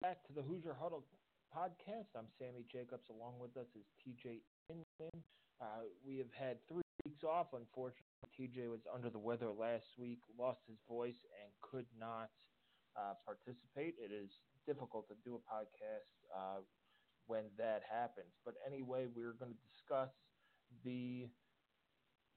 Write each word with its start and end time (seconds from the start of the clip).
Back 0.00 0.24
to 0.24 0.32
the 0.32 0.40
Hoosier 0.40 0.76
Huddle 0.80 1.04
podcast. 1.54 2.16
I'm 2.16 2.24
Sammy 2.38 2.64
Jacobs. 2.72 3.10
Along 3.10 3.34
with 3.38 3.56
us 3.56 3.68
is 3.76 3.84
TJ 4.00 4.40
Inman. 4.70 5.24
Uh, 5.60 5.84
we 6.06 6.16
have 6.16 6.32
had 6.32 6.56
three 6.68 6.80
weeks 7.04 7.22
off. 7.22 7.48
Unfortunately, 7.52 8.08
TJ 8.32 8.70
was 8.70 8.80
under 8.92 9.10
the 9.10 9.18
weather 9.18 9.52
last 9.52 9.92
week, 9.98 10.20
lost 10.38 10.60
his 10.66 10.78
voice, 10.88 11.20
and 11.44 11.52
could 11.60 11.84
not 11.98 12.30
uh, 12.96 13.12
participate. 13.26 13.94
It 14.00 14.10
is 14.10 14.30
difficult 14.66 15.06
to 15.08 15.14
do 15.22 15.36
a 15.36 15.42
podcast 15.44 16.08
uh, 16.34 16.60
when 17.26 17.44
that 17.58 17.82
happens. 17.84 18.32
But 18.44 18.54
anyway, 18.66 19.04
we're 19.14 19.36
going 19.36 19.52
to 19.52 19.64
discuss 19.68 20.10
the 20.82 21.28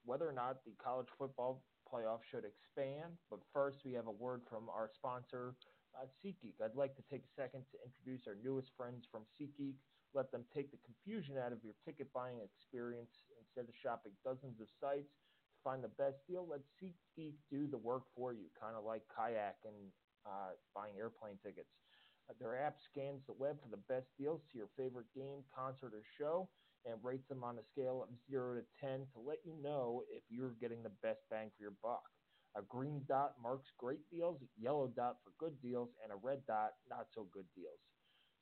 whether 0.04 0.28
or 0.28 0.34
not 0.34 0.66
the 0.66 0.76
college 0.84 1.08
football 1.18 1.64
playoff 1.88 2.20
should 2.30 2.44
expand. 2.44 3.16
But 3.30 3.40
first, 3.54 3.78
we 3.86 3.94
have 3.94 4.08
a 4.08 4.12
word 4.12 4.42
from 4.50 4.68
our 4.68 4.90
sponsor, 4.94 5.56
uh, 5.98 6.06
SeatGeek. 6.22 6.62
I'd 6.64 6.76
like 6.76 6.96
to 6.96 7.06
take 7.10 7.24
a 7.24 7.34
second 7.36 7.66
to 7.72 7.78
introduce 7.86 8.28
our 8.28 8.38
newest 8.44 8.72
friends 8.78 9.06
from 9.10 9.24
SeatGeek. 9.36 9.76
Let 10.14 10.32
them 10.32 10.46
take 10.54 10.72
the 10.72 10.82
confusion 10.86 11.38
out 11.38 11.54
of 11.54 11.64
your 11.64 11.74
ticket 11.86 12.12
buying 12.14 12.42
experience. 12.42 13.26
Instead 13.40 13.70
of 13.70 13.76
shopping 13.76 14.14
dozens 14.24 14.62
of 14.62 14.68
sites 14.80 15.14
to 15.54 15.60
find 15.64 15.84
the 15.84 15.94
best 15.98 16.22
deal, 16.28 16.46
let 16.48 16.62
SeatGeek 16.82 17.36
do 17.50 17.68
the 17.68 17.78
work 17.78 18.04
for 18.16 18.34
you, 18.34 18.50
kind 18.60 18.76
of 18.76 18.84
like 18.86 19.02
kayak 19.10 19.58
and 19.66 19.92
uh, 20.26 20.54
buying 20.76 20.94
airplane 20.98 21.38
tickets. 21.42 21.70
Uh, 22.30 22.34
their 22.40 22.56
app 22.56 22.78
scans 22.80 23.22
the 23.26 23.34
web 23.34 23.60
for 23.62 23.70
the 23.70 23.84
best 23.90 24.08
deals 24.18 24.42
to 24.52 24.58
your 24.58 24.70
favorite 24.78 25.10
game, 25.14 25.44
concert, 25.54 25.94
or 25.94 26.04
show 26.18 26.50
and 26.86 26.96
rates 27.04 27.28
them 27.28 27.44
on 27.44 27.58
a 27.58 27.64
scale 27.64 28.04
of 28.04 28.10
0 28.30 28.56
to 28.56 28.64
10 28.80 29.08
to 29.14 29.20
let 29.20 29.38
you 29.46 29.56
know 29.62 30.04
if 30.10 30.24
you're 30.30 30.56
getting 30.60 30.84
the 30.84 30.92
best 31.02 31.22
bang 31.30 31.50
for 31.56 31.64
your 31.64 31.74
buck. 31.82 32.04
A 32.56 32.62
green 32.62 33.04
dot 33.08 33.42
marks 33.42 33.72
great 33.78 34.08
deals, 34.10 34.44
yellow 34.56 34.88
dot 34.88 35.24
for 35.24 35.32
good 35.40 35.60
deals, 35.62 35.96
and 36.04 36.12
a 36.12 36.16
red 36.16 36.46
dot 36.46 36.74
not 36.90 37.08
so 37.14 37.26
good 37.26 37.48
deals. 37.56 37.80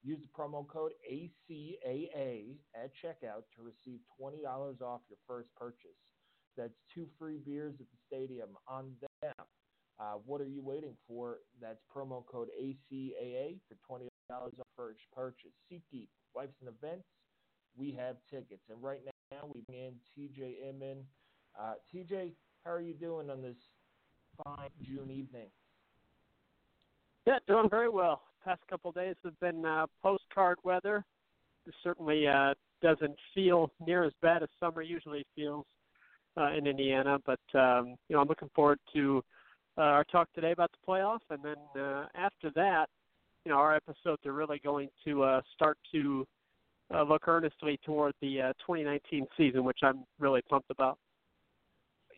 Use 0.04 0.20
the 0.22 0.28
promo 0.28 0.68
code 0.68 0.94
ACAA 1.10 2.66
at 2.76 2.92
checkout 2.96 3.44
to 3.56 3.62
receive 3.62 4.00
$20 4.20 4.82
off 4.82 5.02
your 5.10 5.20
first 5.28 5.54
purchase. 5.56 5.98
That's 6.58 6.74
two 6.94 7.08
free 7.20 7.38
beers 7.38 7.80
at 7.80 7.90
the 7.92 7.98
stadium 8.08 8.58
on 8.68 9.00
them. 9.22 9.48
Uh, 10.00 10.16
what 10.16 10.42
are 10.42 10.48
you 10.48 10.64
waiting 10.64 10.98
for? 11.08 11.44
That's 11.60 11.80
promo 11.96 12.26
code 12.26 12.50
ACAA 12.60 13.62
for 13.68 13.78
$20 13.90 14.08
off 14.34 14.68
first 14.76 15.02
purchase. 15.12 15.54
SeatGeek, 15.72 16.10
Life's 16.36 16.60
and 16.62 16.70
Events, 16.70 17.08
we 17.76 17.94
have 17.94 18.18
tickets. 18.30 18.64
And 18.70 18.82
right 18.82 19.02
now 19.32 19.50
we 19.54 19.62
bring 19.62 19.80
in 19.80 20.02
TJ 20.18 20.68
Inman. 20.68 21.14
Uh, 21.58 21.76
TJ, 21.94 22.38
how 22.66 22.72
are 22.72 22.82
you 22.82 22.94
doing 22.96 23.30
on 23.30 23.42
this 23.42 23.71
fine 24.44 24.70
June 24.84 25.10
evening? 25.12 25.48
Yeah, 27.26 27.40
doing 27.48 27.70
very 27.70 27.90
well. 27.90 28.22
Past 28.44 28.62
couple 28.70 28.92
days 28.92 29.16
have 29.24 29.40
been 29.40 29.66
uh, 29.66 29.86
postcard 30.02 30.58
weather. 30.64 31.06
It 31.68 31.74
certainly 31.84 32.28
uh, 32.28 32.54
doesn't 32.82 33.16
feel 33.36 33.72
near 33.86 34.04
as 34.04 34.14
bad 34.22 34.42
as 34.42 34.50
summer 34.60 34.82
usually 34.82 35.26
feels 35.36 35.66
uh, 36.38 36.52
in 36.54 36.66
Indiana, 36.66 37.20
but 37.26 37.60
um, 37.60 37.96
you 38.10 38.16
know 38.16 38.22
I'm 38.22 38.28
looking 38.28 38.50
forward 38.56 38.80
to 38.94 39.24
uh, 39.78 39.82
our 39.82 40.04
talk 40.06 40.32
today 40.34 40.52
about 40.52 40.72
the 40.72 40.92
playoff, 40.92 41.20
and 41.30 41.44
then 41.44 41.82
uh, 41.82 42.06
after 42.16 42.50
that, 42.56 42.88
you 43.46 43.52
know 43.52 43.58
our 43.58 43.76
episodes 43.76 44.26
are 44.26 44.34
really 44.34 44.60
going 44.64 44.90
to 45.06 45.24
uh, 45.24 45.42
start 45.54 45.78
to 45.92 46.26
uh, 46.94 47.04
look 47.04 47.28
earnestly 47.28 47.80
toward 47.86 48.14
the 48.22 48.42
uh, 48.42 48.54
2019 48.66 49.28
season, 49.38 49.64
which 49.64 49.80
I'm 49.84 50.04
really 50.20 50.42
pumped 50.50 50.72
about. 50.72 50.98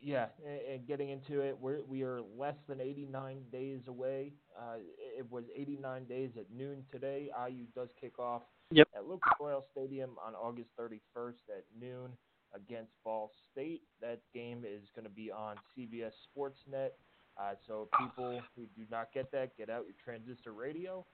Yeah, 0.05 0.25
and 0.45 0.85
getting 0.85 1.11
into 1.11 1.39
it, 1.39 1.57
we're, 1.59 1.81
we 1.87 2.03
are 2.03 2.19
less 2.37 2.57
than 2.67 2.81
89 2.81 3.37
days 3.53 3.79
away. 3.87 4.33
Uh, 4.57 4.75
it 5.17 5.25
was 5.31 5.45
89 5.55 6.03
days 6.03 6.31
at 6.37 6.45
noon 6.53 6.83
today. 6.91 7.29
IU 7.49 7.63
does 7.73 7.87
kick 8.01 8.19
off 8.19 8.41
yep. 8.69 8.89
at 8.93 9.07
Lucas 9.07 9.31
Oil 9.41 9.63
Stadium 9.71 10.11
on 10.25 10.35
August 10.35 10.69
31st 10.77 11.39
at 11.57 11.63
noon 11.79 12.11
against 12.53 12.91
Ball 13.05 13.31
State. 13.51 13.83
That 14.01 14.19
game 14.33 14.65
is 14.65 14.81
going 14.93 15.05
to 15.05 15.13
be 15.13 15.31
on 15.31 15.55
CBS 15.77 16.11
Sportsnet. 16.35 16.89
Uh, 17.37 17.53
so 17.65 17.87
people 17.97 18.41
who 18.57 18.63
do 18.75 18.83
not 18.91 19.07
get 19.13 19.31
that, 19.31 19.55
get 19.57 19.69
out 19.69 19.85
your 19.85 19.95
transistor 20.03 20.51
radio, 20.51 21.05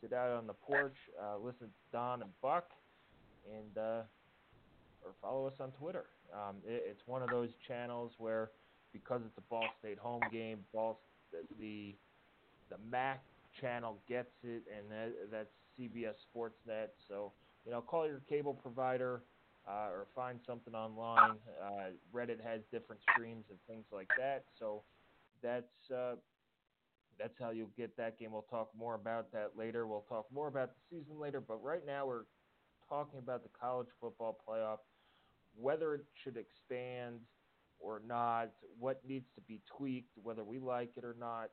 sit 0.00 0.12
out 0.12 0.30
on 0.32 0.48
the 0.48 0.52
porch, 0.52 0.96
uh, 1.22 1.38
listen 1.38 1.68
to 1.68 1.72
Don 1.92 2.20
and 2.22 2.30
Buck, 2.42 2.66
and 3.48 3.78
uh, 3.78 4.02
or 5.04 5.14
follow 5.22 5.46
us 5.46 5.54
on 5.60 5.70
Twitter. 5.72 6.06
Um, 6.34 6.56
it, 6.66 6.82
it's 6.90 7.02
one 7.06 7.22
of 7.22 7.30
those 7.30 7.50
channels 7.66 8.12
where, 8.18 8.50
because 8.92 9.20
it's 9.26 9.38
a 9.38 9.42
Ball 9.42 9.66
State 9.80 9.98
home 9.98 10.22
game, 10.32 10.58
Ball 10.72 11.00
the 11.58 11.94
the 12.70 12.78
MAC 12.90 13.22
channel 13.60 13.98
gets 14.08 14.30
it, 14.42 14.62
and 14.76 14.90
that, 14.90 15.12
that's 15.30 15.48
CBS 15.78 16.14
Sportsnet. 16.34 16.88
So 17.08 17.32
you 17.64 17.72
know, 17.72 17.80
call 17.80 18.06
your 18.06 18.20
cable 18.28 18.54
provider. 18.54 19.22
Uh, 19.66 19.88
or 19.90 20.06
find 20.14 20.40
something 20.46 20.74
online. 20.74 21.38
Uh, 21.58 21.88
Reddit 22.14 22.38
has 22.44 22.60
different 22.70 23.00
streams 23.10 23.46
and 23.48 23.58
things 23.66 23.86
like 23.90 24.08
that. 24.18 24.44
So 24.58 24.84
that's 25.42 25.90
uh, 25.90 26.16
that's 27.18 27.34
how 27.40 27.50
you'll 27.50 27.72
get 27.76 27.96
that 27.96 28.18
game. 28.18 28.32
We'll 28.32 28.42
talk 28.50 28.70
more 28.76 28.94
about 28.94 29.32
that 29.32 29.52
later. 29.56 29.86
We'll 29.86 30.04
talk 30.08 30.26
more 30.32 30.48
about 30.48 30.70
the 30.74 30.98
season 30.98 31.18
later. 31.18 31.40
But 31.40 31.62
right 31.62 31.84
now 31.86 32.06
we're 32.06 32.24
talking 32.88 33.18
about 33.18 33.42
the 33.42 33.50
college 33.58 33.88
football 34.00 34.38
playoff, 34.46 34.78
whether 35.56 35.94
it 35.94 36.04
should 36.22 36.36
expand 36.36 37.20
or 37.78 38.00
not, 38.06 38.50
what 38.78 39.00
needs 39.06 39.26
to 39.34 39.40
be 39.42 39.60
tweaked, 39.76 40.16
whether 40.22 40.44
we 40.44 40.58
like 40.58 40.90
it 40.96 41.04
or 41.04 41.16
not. 41.18 41.50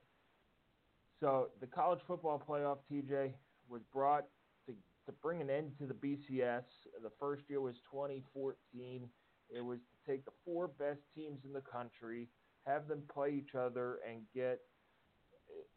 So 1.19 1.49
the 1.59 1.67
college 1.67 1.99
football 2.07 2.41
playoff, 2.47 2.77
TJ, 2.91 3.33
was 3.69 3.81
brought 3.93 4.25
to, 4.65 4.73
to 5.05 5.11
bring 5.21 5.41
an 5.41 5.49
end 5.49 5.71
to 5.79 5.85
the 5.85 5.93
BCS. 5.93 6.63
The 7.03 7.11
first 7.19 7.43
year 7.47 7.61
was 7.61 7.75
2014. 7.91 9.07
It 9.53 9.61
was 9.61 9.79
to 9.79 10.11
take 10.11 10.25
the 10.25 10.31
four 10.45 10.67
best 10.67 11.01
teams 11.15 11.39
in 11.45 11.53
the 11.53 11.61
country, 11.61 12.29
have 12.65 12.87
them 12.87 13.03
play 13.13 13.31
each 13.31 13.55
other, 13.55 13.99
and 14.09 14.21
get 14.33 14.59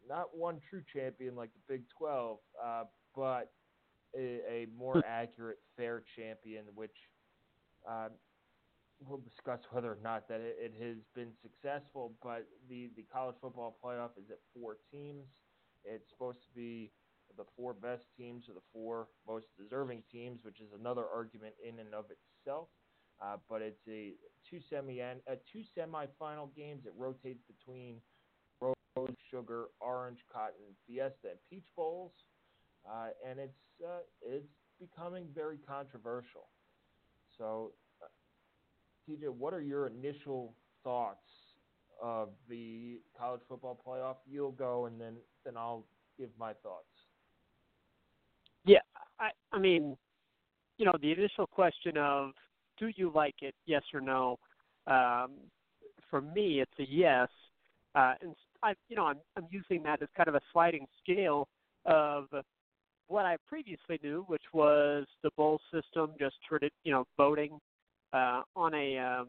not 0.07 0.35
one 0.35 0.59
true 0.69 0.81
champion 0.93 1.35
like 1.35 1.49
the 1.53 1.73
Big 1.73 1.83
12, 1.97 2.37
uh, 2.63 2.83
but 3.15 3.51
a, 4.17 4.39
a 4.49 4.67
more 4.77 5.03
accurate, 5.07 5.59
fair 5.77 6.03
champion, 6.15 6.63
which 6.73 6.95
uh, 7.89 8.09
we'll 8.99 9.19
discuss 9.19 9.59
whether 9.71 9.91
or 9.91 9.97
not 10.03 10.27
that 10.27 10.41
it, 10.41 10.57
it, 10.59 10.73
has 10.81 10.97
been 11.15 11.31
successful. 11.41 12.13
But 12.23 12.47
the, 12.69 12.89
the 12.95 13.05
college 13.11 13.35
football 13.41 13.77
playoff 13.83 14.11
is 14.17 14.29
at 14.29 14.39
four 14.53 14.77
teams. 14.91 15.25
It's 15.83 16.09
supposed 16.09 16.39
to 16.43 16.51
be 16.55 16.91
the 17.37 17.45
four 17.55 17.73
best 17.73 18.03
teams 18.17 18.45
or 18.49 18.53
the 18.53 18.65
four 18.73 19.07
most 19.27 19.47
deserving 19.59 20.03
teams, 20.11 20.39
which 20.43 20.59
is 20.59 20.69
another 20.79 21.05
argument 21.13 21.53
in 21.67 21.79
and 21.79 21.93
of 21.93 22.05
itself. 22.09 22.69
Uh, 23.21 23.37
but 23.49 23.61
it's 23.61 23.87
a 23.87 24.13
two 24.49 24.59
semi 24.69 25.01
uh, 25.01 25.15
two 25.51 25.63
semifinal 25.77 26.53
games. 26.55 26.85
It 26.85 26.93
rotates 26.97 27.43
between 27.47 28.01
rose, 28.61 29.15
sugar, 29.31 29.67
orange, 29.79 30.19
cotton, 30.31 30.75
fiesta, 30.85 31.29
and 31.31 31.39
peach 31.49 31.67
bowls 31.77 32.11
uh, 32.89 33.09
and 33.27 33.39
it's 33.39 33.63
uh, 33.83 34.05
it's 34.21 34.53
becoming 34.79 35.25
very 35.33 35.57
controversial. 35.57 36.49
So, 37.37 37.71
uh, 38.01 38.07
TJ, 39.09 39.29
what 39.29 39.53
are 39.53 39.61
your 39.61 39.87
initial 39.87 40.53
thoughts 40.83 41.27
of 42.01 42.29
the 42.49 42.99
college 43.17 43.41
football 43.47 43.79
playoff? 43.85 44.17
You'll 44.29 44.51
go, 44.51 44.85
and 44.85 44.99
then 44.99 45.15
then 45.45 45.57
I'll 45.57 45.85
give 46.17 46.29
my 46.39 46.53
thoughts. 46.53 46.85
Yeah, 48.65 48.79
I 49.19 49.29
I 49.51 49.59
mean, 49.59 49.97
you 50.77 50.85
know, 50.85 50.93
the 51.01 51.11
initial 51.11 51.47
question 51.47 51.97
of 51.97 52.31
do 52.77 52.91
you 52.95 53.11
like 53.13 53.35
it, 53.41 53.55
yes 53.65 53.83
or 53.93 54.01
no? 54.01 54.37
Um, 54.87 55.31
for 56.09 56.21
me, 56.21 56.61
it's 56.61 56.71
a 56.79 56.85
yes. 56.89 57.29
Uh, 57.95 58.13
and 58.21 58.35
I, 58.63 58.73
you 58.89 58.95
know, 58.95 59.05
I'm 59.05 59.17
I'm 59.37 59.47
using 59.49 59.83
that 59.83 60.01
as 60.01 60.09
kind 60.15 60.27
of 60.27 60.35
a 60.35 60.41
sliding 60.51 60.85
scale 61.01 61.47
of 61.85 62.25
what 63.07 63.25
I 63.25 63.37
previously 63.47 63.99
knew, 64.03 64.23
which 64.27 64.43
was 64.53 65.05
the 65.23 65.29
bowl 65.37 65.59
system, 65.71 66.11
just 66.19 66.35
you 66.83 66.91
know, 66.91 67.05
voting 67.17 67.59
uh, 68.13 68.41
on 68.55 68.73
a 68.73 68.97
uh, 68.97 69.23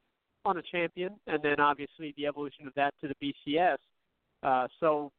on 0.44 0.58
a 0.58 0.62
champion, 0.62 1.14
and 1.26 1.42
then 1.42 1.60
obviously 1.60 2.14
the 2.16 2.26
evolution 2.26 2.66
of 2.66 2.74
that 2.74 2.94
to 3.00 3.08
the 3.08 3.34
BCS. 3.48 3.78
Uh, 4.42 4.68
so, 4.78 5.10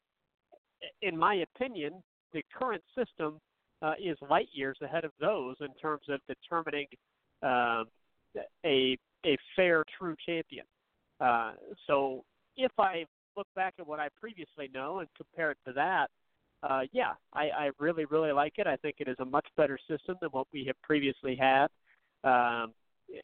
in 1.01 1.17
my 1.17 1.43
opinion, 1.55 2.01
the 2.33 2.41
current 2.57 2.83
system 2.97 3.39
uh, 3.81 3.93
is 4.01 4.17
light 4.29 4.47
years 4.53 4.77
ahead 4.81 5.03
of 5.03 5.11
those 5.19 5.55
in 5.59 5.73
terms 5.81 6.03
of 6.09 6.19
determining 6.27 6.87
um, 7.43 7.85
a 8.65 8.97
a 9.25 9.37
fair, 9.55 9.83
true 9.97 10.15
champion. 10.25 10.65
Uh, 11.19 11.53
so, 11.87 12.23
if 12.55 12.71
I 12.79 13.05
look 13.35 13.47
back 13.55 13.75
at 13.79 13.85
what 13.87 13.99
I 13.99 14.07
previously 14.19 14.69
know 14.73 14.99
and 14.99 15.07
compare 15.15 15.51
it 15.51 15.57
to 15.67 15.73
that, 15.73 16.09
uh, 16.63 16.81
yeah, 16.91 17.13
I, 17.33 17.49
I 17.49 17.69
really, 17.79 18.05
really 18.05 18.31
like 18.31 18.53
it. 18.57 18.67
I 18.67 18.75
think 18.77 18.95
it 18.99 19.07
is 19.07 19.17
a 19.19 19.25
much 19.25 19.47
better 19.55 19.77
system 19.89 20.15
than 20.21 20.29
what 20.31 20.47
we 20.51 20.65
have 20.65 20.81
previously 20.81 21.35
had. 21.35 21.67
Um, 22.23 22.73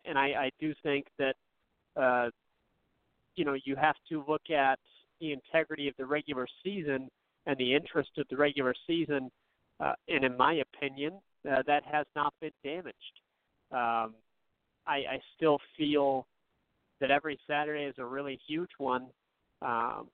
and 0.06 0.18
I, 0.18 0.28
I 0.28 0.52
do 0.60 0.74
think 0.84 1.08
that, 1.18 1.36
uh, 2.00 2.30
you 3.36 3.46
know, 3.46 3.56
you 3.66 3.76
have 3.76 3.96
to 4.10 4.24
look 4.28 4.50
at 4.50 4.80
the 5.20 5.34
integrity 5.34 5.88
of 5.88 5.96
the 5.98 6.06
regular 6.06 6.48
season 6.64 7.10
and 7.46 7.58
the 7.58 7.74
interest 7.74 8.12
of 8.18 8.26
the 8.30 8.38
regular 8.38 8.74
season. 8.88 9.32
Uh, 9.80 9.94
and 10.08 10.24
in 10.24 10.38
my 10.38 10.62
opinion, 10.76 11.14
uh, 11.50 11.64
that 11.68 11.84
has 11.92 12.06
not 12.16 12.34
been 12.40 12.52
damaged. 12.64 12.96
Um, 13.72 14.14
I, 14.86 14.98
I 14.98 15.20
still 15.36 15.60
feel 15.78 16.28
that 17.02 17.12
every 17.12 17.40
Saturday 17.48 17.86
is 17.86 17.96
a 17.98 18.06
really 18.06 18.40
huge 18.48 18.70
one, 18.78 19.08
um, 19.62 20.08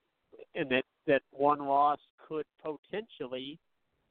and 0.56 0.70
that 0.70 0.84
that 1.10 1.24
one 1.32 1.60
loss 1.60 2.00
could 2.28 2.46
potentially 2.62 3.58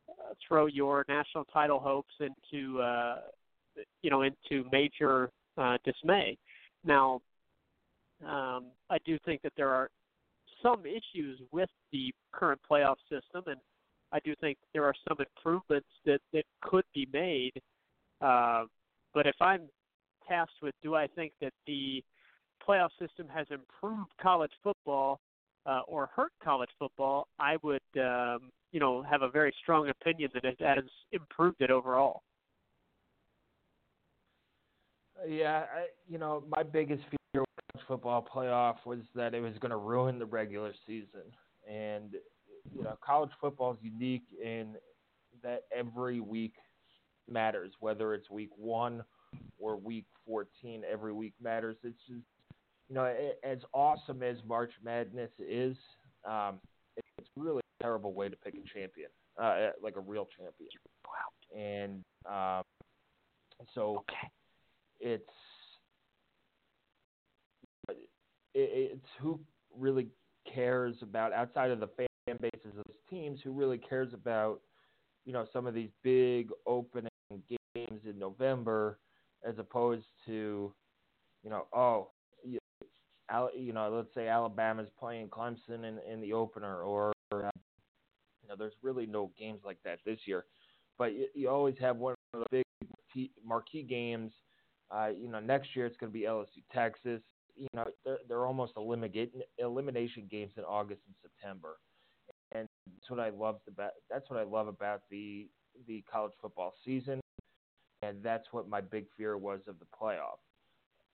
uh, 0.08 0.34
throw 0.46 0.66
your 0.66 1.04
national 1.08 1.44
title 1.46 1.78
hopes 1.78 2.12
into 2.20 2.80
uh, 2.80 3.20
you 4.02 4.10
know 4.10 4.22
into 4.22 4.68
major 4.70 5.30
uh, 5.56 5.78
dismay. 5.84 6.36
Now, 6.84 7.20
um, 8.26 8.66
I 8.90 8.98
do 9.06 9.16
think 9.24 9.42
that 9.42 9.52
there 9.56 9.70
are 9.70 9.88
some 10.62 10.82
issues 10.84 11.40
with 11.52 11.70
the 11.92 12.12
current 12.32 12.60
playoff 12.68 12.96
system, 13.08 13.44
and 13.46 13.60
I 14.12 14.18
do 14.24 14.34
think 14.40 14.58
there 14.74 14.84
are 14.84 14.94
some 15.08 15.18
improvements 15.20 15.88
that 16.04 16.20
that 16.32 16.44
could 16.62 16.84
be 16.94 17.08
made. 17.12 17.52
Uh, 18.20 18.64
but 19.14 19.26
if 19.26 19.36
I'm 19.40 19.68
tasked 20.28 20.62
with, 20.62 20.74
do 20.82 20.96
I 20.96 21.06
think 21.06 21.32
that 21.40 21.52
the 21.66 22.02
playoff 22.66 22.90
system 22.98 23.28
has 23.32 23.46
improved 23.50 24.10
college 24.20 24.52
football? 24.64 25.20
Uh, 25.68 25.82
or 25.86 26.08
hurt 26.16 26.32
college 26.42 26.70
football, 26.78 27.28
I 27.38 27.56
would 27.62 27.80
um, 27.96 28.50
you 28.72 28.80
know 28.80 29.02
have 29.02 29.22
a 29.22 29.28
very 29.28 29.54
strong 29.62 29.88
opinion 29.90 30.30
that 30.34 30.44
it 30.44 30.56
has 30.60 30.84
improved 31.12 31.60
it 31.60 31.70
overall. 31.70 32.22
Yeah, 35.26 35.64
I, 35.74 35.86
you 36.08 36.18
know 36.18 36.42
my 36.48 36.62
biggest 36.62 37.02
fear 37.02 37.42
with 37.42 37.48
college 37.72 37.86
football 37.86 38.26
playoff 38.34 38.76
was 38.86 39.00
that 39.14 39.34
it 39.34 39.40
was 39.40 39.54
going 39.60 39.70
to 39.70 39.76
ruin 39.76 40.18
the 40.18 40.26
regular 40.26 40.72
season, 40.86 41.22
and 41.70 42.14
you 42.74 42.82
know 42.82 42.96
college 43.04 43.30
football 43.40 43.72
is 43.72 43.78
unique 43.82 44.26
in 44.42 44.74
that 45.42 45.64
every 45.76 46.20
week 46.20 46.54
matters, 47.30 47.72
whether 47.80 48.14
it's 48.14 48.30
week 48.30 48.50
one 48.56 49.04
or 49.58 49.76
week 49.76 50.06
14. 50.26 50.82
Every 50.90 51.12
week 51.12 51.34
matters. 51.40 51.76
It's 51.84 52.00
just 52.08 52.24
you 52.88 52.94
know, 52.94 53.12
as 53.44 53.58
awesome 53.74 54.22
as 54.22 54.36
March 54.46 54.72
Madness 54.82 55.30
is, 55.38 55.76
um, 56.28 56.58
it's 56.96 57.28
really 57.36 57.60
a 57.80 57.82
terrible 57.82 58.14
way 58.14 58.28
to 58.28 58.36
pick 58.36 58.54
a 58.54 58.78
champion, 58.78 59.10
uh, 59.40 59.70
like 59.82 59.96
a 59.96 60.00
real 60.00 60.26
champion. 60.36 60.70
Wow. 61.04 61.58
And 61.58 62.04
um, 62.26 62.64
so 63.74 63.98
okay. 63.98 64.28
it's 65.00 65.22
it's 68.54 69.06
who 69.20 69.38
really 69.76 70.08
cares 70.52 70.96
about 71.02 71.32
outside 71.32 71.70
of 71.70 71.80
the 71.80 71.88
fan 71.96 72.38
bases 72.40 72.70
of 72.70 72.84
those 72.86 72.96
teams, 73.10 73.38
who 73.44 73.52
really 73.52 73.78
cares 73.78 74.12
about 74.14 74.60
you 75.24 75.32
know 75.32 75.46
some 75.52 75.66
of 75.66 75.74
these 75.74 75.90
big 76.02 76.48
opening 76.66 77.10
games 77.30 78.00
in 78.04 78.18
November, 78.18 78.98
as 79.46 79.58
opposed 79.58 80.06
to 80.26 80.72
you 81.44 81.50
know 81.50 81.66
oh 81.74 82.08
you 83.56 83.72
know, 83.72 83.90
let's 83.90 84.14
say 84.14 84.28
Alabama's 84.28 84.88
playing 84.98 85.28
Clemson 85.28 85.84
in, 85.84 85.98
in 86.10 86.20
the 86.20 86.32
opener, 86.32 86.82
or 86.82 87.12
uh, 87.32 87.50
you 88.42 88.48
know, 88.48 88.56
there's 88.58 88.74
really 88.82 89.06
no 89.06 89.30
games 89.38 89.60
like 89.64 89.78
that 89.84 89.98
this 90.04 90.20
year. 90.24 90.44
But 90.96 91.14
you, 91.14 91.26
you 91.34 91.48
always 91.48 91.76
have 91.80 91.96
one 91.96 92.14
of 92.34 92.40
the 92.40 92.46
big 92.50 93.30
marquee 93.44 93.82
games. 93.82 94.32
Uh, 94.90 95.08
you 95.08 95.28
know, 95.28 95.40
next 95.40 95.76
year 95.76 95.86
it's 95.86 95.96
going 95.96 96.12
to 96.12 96.18
be 96.18 96.24
LSU 96.24 96.62
Texas. 96.72 97.20
You 97.56 97.66
know, 97.74 97.84
they're, 98.04 98.18
they're 98.28 98.46
almost 98.46 98.72
elimination 98.76 99.42
elimination 99.58 100.26
games 100.30 100.52
in 100.56 100.64
August 100.64 101.02
and 101.06 101.16
September, 101.20 101.76
and 102.52 102.66
that's 102.86 103.10
what 103.10 103.20
I 103.20 103.30
love 103.30 103.56
about 103.68 103.90
that's 104.08 104.30
what 104.30 104.38
I 104.38 104.44
love 104.44 104.68
about 104.68 105.02
the 105.10 105.48
the 105.86 106.04
college 106.10 106.32
football 106.40 106.72
season, 106.84 107.20
and 108.02 108.22
that's 108.22 108.46
what 108.52 108.68
my 108.68 108.80
big 108.80 109.06
fear 109.16 109.36
was 109.36 109.60
of 109.66 109.78
the 109.80 109.86
playoff. 110.00 110.38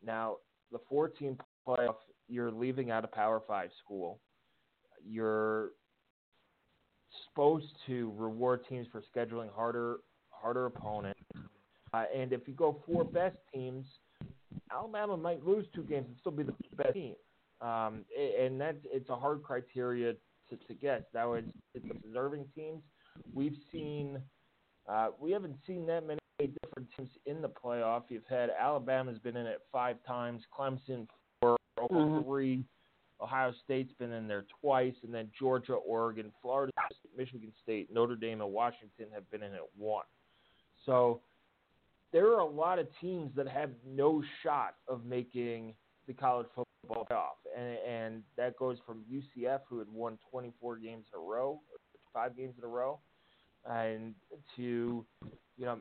Now, 0.05 0.37
the 0.71 0.79
14 0.89 1.39
playoff, 1.67 1.97
you're 2.29 2.51
leaving 2.51 2.91
out 2.91 3.05
a 3.05 3.09
Power 3.09 3.43
Five 3.47 3.71
school. 3.83 4.21
You're 5.07 5.71
supposed 7.29 7.67
to 7.87 8.13
reward 8.17 8.67
teams 8.69 8.87
for 8.91 9.03
scheduling 9.15 9.53
harder 9.55 9.99
harder 10.31 10.67
opponents. 10.67 11.21
Uh, 11.93 12.05
and 12.15 12.33
if 12.33 12.47
you 12.47 12.55
go 12.55 12.83
four 12.87 13.05
best 13.05 13.37
teams, 13.53 13.87
Alabama 14.73 15.17
might 15.17 15.45
lose 15.45 15.67
two 15.75 15.83
games 15.83 16.07
and 16.09 16.17
still 16.19 16.33
be 16.33 16.43
the 16.43 16.55
best 16.77 16.95
team. 16.95 17.15
Um, 17.61 18.05
and 18.19 18.61
that's 18.61 18.79
it's 18.85 19.09
a 19.11 19.17
hard 19.17 19.43
criteria 19.43 20.15
to, 20.51 20.57
to 20.57 20.75
get. 20.75 21.07
Now 21.15 21.35
it's, 21.35 21.49
deserving 22.03 22.47
teams. 22.55 22.83
We've 23.33 23.57
seen 23.71 24.21
uh, 24.89 25.09
we 25.19 25.31
haven't 25.31 25.57
seen 25.67 25.87
that 25.87 26.07
many 26.07 26.21
different 26.39 26.89
teams 26.97 27.11
in 27.27 27.41
the 27.41 27.49
playoff. 27.49 28.03
You've 28.09 28.27
had 28.29 28.51
Alabama's 28.51 29.19
been 29.19 29.37
in 29.37 29.47
it 29.47 29.61
five 29.73 29.97
times, 30.07 30.43
Clemson 30.57 31.07
Oklahoma 31.81 32.19
mm-hmm. 32.19 32.29
three. 32.29 32.65
Ohio 33.21 33.53
State's 33.65 33.93
been 33.99 34.13
in 34.13 34.27
there 34.27 34.45
twice, 34.61 34.95
and 35.03 35.15
then 35.15 35.31
Georgia, 35.39 35.75
Oregon, 35.75 36.33
Florida, 36.43 36.73
Michigan 37.17 37.53
State, 37.63 37.89
Notre 37.93 38.17
Dame, 38.17 38.41
and 38.41 38.53
Washington 38.53 39.07
have 39.15 39.29
been 39.31 39.43
in 39.43 39.53
it 39.55 39.61
one. 39.77 40.05
So 40.85 41.21
there 42.13 42.27
are 42.33 42.41
a 42.41 42.47
lot 42.47 42.79
of 42.79 42.87
teams 43.01 43.31
that 43.37 43.49
have 43.49 43.71
no 43.87 44.23
shot 44.43 44.75
of 44.89 45.05
making 45.05 45.75
the 46.07 46.13
college 46.13 46.47
football 46.55 47.07
playoff, 47.11 47.59
and, 47.59 47.79
and 47.89 48.23
that 48.37 48.57
goes 48.59 48.79
from 48.85 49.05
UCF, 49.11 49.61
who 49.69 49.79
had 49.79 49.89
won 49.91 50.19
24 50.31 50.77
games 50.79 51.07
in 51.13 51.19
a 51.19 51.23
row, 51.23 51.61
five 52.13 52.37
games 52.37 52.55
in 52.59 52.65
a 52.65 52.69
row, 52.69 52.99
and 53.69 54.15
to 54.57 55.05
you 55.57 55.65
know 55.65 55.79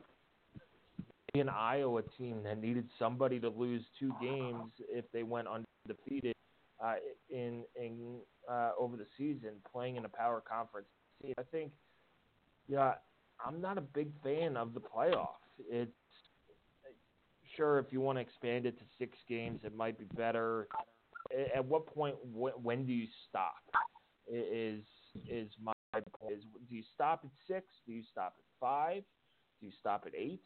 an 1.40 1.48
Iowa 1.48 2.02
team 2.16 2.42
that 2.44 2.60
needed 2.60 2.88
somebody 2.98 3.40
to 3.40 3.48
lose 3.48 3.82
two 3.98 4.12
games 4.20 4.70
if 4.88 5.04
they 5.12 5.22
went 5.22 5.48
undefeated 5.48 6.34
uh, 6.84 6.94
in 7.30 7.64
in 7.80 8.18
uh, 8.50 8.70
over 8.78 8.96
the 8.96 9.06
season, 9.16 9.50
playing 9.70 9.96
in 9.96 10.04
a 10.04 10.08
power 10.08 10.42
conference. 10.46 10.86
See, 11.22 11.32
I 11.38 11.42
think, 11.42 11.72
yeah, 12.68 12.94
I'm 13.44 13.60
not 13.60 13.78
a 13.78 13.80
big 13.80 14.10
fan 14.22 14.56
of 14.56 14.74
the 14.74 14.80
playoff. 14.80 15.36
It's 15.70 15.90
sure 17.56 17.78
if 17.78 17.86
you 17.90 18.00
want 18.00 18.18
to 18.18 18.22
expand 18.22 18.66
it 18.66 18.78
to 18.78 18.84
six 18.98 19.16
games, 19.28 19.60
it 19.64 19.74
might 19.74 19.98
be 19.98 20.06
better. 20.16 20.68
At 21.54 21.64
what 21.64 21.86
point, 21.86 22.16
when 22.22 22.86
do 22.86 22.92
you 22.92 23.06
stop? 23.28 23.54
Is 24.30 24.82
is 25.28 25.50
my 25.62 25.72
is 26.30 26.42
do 26.68 26.76
you 26.76 26.82
stop 26.94 27.20
at 27.24 27.30
six? 27.46 27.66
Do 27.86 27.92
you 27.92 28.02
stop 28.10 28.34
at 28.38 28.44
five? 28.60 29.02
Do 29.60 29.66
you 29.66 29.72
stop 29.80 30.04
at 30.06 30.14
eight? 30.14 30.42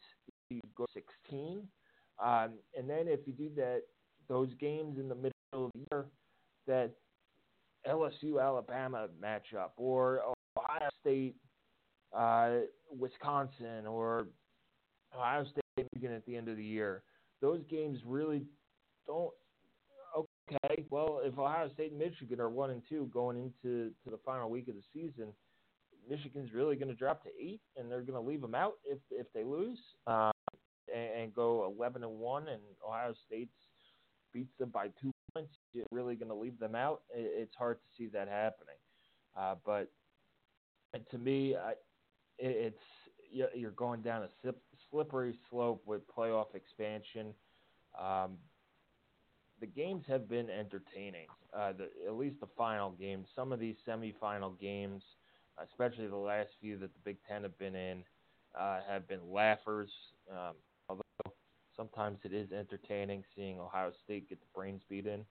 You 0.49 0.61
go 0.75 0.85
16. 0.93 1.67
Um, 2.23 2.51
and 2.77 2.89
then 2.89 3.07
if 3.07 3.21
you 3.25 3.33
do 3.33 3.49
that, 3.55 3.81
those 4.27 4.49
games 4.59 4.97
in 4.99 5.09
the 5.09 5.15
middle 5.15 5.33
of 5.53 5.71
the 5.73 5.79
year, 5.91 6.05
that 6.67 6.91
LSU 7.87 8.41
Alabama 8.41 9.07
matchup 9.21 9.71
or 9.77 10.21
Ohio 10.57 10.89
State 11.01 11.35
uh, 12.15 12.59
Wisconsin 12.97 13.87
or 13.87 14.27
Ohio 15.15 15.45
State 15.45 15.63
Michigan 15.77 16.15
at 16.15 16.25
the 16.25 16.35
end 16.35 16.49
of 16.49 16.57
the 16.57 16.63
year, 16.63 17.03
those 17.41 17.61
games 17.69 17.99
really 18.05 18.43
don't. 19.07 19.31
Okay, 20.17 20.83
well, 20.89 21.21
if 21.23 21.37
Ohio 21.37 21.69
State 21.73 21.91
and 21.91 21.99
Michigan 21.99 22.39
are 22.39 22.49
one 22.49 22.71
and 22.71 22.81
two 22.89 23.09
going 23.13 23.37
into 23.37 23.91
to 24.03 24.09
the 24.09 24.19
final 24.25 24.49
week 24.49 24.67
of 24.67 24.75
the 24.75 24.81
season, 24.91 25.31
Michigan's 26.09 26.51
really 26.53 26.75
going 26.75 26.89
to 26.89 26.95
drop 26.95 27.23
to 27.23 27.29
eight, 27.39 27.61
and 27.77 27.89
they're 27.89 28.01
going 28.01 28.21
to 28.21 28.27
leave 28.27 28.41
them 28.41 28.55
out 28.55 28.73
if 28.85 28.99
if 29.11 29.27
they 29.33 29.43
lose. 29.43 29.79
Um, 30.07 30.31
and, 30.93 31.23
and 31.23 31.33
go 31.33 31.73
11 31.77 32.03
and 32.03 32.19
one, 32.19 32.47
and 32.47 32.61
Ohio 32.87 33.13
State 33.25 33.49
beats 34.33 34.53
them 34.59 34.69
by 34.69 34.87
two 35.01 35.11
points, 35.33 35.53
you're 35.73 35.85
really 35.91 36.15
going 36.15 36.29
to 36.29 36.35
leave 36.35 36.59
them 36.59 36.75
out. 36.75 37.01
It, 37.15 37.31
it's 37.35 37.55
hard 37.55 37.77
to 37.77 37.87
see 37.97 38.07
that 38.09 38.27
happening. 38.27 38.75
Uh, 39.37 39.55
but 39.65 39.89
to 41.11 41.17
me, 41.17 41.55
I, 41.55 41.71
it, 42.37 42.73
it's 42.73 43.53
you're 43.55 43.71
going 43.71 44.01
down 44.01 44.23
a 44.23 44.53
slippery 44.89 45.37
slope 45.49 45.83
with 45.85 46.01
playoff 46.07 46.55
expansion. 46.55 47.33
Um, 47.99 48.37
the 49.59 49.67
games 49.67 50.05
have 50.07 50.27
been 50.27 50.49
entertaining. 50.49 51.27
Uh, 51.53 51.73
the, 51.73 51.89
at 52.07 52.15
least 52.15 52.39
the 52.39 52.47
final 52.57 52.91
games. 52.91 53.27
Some 53.35 53.51
of 53.51 53.59
these 53.59 53.75
semifinal 53.87 54.59
games, 54.59 55.03
especially 55.63 56.07
the 56.07 56.15
last 56.15 56.49
few 56.59 56.77
that 56.79 56.91
the 56.93 56.99
Big 57.03 57.17
Ten 57.27 57.43
have 57.43 57.57
been 57.59 57.75
in, 57.75 58.03
uh, 58.59 58.79
have 58.87 59.07
been 59.07 59.31
laughers. 59.31 59.89
Um, 60.31 60.55
sometimes 61.79 62.19
it 62.25 62.33
is 62.33 62.51
entertaining 62.51 63.23
seeing 63.35 63.57
Ohio 63.57 63.91
State 64.03 64.27
get 64.27 64.39
the 64.41 64.45
brains 64.53 64.81
beat 64.89 65.07
in. 65.07 65.23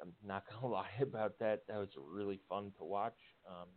I'm 0.00 0.12
not 0.26 0.44
gonna 0.60 0.72
lie 0.72 0.88
about 1.02 1.38
that. 1.38 1.62
That 1.68 1.76
was 1.76 1.90
really 2.10 2.40
fun 2.48 2.72
to 2.78 2.84
watch. 2.84 3.18
Um, 3.46 3.68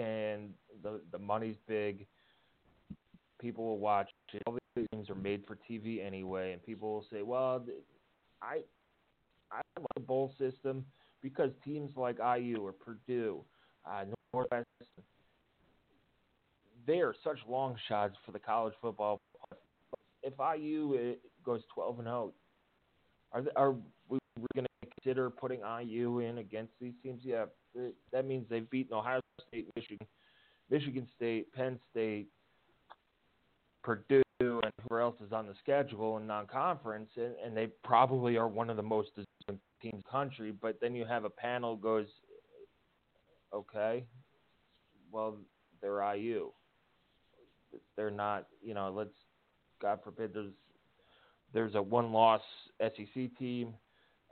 and 0.00 0.54
the 0.82 1.02
the 1.12 1.18
money's 1.18 1.56
big. 1.68 2.06
People 3.38 3.64
will 3.64 3.78
watch 3.78 4.08
it. 4.32 4.42
All 4.46 4.56
these 4.76 4.86
things 4.92 5.10
are 5.10 5.14
made 5.14 5.44
for 5.46 5.58
TV 5.68 6.04
anyway, 6.04 6.52
and 6.52 6.62
people 6.62 6.92
will 6.94 7.06
say, 7.12 7.22
"Well, 7.22 7.64
I 8.40 8.60
I 9.50 9.60
like 9.76 9.86
the 9.94 10.00
bowl 10.00 10.32
system 10.38 10.86
because 11.22 11.50
teams 11.64 11.90
like 11.96 12.18
IU 12.18 12.58
or 12.64 12.72
Purdue, 12.72 13.44
uh, 13.84 14.04
Northwestern, 14.32 14.64
they 16.86 17.00
are 17.00 17.14
such 17.24 17.38
long 17.48 17.76
shots 17.88 18.16
for 18.24 18.32
the 18.32 18.38
college 18.38 18.74
football. 18.80 19.20
If 20.32 20.60
IU 20.60 21.16
goes 21.44 21.62
12 21.74 21.98
and 21.98 22.06
0, 22.06 22.32
are 23.32 23.42
they, 23.42 23.50
are 23.56 23.72
we 24.08 24.18
going 24.54 24.66
to 24.66 24.88
consider 24.96 25.30
putting 25.30 25.60
IU 25.60 26.20
in 26.20 26.38
against 26.38 26.72
these 26.80 26.94
teams? 27.02 27.20
Yeah, 27.24 27.46
that 28.12 28.26
means 28.26 28.46
they've 28.48 28.68
beaten 28.70 28.94
Ohio 28.94 29.20
State, 29.48 29.68
Michigan, 29.76 30.06
Michigan 30.70 31.06
State, 31.16 31.52
Penn 31.52 31.78
State, 31.90 32.28
Purdue, 33.82 34.22
and 34.40 34.72
whoever 34.88 35.00
else 35.00 35.16
is 35.24 35.32
on 35.32 35.46
the 35.46 35.54
schedule 35.62 36.16
in 36.16 36.26
non-conference, 36.26 37.10
and, 37.16 37.34
and 37.44 37.56
they 37.56 37.68
probably 37.84 38.36
are 38.36 38.48
one 38.48 38.70
of 38.70 38.76
the 38.76 38.82
most 38.82 39.10
deserving 39.14 39.60
teams 39.82 39.94
in 39.94 39.98
the 39.98 40.10
country. 40.10 40.52
But 40.52 40.78
then 40.80 40.94
you 40.94 41.04
have 41.04 41.24
a 41.24 41.30
panel 41.30 41.76
goes, 41.76 42.06
okay, 43.54 44.04
well 45.12 45.36
they're 45.80 46.14
IU. 46.14 46.50
They're 47.96 48.10
not, 48.10 48.46
you 48.62 48.74
know. 48.74 48.92
Let's 48.94 49.14
God 49.80 50.00
forbid 50.04 50.34
there's 50.34 50.52
there's 51.52 51.74
a 51.74 51.82
one-loss 51.82 52.42
SEC 52.80 53.36
team, 53.36 53.74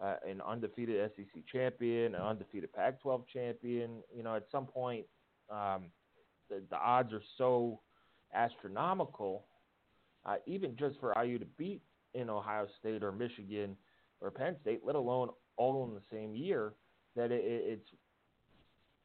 uh, 0.00 0.14
an 0.28 0.40
undefeated 0.40 1.10
SEC 1.16 1.42
champion, 1.52 2.14
an 2.14 2.20
undefeated 2.20 2.72
Pac-12 2.72 3.24
champion. 3.32 4.02
You 4.14 4.22
know, 4.22 4.36
at 4.36 4.44
some 4.52 4.66
point, 4.66 5.04
um, 5.50 5.86
the, 6.48 6.62
the 6.70 6.76
odds 6.76 7.12
are 7.12 7.22
so 7.36 7.80
astronomical 8.32 9.46
uh, 10.28 10.36
even 10.46 10.76
just 10.76 10.98
for 11.00 11.14
IU 11.22 11.38
to 11.38 11.46
beat 11.56 11.80
in 12.14 12.28
Ohio 12.28 12.66
State 12.78 13.02
or 13.02 13.12
Michigan 13.12 13.76
or 14.20 14.30
Penn 14.30 14.56
State, 14.60 14.80
let 14.84 14.94
alone 14.94 15.30
all 15.56 15.86
in 15.86 15.94
the 15.94 16.02
same 16.12 16.34
year, 16.34 16.74
that 17.16 17.30
it, 17.30 17.42
it's 17.44 17.88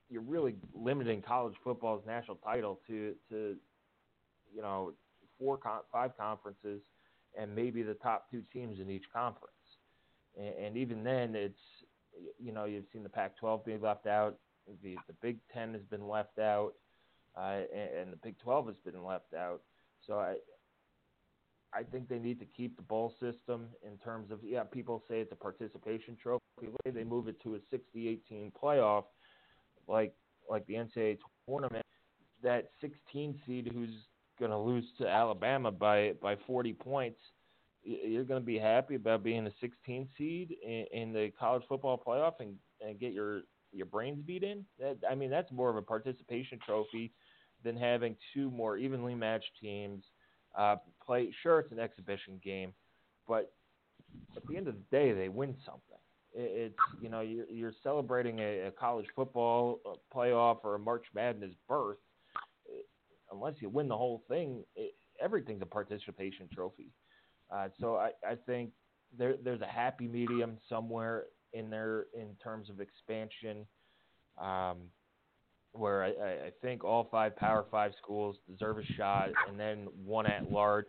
you're 0.09 0.21
really 0.21 0.55
limiting 0.75 1.21
college 1.21 1.55
football's 1.63 2.03
national 2.05 2.37
title 2.37 2.79
to 2.87 3.13
to 3.29 3.55
you 4.53 4.61
know 4.61 4.93
four 5.39 5.59
five 5.91 6.17
conferences 6.17 6.81
and 7.37 7.53
maybe 7.53 7.83
the 7.83 7.95
top 7.95 8.29
two 8.29 8.43
teams 8.51 8.79
in 8.79 8.89
each 8.89 9.05
conference. 9.13 9.53
And, 10.37 10.65
and 10.65 10.77
even 10.77 11.03
then, 11.03 11.35
it's 11.35 11.59
you 12.39 12.51
know 12.51 12.65
you've 12.65 12.85
seen 12.93 13.03
the 13.03 13.09
Pac-12 13.09 13.65
being 13.65 13.81
left 13.81 14.07
out, 14.07 14.37
the 14.83 14.95
the 15.07 15.13
Big 15.21 15.37
Ten 15.53 15.73
has 15.73 15.83
been 15.89 16.07
left 16.07 16.39
out, 16.39 16.73
uh, 17.37 17.61
and, 17.73 17.97
and 18.01 18.13
the 18.13 18.19
Big 18.23 18.37
12 18.39 18.67
has 18.67 18.75
been 18.85 19.03
left 19.03 19.33
out. 19.33 19.61
So 20.05 20.19
I 20.19 20.35
I 21.73 21.83
think 21.83 22.07
they 22.07 22.19
need 22.19 22.39
to 22.39 22.45
keep 22.45 22.75
the 22.75 22.83
bowl 22.83 23.13
system 23.19 23.67
in 23.85 23.97
terms 24.03 24.31
of 24.31 24.39
yeah, 24.43 24.63
people 24.63 25.03
say 25.09 25.19
it's 25.19 25.31
a 25.31 25.35
participation 25.35 26.15
trophy. 26.21 26.41
They 26.85 27.03
move 27.03 27.27
it 27.27 27.41
to 27.43 27.55
a 27.55 27.59
60-18 27.97 28.51
playoff, 28.61 29.05
like 29.87 30.13
like 30.49 30.65
the 30.67 30.75
NCAA 30.75 31.17
tournament. 31.47 31.85
That 32.43 32.69
16 32.81 33.39
seed 33.45 33.71
who's 33.73 33.89
going 34.39 34.51
to 34.51 34.57
lose 34.57 34.85
to 34.99 35.07
Alabama 35.07 35.71
by 35.71 36.13
by 36.21 36.35
40 36.47 36.73
points, 36.73 37.19
you're 37.83 38.23
going 38.23 38.41
to 38.41 38.45
be 38.45 38.57
happy 38.57 38.95
about 38.95 39.23
being 39.23 39.45
a 39.45 39.51
16 39.61 40.07
seed 40.17 40.55
in, 40.63 40.85
in 40.91 41.13
the 41.13 41.31
college 41.39 41.63
football 41.67 42.01
playoff 42.05 42.33
and 42.39 42.55
and 42.81 42.99
get 42.99 43.13
your 43.13 43.41
your 43.71 43.85
brains 43.85 44.23
beat 44.25 44.43
in. 44.43 44.65
That, 44.79 44.97
I 45.09 45.15
mean, 45.15 45.29
that's 45.29 45.51
more 45.51 45.69
of 45.69 45.75
a 45.75 45.81
participation 45.81 46.59
trophy 46.65 47.11
than 47.63 47.75
having 47.75 48.15
two 48.33 48.51
more 48.51 48.77
evenly 48.77 49.15
matched 49.15 49.51
teams 49.59 50.03
uh, 50.57 50.77
play. 51.03 51.31
Sure, 51.41 51.59
it's 51.59 51.71
an 51.71 51.79
exhibition 51.79 52.39
game, 52.43 52.73
but 53.27 53.51
at 54.35 54.45
the 54.47 54.57
end 54.57 54.67
of 54.67 54.75
the 54.75 54.97
day, 54.97 55.11
they 55.11 55.29
win 55.29 55.55
something. 55.65 55.97
It's 56.35 56.75
you 57.01 57.09
know 57.09 57.21
you're, 57.21 57.45
you're 57.49 57.73
celebrating 57.83 58.39
a, 58.39 58.67
a 58.67 58.71
college 58.71 59.05
football 59.15 59.79
playoff 60.13 60.57
or 60.63 60.75
a 60.75 60.79
March 60.79 61.05
Madness 61.13 61.51
berth. 61.67 61.97
Unless 63.33 63.55
you 63.59 63.69
win 63.69 63.87
the 63.87 63.97
whole 63.97 64.23
thing, 64.27 64.63
it, 64.75 64.93
everything's 65.21 65.61
a 65.61 65.65
participation 65.65 66.47
trophy. 66.53 66.89
Uh, 67.51 67.67
so 67.79 67.95
I, 67.95 68.11
I 68.27 68.35
think 68.45 68.71
there, 69.17 69.35
there's 69.43 69.61
a 69.61 69.67
happy 69.67 70.07
medium 70.07 70.57
somewhere 70.69 71.25
in 71.53 71.69
there 71.69 72.05
in 72.13 72.35
terms 72.43 72.69
of 72.69 72.79
expansion. 72.79 73.65
Um, 74.39 74.77
where 75.73 76.03
I, 76.03 76.09
I 76.47 76.51
think 76.61 76.83
all 76.83 77.07
five 77.11 77.35
Power 77.35 77.65
Five 77.69 77.93
schools 78.01 78.35
deserve 78.49 78.77
a 78.77 78.85
shot, 78.93 79.29
and 79.47 79.59
then 79.59 79.87
one 80.05 80.27
at 80.27 80.51
large. 80.51 80.87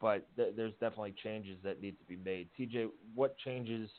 But 0.00 0.28
th- 0.36 0.54
there's 0.56 0.72
definitely 0.74 1.14
changes 1.22 1.58
that 1.64 1.80
need 1.82 1.98
to 1.98 2.04
be 2.04 2.16
made. 2.16 2.48
TJ, 2.58 2.88
what 3.14 3.36
changes 3.38 3.90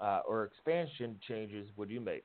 uh, 0.00 0.20
or 0.26 0.44
expansion 0.44 1.18
changes 1.28 1.68
would 1.76 1.90
you 1.90 2.00
make? 2.00 2.24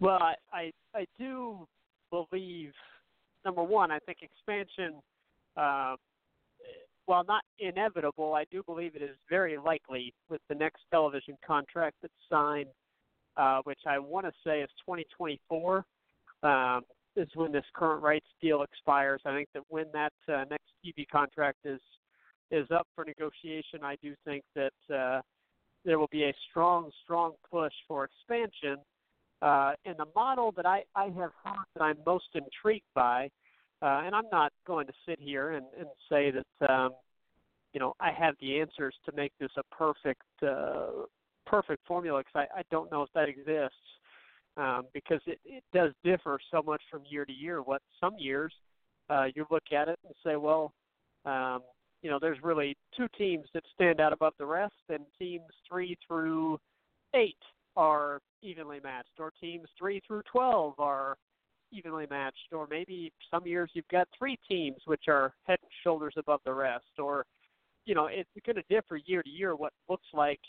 Well, 0.00 0.18
I, 0.20 0.34
I 0.52 0.72
I 0.94 1.06
do 1.18 1.66
believe 2.12 2.72
number 3.44 3.62
one, 3.62 3.90
I 3.90 3.98
think 4.00 4.18
expansion, 4.22 5.00
uh, 5.56 5.96
while 7.06 7.24
not 7.24 7.42
inevitable, 7.58 8.34
I 8.34 8.44
do 8.52 8.62
believe 8.62 8.94
it 8.94 9.02
is 9.02 9.16
very 9.28 9.58
likely 9.58 10.14
with 10.28 10.40
the 10.48 10.54
next 10.54 10.82
television 10.92 11.36
contract 11.44 11.96
that's 12.02 12.14
signed 12.30 12.68
uh, 13.36 13.60
which 13.64 13.80
I 13.86 13.98
want 13.98 14.26
to 14.26 14.32
say 14.44 14.60
is 14.60 14.70
2024. 14.86 15.84
Um, 16.42 16.82
is 17.14 17.28
when 17.34 17.52
this 17.52 17.64
current 17.74 18.02
rights 18.02 18.26
deal 18.40 18.62
expires. 18.62 19.20
I 19.26 19.34
think 19.34 19.48
that 19.52 19.62
when 19.68 19.84
that 19.92 20.12
uh, 20.28 20.44
next 20.50 20.72
TV 20.84 21.06
contract 21.06 21.58
is 21.64 21.80
is 22.50 22.66
up 22.70 22.86
for 22.94 23.04
negotiation, 23.04 23.80
I 23.82 23.96
do 24.02 24.14
think 24.24 24.42
that 24.54 24.94
uh, 24.94 25.20
there 25.84 25.98
will 25.98 26.08
be 26.10 26.24
a 26.24 26.34
strong, 26.50 26.90
strong 27.04 27.32
push 27.50 27.72
for 27.86 28.04
expansion. 28.04 28.78
Uh, 29.42 29.72
and 29.84 29.96
the 29.98 30.06
model 30.14 30.52
that 30.56 30.66
I, 30.66 30.84
I 30.94 31.06
have 31.06 31.32
heard 31.44 31.66
that 31.74 31.82
I'm 31.82 31.98
most 32.06 32.28
intrigued 32.34 32.86
by, 32.94 33.28
uh, 33.82 34.02
and 34.04 34.14
I'm 34.14 34.28
not 34.30 34.52
going 34.66 34.86
to 34.86 34.92
sit 35.06 35.18
here 35.20 35.50
and, 35.50 35.66
and 35.76 35.88
say 36.08 36.30
that 36.30 36.72
um, 36.72 36.92
you 37.72 37.80
know 37.80 37.94
I 37.98 38.12
have 38.12 38.36
the 38.40 38.60
answers 38.60 38.94
to 39.04 39.12
make 39.16 39.32
this 39.40 39.50
a 39.56 39.74
perfect 39.74 40.22
uh, 40.46 41.06
perfect 41.44 41.84
formula 41.88 42.20
because 42.20 42.46
I, 42.54 42.60
I 42.60 42.62
don't 42.70 42.90
know 42.92 43.02
if 43.02 43.08
that 43.14 43.28
exists 43.28 43.74
um, 44.56 44.84
because 44.94 45.20
it, 45.26 45.40
it 45.44 45.64
does 45.74 45.90
differ 46.04 46.38
so 46.52 46.62
much 46.62 46.82
from 46.88 47.02
year 47.08 47.24
to 47.24 47.32
year. 47.32 47.62
What 47.62 47.82
some 48.00 48.14
years 48.18 48.52
uh, 49.10 49.24
you 49.34 49.44
look 49.50 49.64
at 49.76 49.88
it 49.88 49.98
and 50.04 50.14
say, 50.24 50.36
well, 50.36 50.72
um, 51.24 51.62
you 52.02 52.10
know, 52.10 52.18
there's 52.20 52.38
really 52.44 52.76
two 52.96 53.06
teams 53.18 53.46
that 53.54 53.64
stand 53.74 54.00
out 54.00 54.12
above 54.12 54.34
the 54.38 54.46
rest, 54.46 54.74
and 54.88 55.00
teams 55.18 55.44
three 55.68 55.96
through 56.06 56.58
eight 57.14 57.36
are 57.76 58.20
evenly 58.42 58.80
matched, 58.82 59.18
or 59.18 59.32
teams 59.40 59.68
three 59.78 60.00
through 60.06 60.22
twelve 60.30 60.74
are 60.78 61.16
evenly 61.72 62.06
matched, 62.10 62.52
or 62.52 62.66
maybe 62.70 63.12
some 63.30 63.46
years 63.46 63.70
you've 63.72 63.88
got 63.88 64.06
three 64.18 64.38
teams 64.48 64.78
which 64.84 65.04
are 65.08 65.32
head 65.44 65.58
and 65.62 65.70
shoulders 65.82 66.14
above 66.16 66.40
the 66.44 66.52
rest, 66.52 66.84
or 66.98 67.24
you 67.86 67.94
know, 67.94 68.06
it's 68.06 68.28
going 68.46 68.56
to 68.56 68.62
differ 68.68 68.98
year 69.06 69.22
to 69.22 69.30
year 69.30 69.56
what 69.56 69.72
looks 69.88 70.06
like 70.12 70.40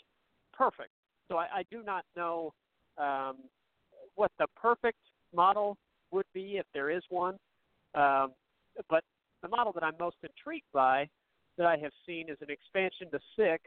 perfect. 0.52 0.90
So 1.28 1.36
I, 1.36 1.46
I 1.52 1.62
do 1.70 1.82
not 1.82 2.04
know 2.16 2.52
um, 2.98 3.36
what 4.14 4.30
the 4.38 4.46
perfect 4.54 4.98
model 5.34 5.76
would 6.12 6.26
be 6.32 6.58
if 6.58 6.66
there 6.74 6.90
is 6.90 7.02
one. 7.08 7.36
Um, 7.94 8.32
but 8.88 9.02
the 9.42 9.48
model 9.48 9.72
that 9.72 9.82
I'm 9.82 9.94
most 9.98 10.16
intrigued 10.22 10.70
by 10.72 11.08
that 11.56 11.66
I 11.66 11.76
have 11.78 11.92
seen 12.06 12.28
is 12.28 12.36
an 12.40 12.50
expansion 12.50 13.10
to 13.10 13.18
six, 13.36 13.62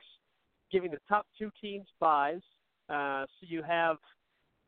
giving 0.71 0.91
the 0.91 0.99
top 1.09 1.25
two 1.37 1.49
teams 1.59 1.87
buys. 1.99 2.41
Uh, 2.89 3.25
so 3.25 3.47
you 3.47 3.63
have 3.63 3.97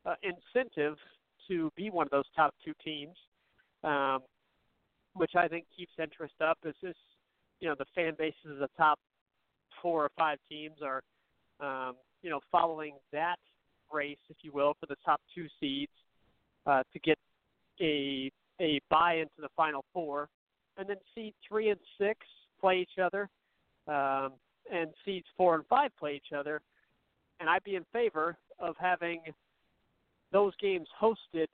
uh, 0.06 0.16
incentive 0.24 0.98
to 1.48 1.72
be 1.76 1.90
one 1.90 2.06
of 2.06 2.12
those 2.12 2.26
top 2.36 2.54
two 2.64 2.74
teams. 2.84 3.16
Um, 3.84 4.20
which 5.14 5.32
I 5.36 5.48
think 5.48 5.66
keeps 5.76 5.92
interest 6.02 6.36
up. 6.42 6.58
Is 6.66 6.76
this, 6.82 6.96
you 7.60 7.68
know, 7.68 7.76
the 7.78 7.86
fan 7.96 8.14
bases 8.18 8.52
of 8.52 8.60
the 8.60 8.70
top 8.78 9.00
four 9.82 10.04
or 10.06 10.12
five 10.18 10.38
teams 10.50 10.78
are, 10.84 11.02
um, 11.60 11.96
you 12.22 12.30
know, 12.30 12.40
following 12.52 12.94
that 13.12 13.38
race, 13.92 14.18
if 14.30 14.38
you 14.42 14.52
will, 14.52 14.76
for 14.80 14.86
the 14.86 14.96
top 15.06 15.22
two 15.34 15.48
seeds 15.60 15.92
uh, 16.66 16.84
to 16.94 17.00
get 17.00 17.18
a 17.82 18.32
a 18.62 18.80
buy 18.90 19.16
into 19.16 19.40
the 19.40 19.48
final 19.56 19.86
four, 19.94 20.28
and 20.78 20.88
then 20.90 20.98
seed 21.16 21.34
three 21.48 21.70
and 21.70 21.80
six 21.98 22.20
play 22.60 22.80
each 22.80 23.00
other, 23.02 23.30
um, 23.88 24.34
and 24.72 24.90
seeds 25.06 25.28
four 25.38 25.56
and 25.56 25.66
five 25.68 25.92
play 25.98 26.16
each 26.16 26.34
other. 26.38 26.62
And 27.39 27.50
I'd 27.50 27.63
be 27.63 27.75
in 27.75 27.86
favor 27.93 28.38
of 28.60 28.75
having 28.79 29.22
those 30.31 30.53
games 30.62 30.88
hosted 31.01 31.48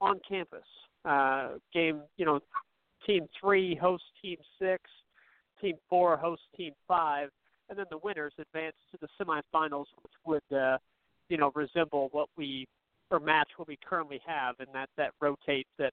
on 0.00 0.20
campus. 0.28 0.64
Uh, 1.04 1.54
game, 1.72 2.02
you 2.16 2.26
know, 2.26 2.40
team 3.06 3.26
three 3.40 3.74
hosts 3.74 4.06
team 4.20 4.36
six, 4.60 4.82
team 5.60 5.76
four 5.88 6.16
hosts 6.16 6.44
team 6.56 6.72
five, 6.86 7.30
and 7.68 7.78
then 7.78 7.86
the 7.90 7.98
winners 7.98 8.32
advance 8.38 8.76
to 8.90 8.98
the 9.00 9.08
semifinals, 9.20 9.86
which 10.02 10.12
would, 10.26 10.56
uh, 10.56 10.78
you 11.28 11.36
know, 11.36 11.52
resemble 11.54 12.08
what 12.12 12.28
we 12.36 12.66
or 13.10 13.18
match 13.18 13.48
what 13.56 13.68
we 13.68 13.78
currently 13.88 14.20
have, 14.26 14.56
and 14.58 14.68
that 14.74 14.88
that 14.96 15.12
rotates 15.20 15.70
at 15.80 15.92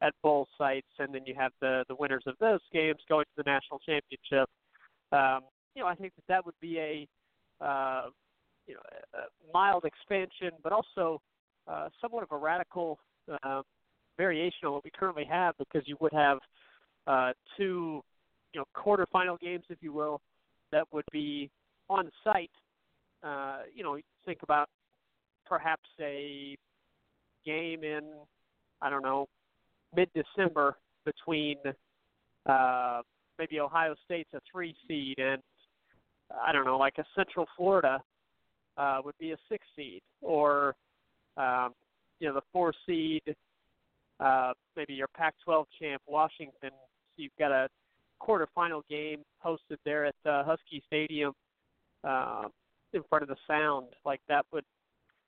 at 0.00 0.12
bowl 0.22 0.48
sites, 0.58 0.86
and 0.98 1.14
then 1.14 1.22
you 1.26 1.34
have 1.34 1.52
the 1.60 1.84
the 1.88 1.94
winners 1.96 2.24
of 2.26 2.34
those 2.40 2.60
games 2.72 2.98
going 3.08 3.24
to 3.24 3.42
the 3.42 3.50
national 3.50 3.78
championship. 3.80 4.48
Um, 5.10 5.40
you 5.74 5.82
know, 5.82 5.88
I 5.88 5.94
think 5.94 6.14
that 6.16 6.24
that 6.28 6.46
would 6.46 6.58
be 6.60 6.78
a 6.78 7.08
uh, 7.64 8.10
you 8.66 8.74
know 8.74 8.80
a 9.14 9.52
mild 9.52 9.84
expansion, 9.84 10.50
but 10.62 10.72
also 10.72 11.20
uh, 11.68 11.88
somewhat 12.00 12.22
of 12.22 12.32
a 12.32 12.36
radical 12.36 12.98
uh, 13.42 13.62
variation 14.16 14.66
on 14.66 14.72
what 14.72 14.84
we 14.84 14.90
currently 14.90 15.24
have, 15.24 15.54
because 15.58 15.82
you 15.86 15.96
would 16.00 16.12
have 16.12 16.38
uh, 17.06 17.32
two 17.56 18.02
you 18.52 18.60
know 18.60 18.64
quarterfinal 18.76 19.38
games, 19.40 19.64
if 19.68 19.78
you 19.80 19.92
will, 19.92 20.20
that 20.70 20.86
would 20.92 21.04
be 21.12 21.50
on 21.88 22.10
site. 22.24 22.50
Uh, 23.22 23.60
you 23.74 23.82
know, 23.82 23.96
think 24.26 24.38
about 24.42 24.68
perhaps 25.46 25.88
a 26.00 26.56
game 27.44 27.84
in 27.84 28.00
I 28.80 28.90
don't 28.90 29.02
know 29.02 29.28
mid-December 29.94 30.76
between 31.04 31.56
uh, 32.46 33.02
maybe 33.38 33.60
Ohio 33.60 33.94
State's 34.04 34.30
a 34.34 34.40
three 34.50 34.74
seed 34.86 35.18
and 35.18 35.42
I 36.44 36.52
don't 36.52 36.64
know 36.64 36.78
like 36.78 36.98
a 36.98 37.04
Central 37.14 37.46
Florida 37.56 38.02
uh, 38.76 39.00
would 39.04 39.18
be 39.18 39.32
a 39.32 39.36
six 39.48 39.66
seed 39.76 40.02
or 40.20 40.74
um, 41.36 41.72
you 42.20 42.28
know 42.28 42.34
the 42.34 42.42
four 42.52 42.72
seed 42.86 43.22
uh, 44.22 44.52
maybe 44.76 44.94
your 44.94 45.08
Pac-12 45.08 45.64
champ 45.80 46.02
Washington. 46.06 46.70
So 46.70 47.16
you've 47.16 47.36
got 47.38 47.50
a 47.50 47.68
quarterfinal 48.22 48.82
game 48.88 49.20
hosted 49.44 49.78
there 49.84 50.06
at 50.06 50.14
uh, 50.24 50.44
Husky 50.44 50.82
Stadium 50.86 51.32
uh, 52.04 52.44
in 52.92 53.02
front 53.08 53.22
of 53.22 53.28
the 53.28 53.36
Sound. 53.46 53.88
Like 54.04 54.20
that 54.28 54.46
would 54.52 54.64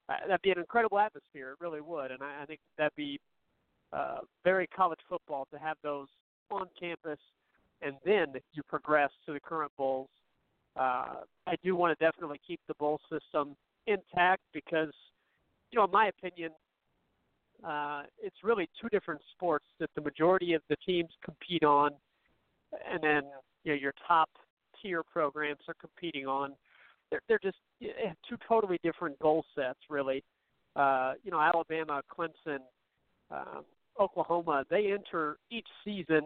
uh, 0.09 0.15
that'd 0.29 0.43
be 0.43 0.51
an 0.51 0.59
incredible 0.59 0.99
atmosphere. 0.99 1.53
It 1.53 1.65
really 1.65 1.81
would, 1.81 2.11
and 2.11 2.23
I, 2.23 2.43
I 2.43 2.47
think 2.47 2.61
that'd 2.77 2.95
be 2.95 3.19
uh, 3.93 4.19
very 4.45 4.67
college 4.67 4.99
football 5.09 5.49
to 5.53 5.59
have 5.59 5.77
those 5.83 6.09
on 6.51 6.67
campus, 6.79 7.19
and 7.81 7.95
then 8.05 8.35
you 8.53 8.63
progress 8.69 9.11
to 9.27 9.33
the 9.33 9.41
current 9.41 9.73
bowls. 9.79 10.09
Uh, 10.77 11.23
I 11.47 11.55
do 11.63 11.77
want 11.77 11.97
to 11.97 12.05
definitely 12.05 12.41
keep 12.47 12.61
the 12.69 12.75
bowl 12.75 13.01
system 13.11 13.57
intact 13.87 14.43
because, 14.53 14.93
you 15.71 15.79
know, 15.79 15.85
in 15.85 15.91
my 15.91 16.09
opinion, 16.09 16.51
uh, 17.65 18.03
it's 18.23 18.37
really 18.43 18.69
two 18.81 18.89
different 18.89 19.21
sports 19.35 19.67
that 19.79 19.91
the 19.95 20.01
majority 20.01 20.55
of 20.55 20.63
the 20.69 20.77
teams 20.85 21.11
compete 21.25 21.65
on, 21.65 21.91
and 22.91 23.03
then 23.03 23.23
you 23.63 23.73
know 23.73 23.79
your 23.79 23.95
top 24.07 24.29
tier 24.83 25.03
programs 25.03 25.61
are 25.69 25.75
competing 25.81 26.27
on 26.27 26.55
they're 27.11 27.21
they're 27.29 27.39
just 27.39 27.59
two 28.29 28.37
totally 28.49 28.79
different 28.83 29.19
goal 29.19 29.45
sets, 29.55 29.79
really. 29.89 30.23
Uh, 30.77 31.13
you 31.23 31.31
know, 31.31 31.41
Alabama, 31.41 32.03
Clemson, 32.11 32.59
um, 33.31 33.65
Oklahoma, 34.01 34.65
they 34.71 34.93
enter 34.93 35.39
each 35.51 35.69
season 35.85 36.23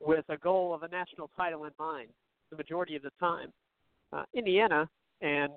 with 0.00 0.24
a 0.28 0.36
goal 0.36 0.74
of 0.74 0.82
a 0.82 0.88
national 0.88 1.30
title 1.36 1.64
in 1.64 1.70
mind. 1.78 2.08
The 2.50 2.56
majority 2.56 2.96
of 2.96 3.02
the 3.02 3.10
time, 3.20 3.52
uh, 4.14 4.24
Indiana 4.34 4.88
and 5.20 5.52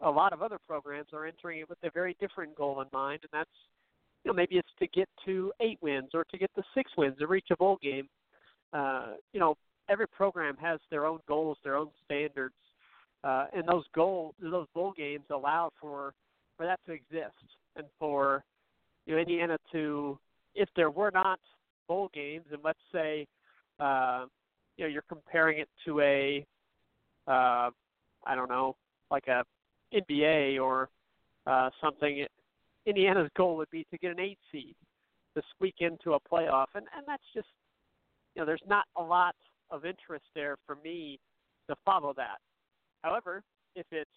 a 0.00 0.10
lot 0.10 0.32
of 0.32 0.42
other 0.42 0.58
programs 0.66 1.08
are 1.12 1.26
entering 1.26 1.60
it 1.60 1.68
with 1.68 1.78
a 1.82 1.90
very 1.90 2.16
different 2.20 2.54
goal 2.54 2.80
in 2.80 2.86
mind, 2.92 3.20
and 3.22 3.30
that's 3.32 3.50
you 4.24 4.30
know 4.30 4.34
maybe 4.34 4.56
it's 4.56 4.68
to 4.78 4.86
get 4.88 5.08
to 5.24 5.52
eight 5.60 5.78
wins 5.80 6.10
or 6.14 6.24
to 6.24 6.38
get 6.38 6.50
to 6.56 6.62
six 6.74 6.90
wins 6.96 7.16
to 7.18 7.26
reach 7.26 7.46
a 7.50 7.56
bowl 7.56 7.78
game. 7.82 8.08
Uh, 8.72 9.14
you 9.32 9.40
know, 9.40 9.56
every 9.88 10.08
program 10.08 10.56
has 10.60 10.80
their 10.90 11.06
own 11.06 11.20
goals, 11.28 11.56
their 11.62 11.76
own 11.76 11.90
standards, 12.04 12.54
uh, 13.22 13.46
and 13.54 13.66
those 13.66 13.84
goals, 13.94 14.34
those 14.40 14.66
bowl 14.74 14.92
games 14.96 15.24
allow 15.30 15.70
for 15.80 16.12
for 16.56 16.66
that 16.66 16.80
to 16.86 16.92
exist, 16.92 17.34
and 17.76 17.86
for 17.98 18.44
you 19.06 19.14
know 19.14 19.20
Indiana 19.20 19.58
to, 19.72 20.18
if 20.54 20.68
there 20.76 20.90
were 20.90 21.10
not 21.12 21.38
bowl 21.88 22.10
games, 22.14 22.46
and 22.52 22.60
let's 22.64 22.78
say, 22.92 23.26
uh, 23.80 24.26
you 24.76 24.84
know, 24.84 24.90
you're 24.90 25.04
comparing 25.08 25.58
it 25.58 25.68
to 25.84 26.00
a, 26.00 26.44
uh, 27.26 27.70
I 28.26 28.34
don't 28.34 28.48
know, 28.48 28.76
like 29.10 29.28
a 29.28 29.44
NBA 29.94 30.60
or 30.60 30.88
uh, 31.46 31.70
something. 31.82 32.26
Indiana's 32.86 33.30
goal 33.36 33.56
would 33.56 33.70
be 33.70 33.86
to 33.90 33.98
get 33.98 34.10
an 34.10 34.20
eight 34.20 34.38
seed 34.52 34.74
to 35.36 35.42
squeak 35.54 35.76
into 35.80 36.14
a 36.14 36.20
playoff, 36.20 36.66
and 36.74 36.86
and 36.96 37.06
that's 37.06 37.22
just, 37.34 37.48
you 38.34 38.42
know, 38.42 38.46
there's 38.46 38.62
not 38.68 38.84
a 38.96 39.02
lot 39.02 39.34
of 39.70 39.84
interest 39.84 40.24
there 40.34 40.56
for 40.66 40.76
me 40.76 41.18
to 41.68 41.76
follow 41.84 42.12
that. 42.16 42.38
However, 43.02 43.42
if 43.74 43.86
it's, 43.90 44.10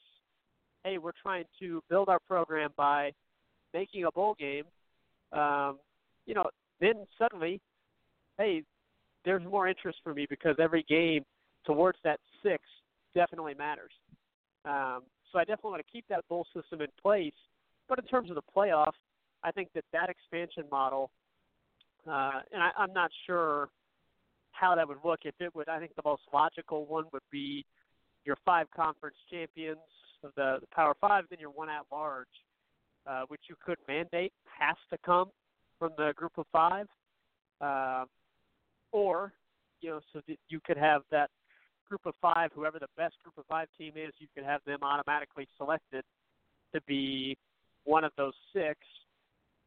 hey, 0.84 0.98
we're 0.98 1.12
trying 1.22 1.46
to 1.60 1.82
build 1.90 2.10
our 2.10 2.20
program 2.20 2.72
by 2.78 3.12
making 3.74 4.06
a 4.06 4.12
bowl 4.12 4.36
game, 4.38 4.66
um, 5.34 5.80
you 6.26 6.34
know, 6.34 6.46
then 6.80 7.06
suddenly, 7.18 7.60
hey, 8.38 8.64
there's 9.26 9.44
more 9.44 9.68
interest 9.68 10.00
for 10.04 10.14
me 10.14 10.26
because 10.30 10.56
every 10.60 10.84
game 10.88 11.24
towards 11.66 11.98
that 12.04 12.20
six 12.44 12.64
definitely 13.18 13.56
matters. 13.56 13.92
Um, 14.64 15.02
so 15.32 15.40
I 15.40 15.44
definitely 15.44 15.72
want 15.72 15.86
to 15.86 15.92
keep 15.92 16.06
that 16.10 16.28
bowl 16.30 16.46
system 16.56 16.82
in 16.82 16.88
place. 17.02 17.34
But 17.90 17.98
in 17.98 18.06
terms 18.06 18.30
of 18.30 18.36
the 18.36 18.44
playoff, 18.56 18.94
I 19.44 19.52
think 19.52 19.70
that 19.74 19.86
that 19.92 20.10
expansion 20.10 20.66
model, 20.72 21.10
uh, 22.08 22.42
and 22.54 22.62
I, 22.62 22.70
I'm 22.78 22.94
not 22.94 23.10
sure 23.26 23.70
how 24.52 24.76
that 24.76 24.88
would 24.88 24.98
look. 25.04 25.22
If 25.24 25.36
it 25.40 25.56
would, 25.56 25.68
I 25.68 25.80
think 25.80 25.96
the 25.96 26.02
most 26.06 26.22
logical 26.32 26.86
one 26.86 27.06
would 27.12 27.24
be 27.32 27.66
your 28.24 28.38
five 28.46 28.68
conference 28.76 29.16
champions 29.32 29.80
of 30.24 30.32
the, 30.36 30.58
the 30.62 30.68
Power 30.76 30.94
Five, 31.00 31.26
then 31.30 31.40
your 31.40 31.50
one 31.52 31.70
at 31.70 31.84
large, 31.92 32.28
uh, 33.08 33.24
which 33.30 33.42
you 33.50 33.56
could 33.66 33.78
mandate 33.88 34.34
has 34.60 34.76
to 34.92 34.98
come 35.04 35.30
from 35.80 35.92
the 35.98 36.14
group 36.16 36.34
of 36.38 36.46
five, 36.52 36.88
uh, 37.62 38.06
or 38.92 39.34
you 39.82 39.90
know, 39.90 40.02
so 40.12 40.22
that 40.28 40.38
you 40.50 40.60
could 40.66 40.78
have 40.78 41.04
that 41.12 41.30
group 41.88 42.02
of 42.06 42.14
five, 42.22 42.52
whoever 42.54 42.80
the 42.80 42.88
best 42.98 43.16
group 43.24 43.38
of 43.38 43.46
five 43.48 43.68
team 43.78 43.94
is, 43.96 44.14
you 44.20 44.28
could 44.36 44.44
have 44.44 44.62
them 44.66 44.80
automatically 44.82 45.48
selected 45.58 46.04
to 46.74 46.82
be 46.88 47.38
one 47.84 48.04
of 48.04 48.12
those 48.18 48.34
six. 48.54 48.78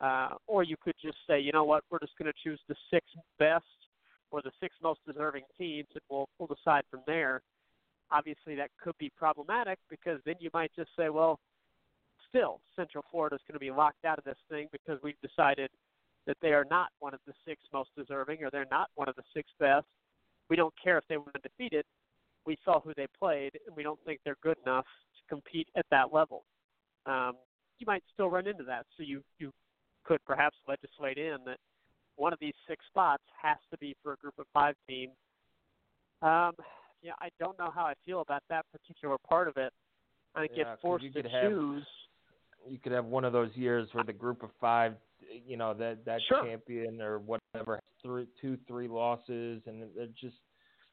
Uh, 0.01 0.31
or 0.47 0.63
you 0.63 0.77
could 0.83 0.95
just 1.03 1.19
say, 1.29 1.39
you 1.39 1.53
know 1.53 1.65
what, 1.65 1.85
we're 1.91 1.99
just 1.99 2.17
going 2.19 2.31
to 2.31 2.39
choose 2.43 2.59
the 2.69 2.75
six 2.91 3.05
best 3.39 3.65
or 4.31 4.41
the 4.41 4.51
six 4.59 4.75
most 4.83 4.99
deserving 5.07 5.43
teams, 5.59 5.89
and 5.93 6.01
we'll 6.09 6.27
we'll 6.39 6.49
decide 6.49 6.83
from 6.91 7.01
there 7.07 7.43
obviously 8.11 8.55
that 8.57 8.71
could 8.83 8.97
be 8.99 9.11
problematic 9.17 9.79
because 9.89 10.21
then 10.25 10.35
you 10.41 10.51
might 10.53 10.71
just 10.75 10.91
say, 10.97 11.09
well, 11.09 11.39
still 12.29 12.61
Central 12.77 13.05
Florida 13.11 13.37
is 13.37 13.43
going 13.47 13.55
to 13.55 13.61
be 13.61 13.71
locked 13.71 14.05
out 14.05 14.19
of 14.19 14.25
this 14.25 14.39
thing 14.49 14.69
because 14.73 14.99
we've 15.03 15.21
decided 15.21 15.71
that 16.27 16.37
they 16.43 16.53
are 16.53 16.67
not 16.71 16.89
one 17.01 17.15
of 17.15 17.21
the 17.27 17.33
six 17.47 17.61
most 17.73 17.91
deserving 17.97 18.45
or 18.45 18.51
they're 18.51 18.67
not 18.71 18.89
one 18.95 19.09
of 19.09 19.17
the 19.17 19.23
six 19.35 19.49
best. 19.59 19.87
We 20.49 20.57
don't 20.57 20.75
care 20.83 20.99
if 20.99 21.05
they 21.09 21.17
were 21.17 21.33
undefeated. 21.35 21.85
We 22.47 22.57
saw 22.65 22.81
who 22.81 22.93
they 22.97 23.07
played, 23.19 23.53
and 23.67 23.77
we 23.77 23.83
don't 23.83 24.01
think 24.05 24.21
they're 24.25 24.37
good 24.43 24.57
enough 24.65 24.85
to 24.85 25.35
compete 25.35 25.69
at 25.77 25.87
that 25.91 26.13
level. 26.13 26.45
Um, 27.07 27.33
you 27.79 27.87
might 27.87 28.03
still 28.13 28.29
run 28.29 28.47
into 28.47 28.65
that, 28.65 28.87
so 28.97 29.03
you 29.03 29.23
you 29.39 29.53
could 30.05 30.25
perhaps 30.25 30.57
legislate 30.67 31.19
in 31.19 31.39
that 31.47 31.59
one 32.17 32.33
of 32.33 32.39
these 32.41 32.55
six 32.69 32.85
spots 32.89 33.23
has 33.43 33.57
to 33.71 33.79
be 33.79 33.97
for 34.03 34.13
a 34.13 34.17
group 34.17 34.35
of 34.39 34.47
five 34.53 34.75
team. 34.89 35.11
Um, 36.23 36.53
yeah, 37.03 37.13
I 37.21 37.29
don't 37.39 37.59
know 37.59 37.71
how 37.75 37.85
I 37.85 37.95
feel 38.05 38.21
about 38.21 38.43
that 38.51 38.67
particular 38.73 39.17
part 39.27 39.49
of 39.49 39.57
it. 39.57 39.73
I 40.35 40.43
yeah, 40.43 40.57
get 40.57 40.81
forced 40.83 41.07
to 41.15 41.23
have, 41.23 41.51
choose. 41.51 41.87
You 42.69 42.79
could 42.79 42.93
have 42.93 43.07
one 43.07 43.25
of 43.25 43.33
those 43.33 43.51
years 43.55 43.89
where 43.93 44.05
the 44.05 44.13
group 44.13 44.43
of 44.43 44.51
five, 44.61 44.95
you 45.47 45.57
know, 45.57 45.73
that 45.75 46.05
that 46.05 46.21
sure. 46.29 46.45
champion 46.45 47.01
or 47.01 47.19
whatever, 47.19 47.77
has 47.77 47.83
three, 48.03 48.27
two, 48.41 48.59
three 48.69 48.87
losses, 48.87 49.63
and 49.67 49.83
they're 49.97 50.07
just 50.21 50.37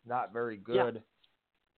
not 0.08 0.32
very 0.32 0.58
good. 0.58 0.96
Yeah. 0.96 1.02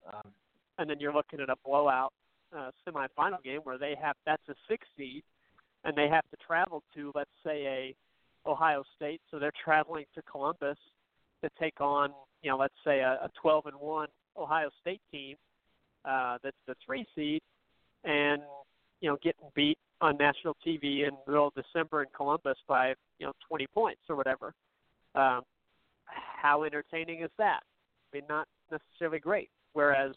Um, 0.07 0.31
and 0.77 0.89
then 0.89 0.99
you're 0.99 1.13
looking 1.13 1.39
at 1.41 1.49
a 1.49 1.55
blowout 1.65 2.13
uh, 2.55 2.71
semifinal 2.87 3.43
game 3.43 3.61
where 3.63 3.77
they 3.77 3.95
have 4.01 4.15
that's 4.25 4.47
a 4.49 4.55
six 4.67 4.87
seed, 4.97 5.23
and 5.83 5.95
they 5.95 6.07
have 6.07 6.23
to 6.31 6.37
travel 6.45 6.83
to 6.95 7.11
let's 7.15 7.29
say 7.43 7.65
a 7.65 7.95
Ohio 8.49 8.83
State, 8.95 9.21
so 9.29 9.39
they're 9.39 9.51
traveling 9.63 10.05
to 10.15 10.21
Columbus 10.23 10.77
to 11.43 11.49
take 11.59 11.79
on, 11.81 12.11
you 12.41 12.49
know, 12.49 12.57
let's 12.57 12.73
say 12.85 12.99
a, 12.99 13.13
a 13.23 13.29
12 13.41 13.67
and 13.67 13.75
one 13.79 14.07
Ohio 14.37 14.69
State 14.81 15.01
team 15.11 15.35
uh, 16.05 16.37
that's 16.43 16.57
the 16.67 16.75
three 16.85 17.05
seed, 17.15 17.41
and 18.03 18.41
you 19.01 19.09
know, 19.09 19.17
getting 19.21 19.47
beat 19.55 19.77
on 20.01 20.17
national 20.17 20.55
TV 20.65 21.07
in 21.07 21.11
the 21.25 21.31
middle 21.31 21.47
of 21.47 21.53
December 21.53 22.01
in 22.03 22.09
Columbus 22.15 22.57
by 22.67 22.89
you 23.19 23.25
know 23.25 23.33
20 23.47 23.67
points 23.67 24.01
or 24.09 24.15
whatever. 24.15 24.53
Um, 25.15 25.41
how 26.05 26.63
entertaining 26.63 27.21
is 27.21 27.31
that? 27.37 27.59
I 28.11 28.17
mean, 28.17 28.23
not 28.29 28.47
necessarily 28.71 29.19
great. 29.19 29.49
Whereas 29.73 30.13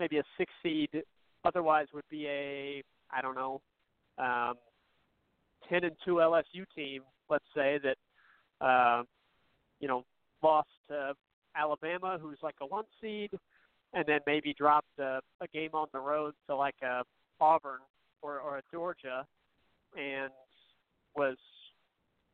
maybe 0.00 0.18
a 0.18 0.24
six 0.36 0.52
seed 0.62 0.90
otherwise 1.44 1.86
would 1.92 2.08
be 2.10 2.26
a 2.26 2.82
I 3.14 3.22
don't 3.22 3.34
know, 3.34 3.60
um, 4.18 4.54
10 5.68 5.84
and 5.84 5.96
two 6.04 6.14
LSU 6.14 6.64
team, 6.74 7.02
let's 7.30 7.44
say 7.54 7.78
that, 7.82 7.96
uh, 8.64 9.02
you 9.80 9.88
know, 9.88 10.04
lost 10.42 10.68
to 10.88 11.14
Alabama, 11.56 12.18
who's 12.20 12.38
like 12.42 12.56
a 12.60 12.66
one 12.66 12.84
seed, 13.00 13.30
and 13.92 14.04
then 14.06 14.20
maybe 14.26 14.54
dropped 14.54 14.98
a, 14.98 15.20
a 15.40 15.46
game 15.52 15.70
on 15.72 15.86
the 15.92 16.00
road 16.00 16.34
to 16.48 16.56
like 16.56 16.74
a 16.82 17.02
Auburn 17.40 17.80
or, 18.22 18.40
or 18.40 18.58
a 18.58 18.62
Georgia, 18.72 19.24
and 19.96 20.32
was 21.16 21.36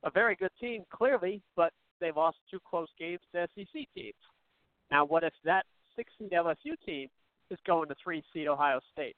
a 0.05 0.11
very 0.11 0.35
good 0.37 0.51
team 0.61 0.85
clearly, 0.93 1.43
but 1.57 1.73
they 2.01 2.11
lost 2.13 2.39
two 2.51 2.59
close 2.69 2.89
games 2.99 3.21
to 3.35 3.47
SEC 3.55 3.87
teams. 3.95 4.15
Now, 4.91 5.05
what 5.05 5.25
if 5.25 5.35
that 5.45 5.67
six 6.01 6.13
seed 6.19 6.31
LSU 6.33 6.75
team 6.87 7.09
is 7.51 7.59
going 7.67 7.89
to 7.89 7.95
three 8.03 8.23
seed 8.33 8.49
Ohio 8.49 8.81
State? 8.93 9.17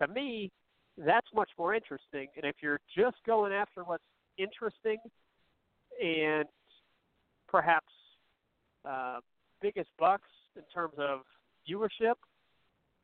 To 0.00 0.08
me, 0.08 0.50
that's 0.96 1.26
much 1.34 1.50
more 1.58 1.74
interesting. 1.74 2.28
And 2.36 2.44
if 2.44 2.56
you're 2.62 2.80
just 2.96 3.16
going 3.26 3.52
after 3.52 3.82
what's 3.82 4.04
interesting 4.38 4.98
and 6.02 6.46
perhaps 7.48 7.92
uh, 8.88 9.18
biggest 9.60 9.90
bucks 9.98 10.28
in 10.56 10.62
terms 10.72 10.94
of 10.98 11.20
viewership, 11.68 12.14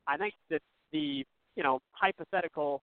I 0.07 0.17
think 0.17 0.35
that 0.51 0.63
the 0.93 1.25
you 1.57 1.63
know 1.63 1.81
hypothetical 1.93 2.83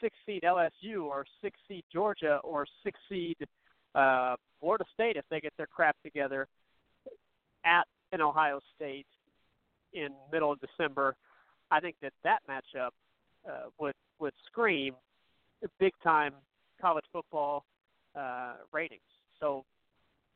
six 0.00 0.16
seed 0.24 0.42
LSU 0.44 1.02
or 1.04 1.24
six 1.42 1.58
seed 1.66 1.84
Georgia 1.92 2.38
or 2.44 2.66
six 2.84 2.98
seed 3.08 3.36
uh, 3.94 4.36
Florida 4.60 4.84
State, 4.94 5.16
if 5.16 5.24
they 5.30 5.40
get 5.40 5.52
their 5.56 5.66
crap 5.66 5.96
together 6.04 6.46
at 7.64 7.84
an 8.12 8.20
Ohio 8.20 8.60
State 8.76 9.06
in 9.92 10.08
middle 10.30 10.52
of 10.52 10.58
December, 10.60 11.14
I 11.70 11.80
think 11.80 11.96
that 12.02 12.12
that 12.24 12.40
matchup 12.48 12.90
uh, 13.48 13.68
would 13.78 13.94
would 14.18 14.34
scream 14.46 14.94
big 15.78 15.92
time 16.02 16.34
college 16.80 17.04
football 17.12 17.64
uh, 18.16 18.54
ratings. 18.72 19.00
So 19.40 19.64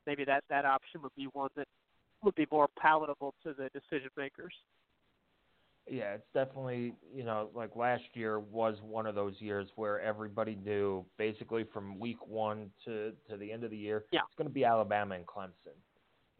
maybe 0.06 0.24
that 0.24 0.44
that 0.48 0.64
option 0.64 1.02
would 1.02 1.14
be 1.16 1.28
one 1.32 1.50
that 1.56 1.68
would 2.22 2.34
be 2.34 2.46
more 2.50 2.68
palatable 2.78 3.34
to 3.44 3.52
the 3.52 3.68
decision 3.70 4.10
makers. 4.16 4.52
Yeah, 5.88 6.14
it's 6.14 6.26
definitely 6.34 6.94
you 7.14 7.24
know 7.24 7.48
like 7.54 7.76
last 7.76 8.02
year 8.14 8.40
was 8.40 8.76
one 8.82 9.06
of 9.06 9.14
those 9.14 9.34
years 9.38 9.68
where 9.76 10.00
everybody 10.00 10.56
knew 10.64 11.04
basically 11.16 11.64
from 11.72 12.00
week 12.00 12.26
one 12.26 12.70
to 12.84 13.12
to 13.30 13.36
the 13.36 13.52
end 13.52 13.62
of 13.62 13.70
the 13.70 13.76
year 13.76 14.04
yeah. 14.10 14.20
it's 14.26 14.36
going 14.36 14.48
to 14.48 14.52
be 14.52 14.64
Alabama 14.64 15.14
and 15.14 15.26
Clemson, 15.26 15.76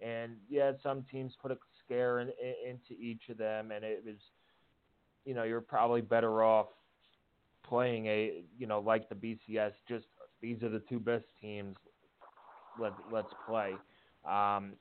and 0.01 0.37
yeah, 0.49 0.73
some 0.83 1.05
teams 1.11 1.35
put 1.41 1.51
a 1.51 1.57
scare 1.85 2.21
in, 2.21 2.29
in, 2.29 2.71
into 2.71 3.01
each 3.01 3.29
of 3.29 3.39
them, 3.39 3.71
and 3.71 3.85
it 3.85 4.03
was 4.05 4.17
you 5.25 5.35
know 5.35 5.43
you're 5.45 5.61
probably 5.61 6.01
better 6.01 6.43
off 6.43 6.67
playing 7.65 8.07
a 8.07 8.43
you 8.57 8.67
know 8.67 8.81
like 8.81 9.09
the 9.09 9.15
BCS 9.15 9.73
just 9.89 10.07
these 10.41 10.63
are 10.63 10.69
the 10.69 10.83
two 10.89 11.01
best 11.01 11.25
teams 11.41 11.77
let 12.79 12.93
let's 13.13 13.33
play 13.47 13.75
um, 14.27 14.73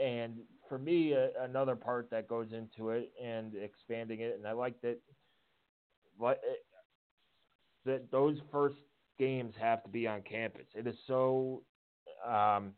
and 0.00 0.38
for 0.68 0.78
me, 0.78 1.14
uh, 1.14 1.28
another 1.42 1.76
part 1.76 2.08
that 2.10 2.26
goes 2.26 2.48
into 2.52 2.90
it 2.90 3.12
and 3.22 3.54
expanding 3.54 4.20
it, 4.20 4.34
and 4.36 4.46
I 4.46 4.52
like 4.52 4.80
that. 4.80 4.98
What 6.16 6.40
that 7.84 8.10
those 8.10 8.38
first 8.50 8.76
games 9.18 9.54
have 9.60 9.82
to 9.82 9.88
be 9.90 10.06
on 10.06 10.22
campus. 10.22 10.66
It 10.74 10.86
is 10.86 10.96
so. 11.06 11.62
Um, 12.26 12.72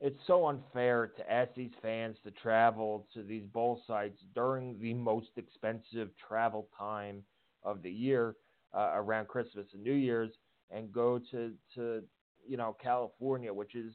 it's 0.00 0.18
so 0.26 0.46
unfair 0.46 1.12
to 1.16 1.32
ask 1.32 1.54
these 1.54 1.70
fans 1.80 2.16
to 2.24 2.30
travel 2.30 3.06
to 3.14 3.22
these 3.22 3.44
bowl 3.46 3.80
sites 3.86 4.18
during 4.34 4.78
the 4.80 4.94
most 4.94 5.30
expensive 5.36 6.10
travel 6.28 6.68
time 6.78 7.22
of 7.62 7.82
the 7.82 7.90
year 7.90 8.36
uh, 8.76 8.90
around 8.94 9.28
Christmas 9.28 9.66
and 9.72 9.82
New 9.82 9.94
Year's 9.94 10.32
and 10.70 10.92
go 10.92 11.18
to 11.30 11.52
to 11.74 12.02
you 12.46 12.56
know 12.56 12.76
California, 12.82 13.52
which 13.52 13.74
is 13.74 13.92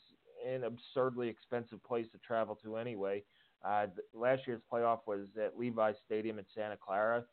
an 0.47 0.63
absurdly 0.63 1.27
expensive 1.27 1.83
place 1.83 2.07
to 2.11 2.17
travel 2.19 2.57
to 2.63 2.77
anyway. 2.77 3.23
Uh, 3.63 3.85
last 4.15 4.41
year's 4.47 4.61
playoff 4.73 4.99
was 5.05 5.27
at 5.39 5.57
Levi's 5.57 5.95
Stadium 6.05 6.39
in 6.39 6.45
Santa 6.55 6.77
Clara. 6.77 7.23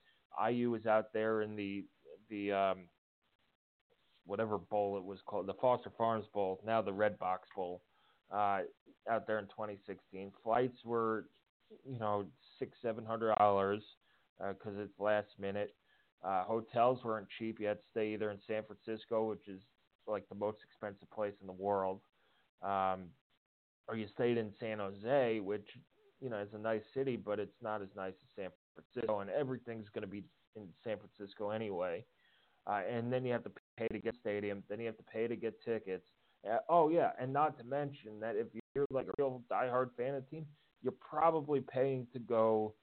IU 0.46 0.70
was 0.70 0.84
out 0.84 1.12
there 1.14 1.40
in 1.40 1.56
the 1.56 1.84
the 2.28 2.52
um, 2.52 2.78
whatever 4.26 4.58
bowl 4.58 4.98
it 4.98 5.04
was 5.04 5.18
called, 5.24 5.46
the 5.46 5.54
Foster 5.54 5.90
Farms 5.96 6.26
Bowl, 6.34 6.60
now 6.66 6.82
the 6.82 6.92
Redbox 6.92 7.38
Bowl, 7.56 7.80
uh, 8.32 8.60
out 9.10 9.26
there 9.26 9.38
in 9.38 9.46
2016. 9.46 10.32
Flights 10.42 10.78
were, 10.84 11.26
you 11.84 11.98
know, 11.98 12.24
six 12.58 12.76
seven 12.82 13.04
hundred 13.04 13.34
dollars 13.38 13.82
because 14.38 14.76
uh, 14.78 14.82
it's 14.82 14.98
last 14.98 15.28
minute. 15.38 15.74
Uh, 16.24 16.42
hotels 16.44 16.98
weren't 17.04 17.28
cheap. 17.38 17.60
You 17.60 17.68
had 17.68 17.78
to 17.78 17.84
stay 17.90 18.12
either 18.14 18.30
in 18.30 18.38
San 18.46 18.62
Francisco, 18.64 19.28
which 19.28 19.46
is 19.48 19.60
like 20.06 20.28
the 20.28 20.34
most 20.34 20.58
expensive 20.64 21.10
place 21.10 21.34
in 21.40 21.46
the 21.46 21.52
world, 21.52 22.00
um, 22.62 23.06
or 23.86 23.96
you 23.96 24.06
stayed 24.14 24.38
in 24.38 24.52
San 24.58 24.78
Jose, 24.78 25.40
which 25.40 25.66
you 26.20 26.28
know 26.30 26.38
is 26.38 26.48
a 26.54 26.58
nice 26.58 26.82
city, 26.94 27.16
but 27.16 27.38
it's 27.38 27.62
not 27.62 27.82
as 27.82 27.88
nice 27.96 28.14
as 28.14 28.42
San 28.42 28.50
Francisco, 28.74 29.20
and 29.20 29.30
everything's 29.30 29.88
going 29.94 30.02
to 30.02 30.08
be 30.08 30.24
in 30.56 30.66
San 30.82 30.96
Francisco 30.98 31.50
anyway. 31.50 32.04
Uh, 32.66 32.80
and 32.90 33.12
then 33.12 33.24
you 33.24 33.32
have 33.32 33.44
to 33.44 33.50
pay 33.78 33.88
to 33.88 33.98
get 33.98 34.14
stadium. 34.20 34.62
Then 34.68 34.80
you 34.80 34.86
have 34.86 34.96
to 34.98 35.04
pay 35.04 35.26
to 35.26 35.36
get 35.36 35.54
tickets. 35.64 36.04
Uh, 36.48 36.58
oh 36.68 36.88
yeah, 36.88 37.10
and 37.20 37.32
not 37.32 37.58
to 37.58 37.64
mention 37.64 38.20
that 38.20 38.36
if 38.36 38.46
you're 38.74 38.86
like 38.90 39.06
a 39.06 39.12
real 39.18 39.42
diehard 39.50 39.90
fan 39.96 40.14
of 40.14 40.24
the 40.24 40.30
team, 40.30 40.46
you're 40.82 40.92
probably 40.92 41.60
paying 41.60 42.06
to 42.12 42.18
go, 42.18 42.74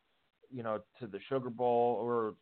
you 0.51 0.63
know, 0.63 0.79
to 0.99 1.07
the 1.07 1.19
Sugar 1.29 1.49
Bowl 1.49 1.97
or 2.01 2.35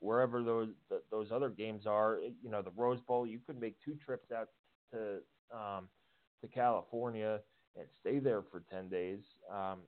wherever 0.00 0.42
those 0.42 0.68
those 1.10 1.28
other 1.32 1.50
games 1.50 1.86
are. 1.86 2.18
You 2.42 2.50
know, 2.50 2.62
the 2.62 2.72
Rose 2.76 3.00
Bowl. 3.06 3.26
You 3.26 3.40
could 3.46 3.60
make 3.60 3.76
two 3.84 3.96
trips 4.04 4.30
out 4.32 4.48
to 4.92 5.18
um, 5.56 5.88
to 6.40 6.48
California 6.48 7.40
and 7.76 7.86
stay 8.00 8.18
there 8.18 8.42
for 8.50 8.62
10 8.70 8.88
days, 8.88 9.20
um, 9.52 9.78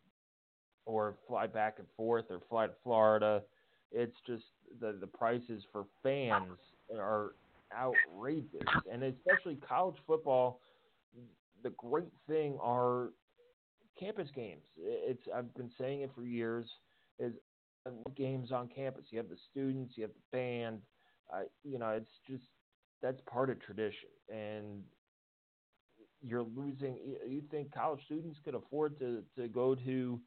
or 0.87 1.17
fly 1.27 1.47
back 1.47 1.77
and 1.79 1.87
forth, 1.97 2.27
or 2.31 2.41
fly 2.49 2.67
to 2.67 2.73
Florida. 2.83 3.43
It's 3.91 4.17
just 4.27 4.45
the 4.81 4.97
the 5.01 5.07
prices 5.07 5.63
for 5.73 5.85
fans 6.03 6.59
are 6.99 7.33
outrageous, 7.77 8.67
and 8.91 9.03
especially 9.03 9.57
college 9.57 9.97
football. 10.07 10.61
The 11.63 11.71
great 11.71 12.13
thing 12.29 12.59
are 12.61 13.11
campus 13.99 14.29
games. 14.35 14.65
It's 14.77 15.23
I've 15.35 15.55
been 15.55 15.71
saying 15.79 16.03
it 16.03 16.11
for 16.15 16.25
years. 16.25 16.67
Is 17.19 17.35
games 18.17 18.53
on 18.53 18.69
campus. 18.69 19.07
You 19.11 19.19
have 19.19 19.29
the 19.29 19.37
students, 19.51 19.95
you 19.97 20.03
have 20.03 20.13
the 20.13 20.37
band. 20.37 20.79
Uh, 21.33 21.43
you 21.65 21.79
know, 21.79 21.91
it's 21.91 22.11
just 22.29 22.45
that's 23.03 23.21
part 23.31 23.51
of 23.51 23.61
tradition, 23.61 24.09
and 24.29 24.83
you're 26.23 26.43
losing. 26.43 26.97
You 27.29 27.43
think 27.51 27.73
college 27.73 28.01
students 28.05 28.39
could 28.45 28.55
afford 28.55 28.99
to 29.01 29.23
to 29.37 29.49
go 29.49 29.75
to 29.75 30.21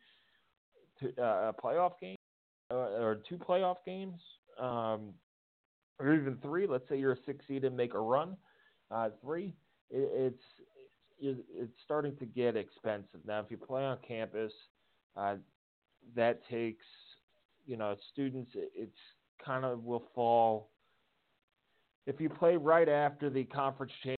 to 1.00 1.08
uh, 1.22 1.52
a 1.52 1.54
playoff 1.54 1.94
game 2.02 2.16
uh, 2.72 2.76
or 2.76 3.22
two 3.28 3.38
playoff 3.38 3.78
games, 3.86 4.20
um, 4.60 5.14
or 6.00 6.14
even 6.14 6.38
three? 6.42 6.68
Let's 6.68 6.88
say 6.90 6.98
you're 6.98 7.14
a 7.14 7.24
six 7.26 7.46
seed 7.48 7.64
and 7.64 7.76
make 7.76 7.94
a 7.94 8.00
run. 8.00 8.36
Uh, 8.92 9.10
three, 9.22 9.56
it, 9.90 10.10
it's 10.14 10.44
it's 11.20 11.72
starting 11.84 12.16
to 12.18 12.26
get 12.26 12.56
expensive 12.56 13.22
now. 13.26 13.40
If 13.40 13.46
you 13.50 13.58
play 13.58 13.84
on 13.84 13.98
campus, 14.08 14.52
uh, 15.16 15.36
that 16.16 16.42
takes 16.50 16.86
you 17.66 17.78
know 17.78 17.96
students. 18.12 18.52
It's 18.56 18.98
kind 19.44 19.66
of 19.66 19.84
will 19.84 20.04
fall. 20.14 20.70
If 22.08 22.22
you 22.22 22.30
play 22.30 22.56
right 22.58 22.88
after 22.88 23.30
the 23.30 23.46
conference 23.46 23.92
change 24.04 24.18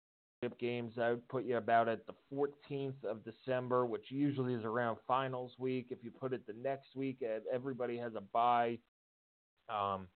games, 0.60 0.94
I 1.02 1.12
would 1.12 1.28
put 1.30 1.46
you 1.46 1.58
about 1.58 1.88
at 1.88 2.06
the 2.06 2.14
14th 2.34 3.04
of 3.04 3.24
December, 3.24 3.86
which 3.86 4.06
usually 4.10 4.54
is 4.54 4.64
around 4.64 4.98
finals 5.08 5.54
week. 5.58 5.88
If 5.90 6.04
you 6.04 6.12
put 6.12 6.34
it 6.34 6.46
the 6.46 6.54
next 6.62 6.96
week, 6.96 7.24
everybody 7.52 7.98
has 7.98 8.14
a 8.16 8.22
bye 8.22 8.78
um, 9.70 10.08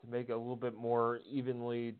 to 0.00 0.10
make 0.10 0.28
it 0.28 0.32
a 0.32 0.38
little 0.38 0.56
bit 0.56 0.74
more 0.74 1.20
evenly, 1.30 1.94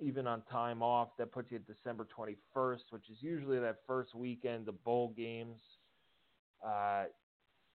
even 0.00 0.26
on 0.26 0.42
time 0.50 0.82
off. 0.82 1.08
That 1.18 1.32
puts 1.32 1.50
you 1.50 1.58
at 1.58 1.66
December 1.66 2.06
21st, 2.18 2.82
which 2.90 3.10
is 3.10 3.18
usually 3.20 3.58
that 3.58 3.78
first 3.86 4.14
weekend 4.14 4.68
of 4.68 4.82
bowl 4.84 5.12
games. 5.16 5.60
Uh, 6.66 7.04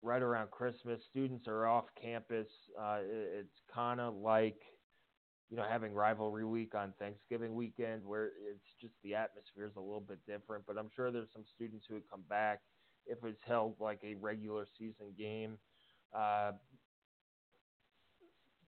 right 0.02 0.22
around 0.22 0.50
Christmas, 0.50 1.00
students 1.10 1.46
are 1.48 1.66
off 1.66 1.86
campus. 2.00 2.48
Uh, 2.80 2.98
it's 3.02 3.60
kind 3.72 4.00
of 4.00 4.14
like– 4.14 4.60
you 5.50 5.56
know, 5.56 5.64
having 5.68 5.94
rivalry 5.94 6.44
week 6.44 6.74
on 6.74 6.92
Thanksgiving 6.98 7.54
weekend 7.54 8.04
where 8.04 8.26
it's 8.26 8.68
just 8.80 8.92
the 9.02 9.14
atmosphere 9.14 9.64
is 9.64 9.76
a 9.76 9.80
little 9.80 10.04
bit 10.06 10.18
different. 10.26 10.64
But 10.66 10.76
I'm 10.76 10.90
sure 10.94 11.10
there's 11.10 11.32
some 11.32 11.44
students 11.54 11.86
who 11.88 11.94
would 11.94 12.10
come 12.10 12.24
back 12.28 12.60
if 13.06 13.18
it's 13.24 13.40
held 13.46 13.76
like 13.80 14.00
a 14.04 14.14
regular 14.14 14.66
season 14.78 15.14
game. 15.16 15.56
Uh, 16.14 16.52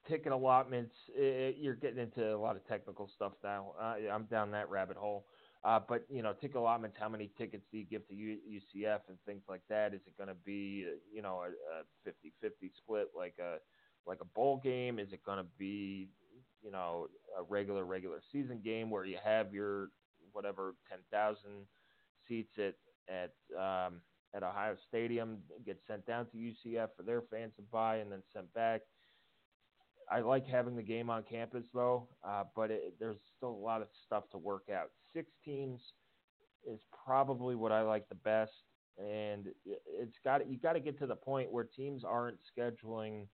ticket 0.08 0.32
allotments, 0.32 0.94
it, 1.14 1.56
you're 1.58 1.74
getting 1.74 1.98
into 1.98 2.34
a 2.34 2.38
lot 2.38 2.56
of 2.56 2.66
technical 2.66 3.08
stuff 3.14 3.32
now. 3.42 3.72
Uh, 3.80 3.94
I'm 4.12 4.24
down 4.24 4.50
that 4.52 4.70
rabbit 4.70 4.96
hole. 4.96 5.26
Uh, 5.62 5.78
but 5.86 6.06
you 6.08 6.22
know, 6.22 6.32
ticket 6.32 6.56
allotments. 6.56 6.96
How 6.98 7.08
many 7.08 7.30
tickets 7.36 7.64
do 7.70 7.78
you 7.78 7.84
give 7.84 8.06
to 8.08 8.14
U- 8.14 8.38
UCF 8.50 9.00
and 9.08 9.18
things 9.26 9.42
like 9.48 9.60
that? 9.68 9.92
Is 9.92 10.00
it 10.06 10.16
going 10.16 10.28
to 10.28 10.36
be 10.46 10.86
uh, 10.88 10.96
you 11.14 11.20
know 11.20 11.42
a, 11.42 12.08
a 12.08 12.10
50-50 12.46 12.70
split 12.78 13.08
like 13.16 13.34
a 13.38 13.56
like 14.06 14.20
a 14.22 14.24
bowl 14.24 14.60
game? 14.62 14.98
Is 14.98 15.12
it 15.12 15.22
going 15.22 15.38
to 15.38 15.46
be 15.58 16.08
you 16.62 16.70
know 16.70 17.08
a 17.38 17.42
regular 17.42 17.84
regular 17.84 18.22
season 18.32 18.60
game 18.64 18.88
where 18.88 19.04
you 19.04 19.18
have 19.22 19.52
your 19.52 19.90
whatever 20.32 20.76
10,000 20.88 21.36
seats 22.26 22.52
at 22.58 22.74
at 23.08 23.34
um, 23.58 24.00
at 24.34 24.42
Ohio 24.42 24.76
Stadium 24.88 25.38
get 25.66 25.78
sent 25.86 26.06
down 26.06 26.26
to 26.26 26.36
UCF 26.36 26.88
for 26.96 27.02
their 27.02 27.22
fans 27.30 27.52
to 27.56 27.62
buy 27.70 27.96
and 27.96 28.10
then 28.10 28.22
sent 28.32 28.52
back. 28.54 28.82
I 30.10 30.20
like 30.20 30.46
having 30.46 30.74
the 30.74 30.82
game 30.82 31.08
on 31.08 31.22
campus 31.22 31.64
though, 31.72 32.08
uh, 32.26 32.44
but 32.56 32.70
it, 32.70 32.94
there's 32.98 33.18
still 33.36 33.50
a 33.50 33.64
lot 33.64 33.80
of 33.80 33.88
stuff 34.06 34.24
to 34.32 34.38
work 34.38 34.64
out. 34.72 34.90
Six 35.14 35.30
teams 35.44 35.80
is 36.66 36.80
probably 37.06 37.54
what 37.54 37.70
I 37.70 37.82
like 37.82 38.08
the 38.08 38.16
best, 38.16 38.50
and 38.98 39.46
it's 39.64 40.16
got 40.24 40.48
you 40.50 40.58
got 40.58 40.72
to 40.72 40.80
get 40.80 40.98
to 40.98 41.06
the 41.06 41.14
point 41.14 41.52
where 41.52 41.64
teams 41.64 42.02
aren't 42.04 42.38
scheduling, 42.58 43.26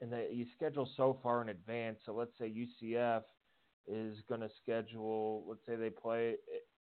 and 0.00 0.12
that 0.12 0.34
you 0.34 0.44
schedule 0.56 0.88
so 0.96 1.18
far 1.22 1.40
in 1.40 1.50
advance. 1.50 2.00
So 2.04 2.14
let's 2.14 2.36
say 2.36 2.52
UCF 2.52 3.22
is 3.86 4.16
going 4.28 4.40
to 4.40 4.50
schedule. 4.62 5.44
Let's 5.48 5.64
say 5.66 5.76
they 5.76 5.90
play. 5.90 6.34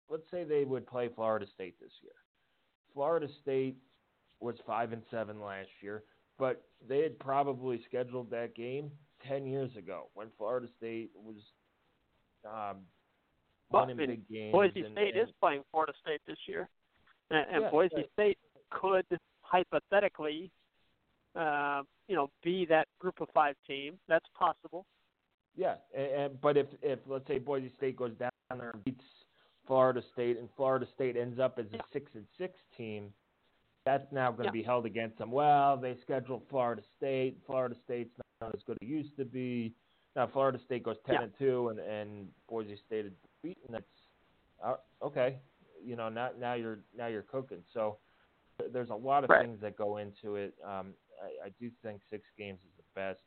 Let's 0.08 0.30
say 0.30 0.44
they 0.44 0.64
would 0.64 0.86
play 0.86 1.10
Florida 1.14 1.46
State 1.54 1.78
this 1.80 1.92
year. 2.02 2.12
Florida 2.94 3.28
State 3.42 3.76
was 4.40 4.56
five 4.66 4.92
and 4.92 5.02
seven 5.10 5.38
last 5.38 5.68
year 5.82 6.02
but 6.40 6.64
they 6.88 7.02
had 7.02 7.18
probably 7.18 7.80
scheduled 7.86 8.30
that 8.30 8.56
game 8.56 8.90
10 9.28 9.46
years 9.46 9.70
ago 9.76 10.08
when 10.14 10.28
Florida 10.38 10.66
State 10.78 11.10
was 11.14 11.36
um, 12.50 12.78
winning 13.70 13.96
big 13.96 14.28
games. 14.28 14.52
Boise 14.52 14.80
and, 14.80 14.92
State 14.92 15.14
and, 15.14 15.28
is 15.28 15.34
playing 15.40 15.62
Florida 15.70 15.92
State 16.02 16.22
this 16.26 16.38
year, 16.48 16.68
and, 17.30 17.46
and 17.52 17.62
yeah, 17.64 17.70
Boise 17.70 17.94
right. 17.94 18.06
State 18.14 18.38
could 18.70 19.04
hypothetically, 19.42 20.50
uh, 21.36 21.82
you 22.08 22.16
know, 22.16 22.30
be 22.42 22.64
that 22.66 22.88
group 22.98 23.20
of 23.20 23.28
five 23.34 23.54
team. 23.66 23.98
That's 24.08 24.26
possible. 24.36 24.86
Yeah, 25.54 25.74
and, 25.94 26.06
and 26.06 26.40
but 26.40 26.56
if 26.56 26.66
if 26.82 26.98
let's 27.06 27.26
say 27.28 27.38
Boise 27.38 27.70
State 27.76 27.96
goes 27.96 28.12
down 28.14 28.30
there 28.56 28.70
and 28.70 28.82
beats 28.84 29.04
Florida 29.66 30.02
State, 30.14 30.38
and 30.38 30.48
Florida 30.56 30.86
State 30.94 31.16
ends 31.16 31.38
up 31.38 31.58
as 31.58 31.66
a 31.66 31.76
Yeah. 31.76 31.82
six 31.92 32.10
and 32.14 32.26
six 32.38 32.58
team, 32.76 33.12
that's 33.90 34.12
now 34.12 34.30
going 34.30 34.44
to 34.44 34.44
Yeah. 34.56 34.62
be 34.62 34.62
held 34.62 34.86
against 34.86 35.18
them. 35.18 35.30
Well, 35.32 35.76
they 35.76 35.96
scheduled 36.02 36.42
Florida 36.48 36.82
State. 36.96 37.38
Florida 37.44 37.74
State's 37.84 38.16
not 38.40 38.54
as 38.54 38.62
good 38.62 38.78
as 38.80 38.88
it 38.88 38.90
used 38.90 39.16
to 39.16 39.24
be. 39.24 39.74
Now 40.14 40.26
Florida 40.28 40.58
State 40.64 40.82
goes 40.84 40.96
ten 41.06 41.16
Yeah. 41.16 41.22
and 41.24 41.34
two, 41.38 41.68
and 41.70 41.78
and 41.80 42.32
Boise 42.48 42.76
State 42.86 43.06
is 43.06 43.12
beaten. 43.42 43.66
That's 43.70 43.84
uh, 44.62 44.76
okay. 45.02 45.40
You 45.82 45.96
know, 45.96 46.08
now 46.08 46.30
now 46.38 46.54
you're 46.54 46.80
now 46.96 47.06
you're 47.08 47.22
cooking. 47.22 47.64
So 47.72 47.98
there's 48.72 48.90
a 48.90 48.94
lot 48.94 49.24
of 49.24 49.30
Right. 49.30 49.42
things 49.44 49.60
that 49.60 49.76
go 49.76 49.96
into 49.96 50.36
it. 50.36 50.54
Um, 50.62 50.94
I, 51.22 51.46
I 51.46 51.48
do 51.60 51.70
think 51.82 52.02
six 52.10 52.28
games 52.36 52.60
is 52.60 52.76
the 52.76 52.84
best. 52.94 53.22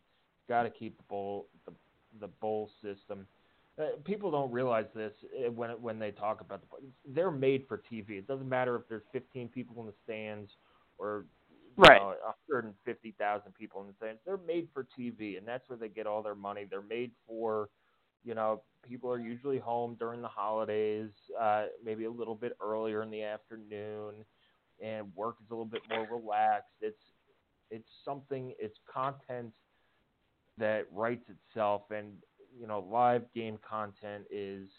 Got 0.47 0.63
to 0.63 0.69
keep 0.69 0.95
the 0.97 1.03
bowl 1.03 1.49
the 1.65 1.73
the 2.19 2.27
bowl 2.27 2.69
system. 2.81 3.27
Uh, 3.79 3.97
people 4.03 4.29
don't 4.29 4.51
realize 4.51 4.85
this 4.93 5.13
uh, 5.45 5.51
when 5.51 5.71
when 5.81 5.97
they 5.97 6.11
talk 6.11 6.41
about 6.41 6.61
the. 6.61 6.67
They're 7.07 7.31
made 7.31 7.65
for 7.67 7.81
TV. 7.91 8.11
It 8.11 8.27
doesn't 8.27 8.47
matter 8.47 8.75
if 8.75 8.83
there's 8.87 9.03
15 9.11 9.49
people 9.49 9.79
in 9.79 9.87
the 9.87 9.93
stands 10.03 10.51
or 10.97 11.25
Right. 11.75 11.99
know, 11.99 12.13
150,000 12.45 13.53
people 13.55 13.81
in 13.81 13.87
the 13.87 13.93
stands. 13.93 14.21
They're 14.25 14.37
made 14.37 14.67
for 14.73 14.85
TV, 14.97 15.37
and 15.37 15.47
that's 15.47 15.67
where 15.69 15.77
they 15.77 15.89
get 15.89 16.05
all 16.05 16.21
their 16.21 16.35
money. 16.35 16.65
They're 16.69 16.81
made 16.81 17.11
for, 17.25 17.69
you 18.23 18.35
know, 18.35 18.61
people 18.87 19.11
are 19.11 19.19
usually 19.19 19.57
home 19.57 19.95
during 19.99 20.21
the 20.21 20.27
holidays, 20.27 21.09
uh, 21.39 21.65
maybe 21.83 22.05
a 22.05 22.11
little 22.11 22.35
bit 22.35 22.55
earlier 22.61 23.01
in 23.01 23.09
the 23.09 23.23
afternoon, 23.23 24.13
and 24.83 25.15
work 25.15 25.37
is 25.43 25.49
a 25.49 25.53
little 25.53 25.65
bit 25.65 25.81
more 25.89 26.07
relaxed. 26.11 26.73
It's 26.81 27.01
it's 27.71 27.89
something. 28.05 28.53
It's 28.59 28.77
content 28.91 29.51
that 30.59 30.85
writes 30.91 31.25
itself, 31.27 31.89
and 31.89 32.13
you 32.59 32.67
know, 32.67 32.79
live 32.89 33.23
game 33.33 33.57
content 33.67 34.25
is 34.29 34.69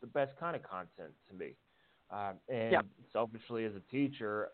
the 0.00 0.06
best 0.06 0.36
kind 0.38 0.56
of 0.56 0.62
content 0.62 1.12
to 1.28 1.34
me. 1.34 1.56
Um, 2.10 2.40
and 2.48 2.72
Yeah. 2.72 2.82
selfishly, 3.12 3.64
as 3.64 3.74
a 3.74 3.80
teacher, 3.90 4.50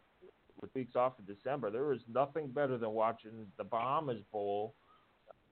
with 0.60 0.74
weeks 0.74 0.96
off 0.96 1.18
in 1.18 1.24
December, 1.26 1.70
there 1.70 1.92
is 1.92 2.00
nothing 2.08 2.48
better 2.48 2.78
than 2.78 2.90
watching 2.90 3.50
the 3.56 3.64
Bahamas 3.64 4.22
Bowl 4.32 4.74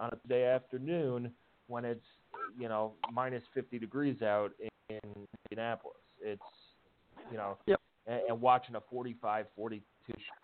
on 0.00 0.10
a 0.12 0.28
day 0.28 0.44
afternoon 0.44 1.34
when 1.66 1.84
it's 1.84 2.06
you 2.56 2.68
know 2.68 2.94
minus 3.12 3.42
50 3.54 3.78
degrees 3.78 4.22
out 4.22 4.52
in 4.88 4.98
Indianapolis. 5.50 5.96
It's 6.20 6.42
you 7.30 7.36
know, 7.36 7.58
Yep. 7.66 7.80
and, 8.06 8.20
and 8.28 8.40
watching 8.40 8.74
a 8.76 8.80
45-42 8.80 9.82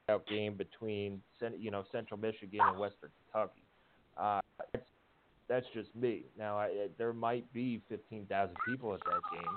shootout 0.08 0.26
game 0.26 0.54
between 0.54 1.22
you 1.58 1.70
know 1.70 1.84
Central 1.92 2.18
Michigan 2.18 2.60
and 2.60 2.78
Western 2.78 3.10
Kentucky. 3.32 3.62
Uh, 4.16 4.40
it's, 4.74 4.89
that's 5.50 5.66
just 5.74 5.94
me. 5.96 6.26
Now, 6.38 6.58
I, 6.58 6.66
I- 6.66 6.88
there 6.98 7.12
might 7.12 7.52
be 7.52 7.82
15,000 7.90 8.56
people 8.68 8.94
at 8.94 9.00
that 9.00 9.22
game, 9.34 9.56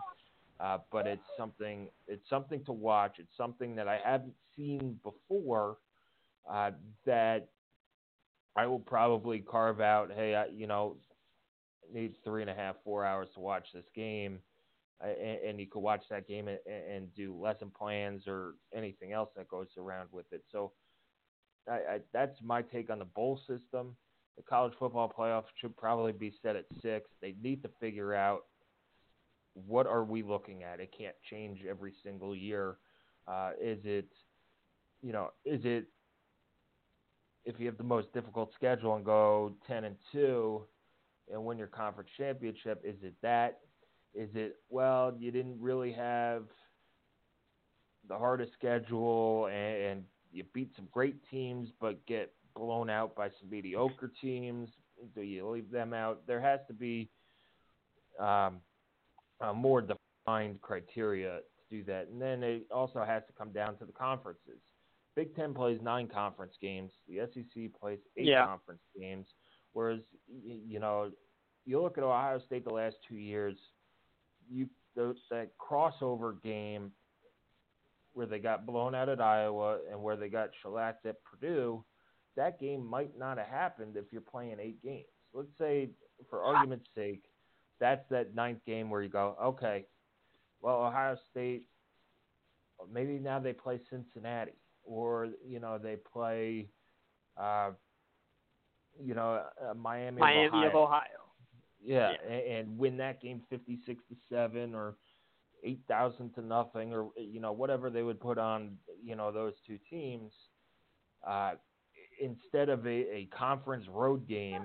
uh, 0.59 0.79
but 0.91 1.07
it's 1.07 1.23
something. 1.37 1.89
It's 2.07 2.29
something 2.29 2.65
to 2.65 2.73
watch. 2.73 3.17
It's 3.19 3.37
something 3.37 3.75
that 3.75 3.87
I 3.87 3.99
haven't 4.03 4.35
seen 4.57 4.99
before. 5.03 5.77
Uh, 6.51 6.71
that 7.05 7.49
I 8.57 8.67
will 8.67 8.79
probably 8.79 9.39
carve 9.39 9.81
out. 9.81 10.11
Hey, 10.13 10.35
I, 10.35 10.47
you 10.47 10.67
know, 10.67 10.97
need 11.93 12.15
three 12.25 12.41
and 12.41 12.51
a 12.51 12.55
half, 12.55 12.75
four 12.83 13.05
hours 13.05 13.29
to 13.35 13.39
watch 13.39 13.67
this 13.73 13.85
game, 13.95 14.39
uh, 15.03 15.07
and, 15.07 15.39
and 15.49 15.59
you 15.59 15.67
could 15.67 15.79
watch 15.81 16.03
that 16.09 16.27
game 16.27 16.47
and, 16.49 16.59
and 16.67 17.15
do 17.15 17.35
lesson 17.35 17.71
plans 17.77 18.23
or 18.27 18.55
anything 18.75 19.13
else 19.13 19.29
that 19.37 19.47
goes 19.47 19.67
around 19.77 20.09
with 20.11 20.25
it. 20.33 20.43
So, 20.51 20.73
I, 21.69 21.73
I, 21.73 21.99
that's 22.13 22.41
my 22.43 22.61
take 22.61 22.89
on 22.89 22.99
the 22.99 23.05
bowl 23.05 23.39
system. 23.47 23.95
The 24.37 24.43
college 24.43 24.73
football 24.79 25.11
playoff 25.15 25.43
should 25.59 25.75
probably 25.77 26.11
be 26.11 26.33
set 26.41 26.55
at 26.55 26.65
six. 26.81 27.09
They 27.21 27.35
need 27.41 27.61
to 27.63 27.69
figure 27.79 28.13
out 28.13 28.45
what 29.53 29.85
are 29.85 30.03
we 30.03 30.23
looking 30.23 30.63
at. 30.63 30.79
It 30.79 30.93
can't 30.97 31.15
change 31.29 31.59
every 31.69 31.93
single 32.03 32.35
year. 32.35 32.77
Uh, 33.27 33.51
is 33.61 33.79
it, 33.83 34.09
you 35.01 35.13
know, 35.13 35.29
is 35.45 35.61
it 35.63 35.85
if 37.45 37.59
you 37.59 37.67
have 37.67 37.77
the 37.77 37.83
most 37.83 38.11
difficult 38.13 38.51
schedule 38.55 38.95
and 38.95 39.05
go 39.05 39.53
ten 39.67 39.83
and 39.83 39.95
two 40.11 40.63
and 41.31 41.43
win 41.43 41.57
your 41.57 41.67
conference 41.67 42.09
championship? 42.17 42.81
Is 42.83 42.97
it 43.03 43.13
that? 43.21 43.59
Is 44.15 44.29
it 44.33 44.57
well 44.69 45.15
you 45.17 45.31
didn't 45.31 45.59
really 45.59 45.91
have 45.91 46.43
the 48.07 48.17
hardest 48.17 48.53
schedule 48.53 49.47
and, 49.47 49.83
and 49.83 50.03
you 50.31 50.43
beat 50.53 50.71
some 50.75 50.87
great 50.91 51.15
teams 51.29 51.69
but 51.79 52.05
get 52.05 52.33
blown 52.55 52.89
out 52.89 53.15
by 53.15 53.29
some 53.39 53.49
mediocre 53.49 54.11
teams? 54.21 54.69
Do 55.15 55.21
you 55.21 55.47
leave 55.49 55.71
them 55.71 55.93
out? 55.93 56.25
There 56.27 56.41
has 56.41 56.59
to 56.67 56.73
be 56.73 57.09
um, 58.19 58.61
a 59.41 59.53
more 59.53 59.81
defined 59.81 60.61
criteria 60.61 61.39
to 61.39 61.75
do 61.77 61.83
that, 61.85 62.07
and 62.09 62.21
then 62.21 62.43
it 62.43 62.65
also 62.71 63.03
has 63.03 63.23
to 63.27 63.33
come 63.33 63.51
down 63.51 63.77
to 63.77 63.85
the 63.85 63.91
conferences. 63.91 64.59
Big 65.15 65.35
Ten 65.35 65.53
plays 65.53 65.79
nine 65.81 66.07
conference 66.07 66.53
games. 66.61 66.91
The 67.07 67.27
SEC 67.33 67.71
plays 67.79 67.99
eight 68.17 68.25
Yeah. 68.25 68.45
conference 68.45 68.81
games. 68.97 69.27
Whereas, 69.73 70.01
you 70.27 70.79
know, 70.79 71.11
you 71.65 71.81
look 71.81 71.97
at 71.97 72.03
Ohio 72.03 72.39
State 72.39 72.65
the 72.65 72.73
last 72.73 72.95
two 73.07 73.15
years, 73.15 73.57
you 74.49 74.69
those, 74.95 75.15
that 75.31 75.49
crossover 75.57 76.41
game 76.43 76.91
where 78.13 78.27
they 78.27 78.37
got 78.37 78.65
blown 78.65 78.93
out 78.93 79.09
at 79.09 79.19
Iowa 79.19 79.79
and 79.89 80.01
where 80.01 80.15
they 80.15 80.29
got 80.29 80.49
shellacked 80.61 81.05
at 81.07 81.23
Purdue, 81.23 81.83
that 82.35 82.59
game 82.59 82.85
might 82.85 83.17
not 83.17 83.37
have 83.37 83.47
happened 83.47 83.95
if 83.97 84.05
you're 84.11 84.21
playing 84.21 84.57
eight 84.59 84.81
games. 84.83 85.05
Let's 85.33 85.55
say, 85.57 85.89
for 86.29 86.41
argument's 86.43 86.87
sake, 86.95 87.23
that's 87.79 88.07
that 88.09 88.35
ninth 88.35 88.59
game 88.65 88.89
where 88.89 89.01
you 89.01 89.09
go, 89.09 89.35
okay, 89.43 89.85
well, 90.61 90.83
Ohio 90.83 91.17
State, 91.31 91.67
maybe 92.91 93.19
now 93.19 93.39
they 93.39 93.53
play 93.53 93.79
Cincinnati, 93.89 94.53
or 94.83 95.29
you 95.45 95.59
know 95.59 95.77
they 95.77 95.95
play, 95.95 96.69
uh, 97.37 97.71
you 99.01 99.13
know, 99.15 99.43
uh, 99.61 99.73
Miami, 99.73 100.19
Miami 100.19 100.45
of 100.47 100.53
Ohio. 100.53 100.69
of 100.69 100.75
Ohio. 100.75 101.07
Yeah, 101.83 102.11
Yeah. 102.11 102.17
a- 102.29 102.59
And, 102.59 102.77
win 102.77 102.97
that 102.97 103.21
game 103.21 103.41
fifty-six 103.49 104.03
to 104.09 104.15
seven 104.29 104.73
or 104.73 104.95
eight 105.63 105.81
thousand 105.87 106.33
to 106.35 106.41
nothing, 106.41 106.93
or 106.93 107.09
you 107.17 107.39
know 107.39 107.51
whatever 107.51 107.89
they 107.89 108.03
would 108.03 108.19
put 108.19 108.37
on 108.37 108.77
you 109.01 109.15
know 109.15 109.31
those 109.31 109.53
two 109.65 109.77
teams, 109.89 110.31
uh, 111.25 111.55
instead 112.23 112.69
of 112.69 112.85
a, 112.85 112.89
a 112.89 113.29
conference 113.37 113.85
road 113.89 114.27
game 114.27 114.63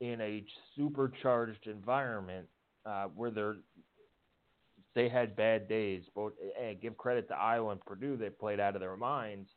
in 0.00 0.20
a 0.20 0.44
supercharged 0.76 1.66
environment 1.66 2.46
uh, 2.84 3.06
where 3.14 3.30
they're 3.30 3.56
they 4.94 5.08
had 5.08 5.34
bad 5.34 5.68
days. 5.68 6.02
Both 6.14 6.34
give 6.80 6.96
credit 6.96 7.28
to 7.28 7.34
Iowa 7.34 7.70
and 7.72 7.80
Purdue, 7.80 8.16
they 8.16 8.30
played 8.30 8.60
out 8.60 8.76
of 8.76 8.80
their 8.80 8.96
minds. 8.96 9.48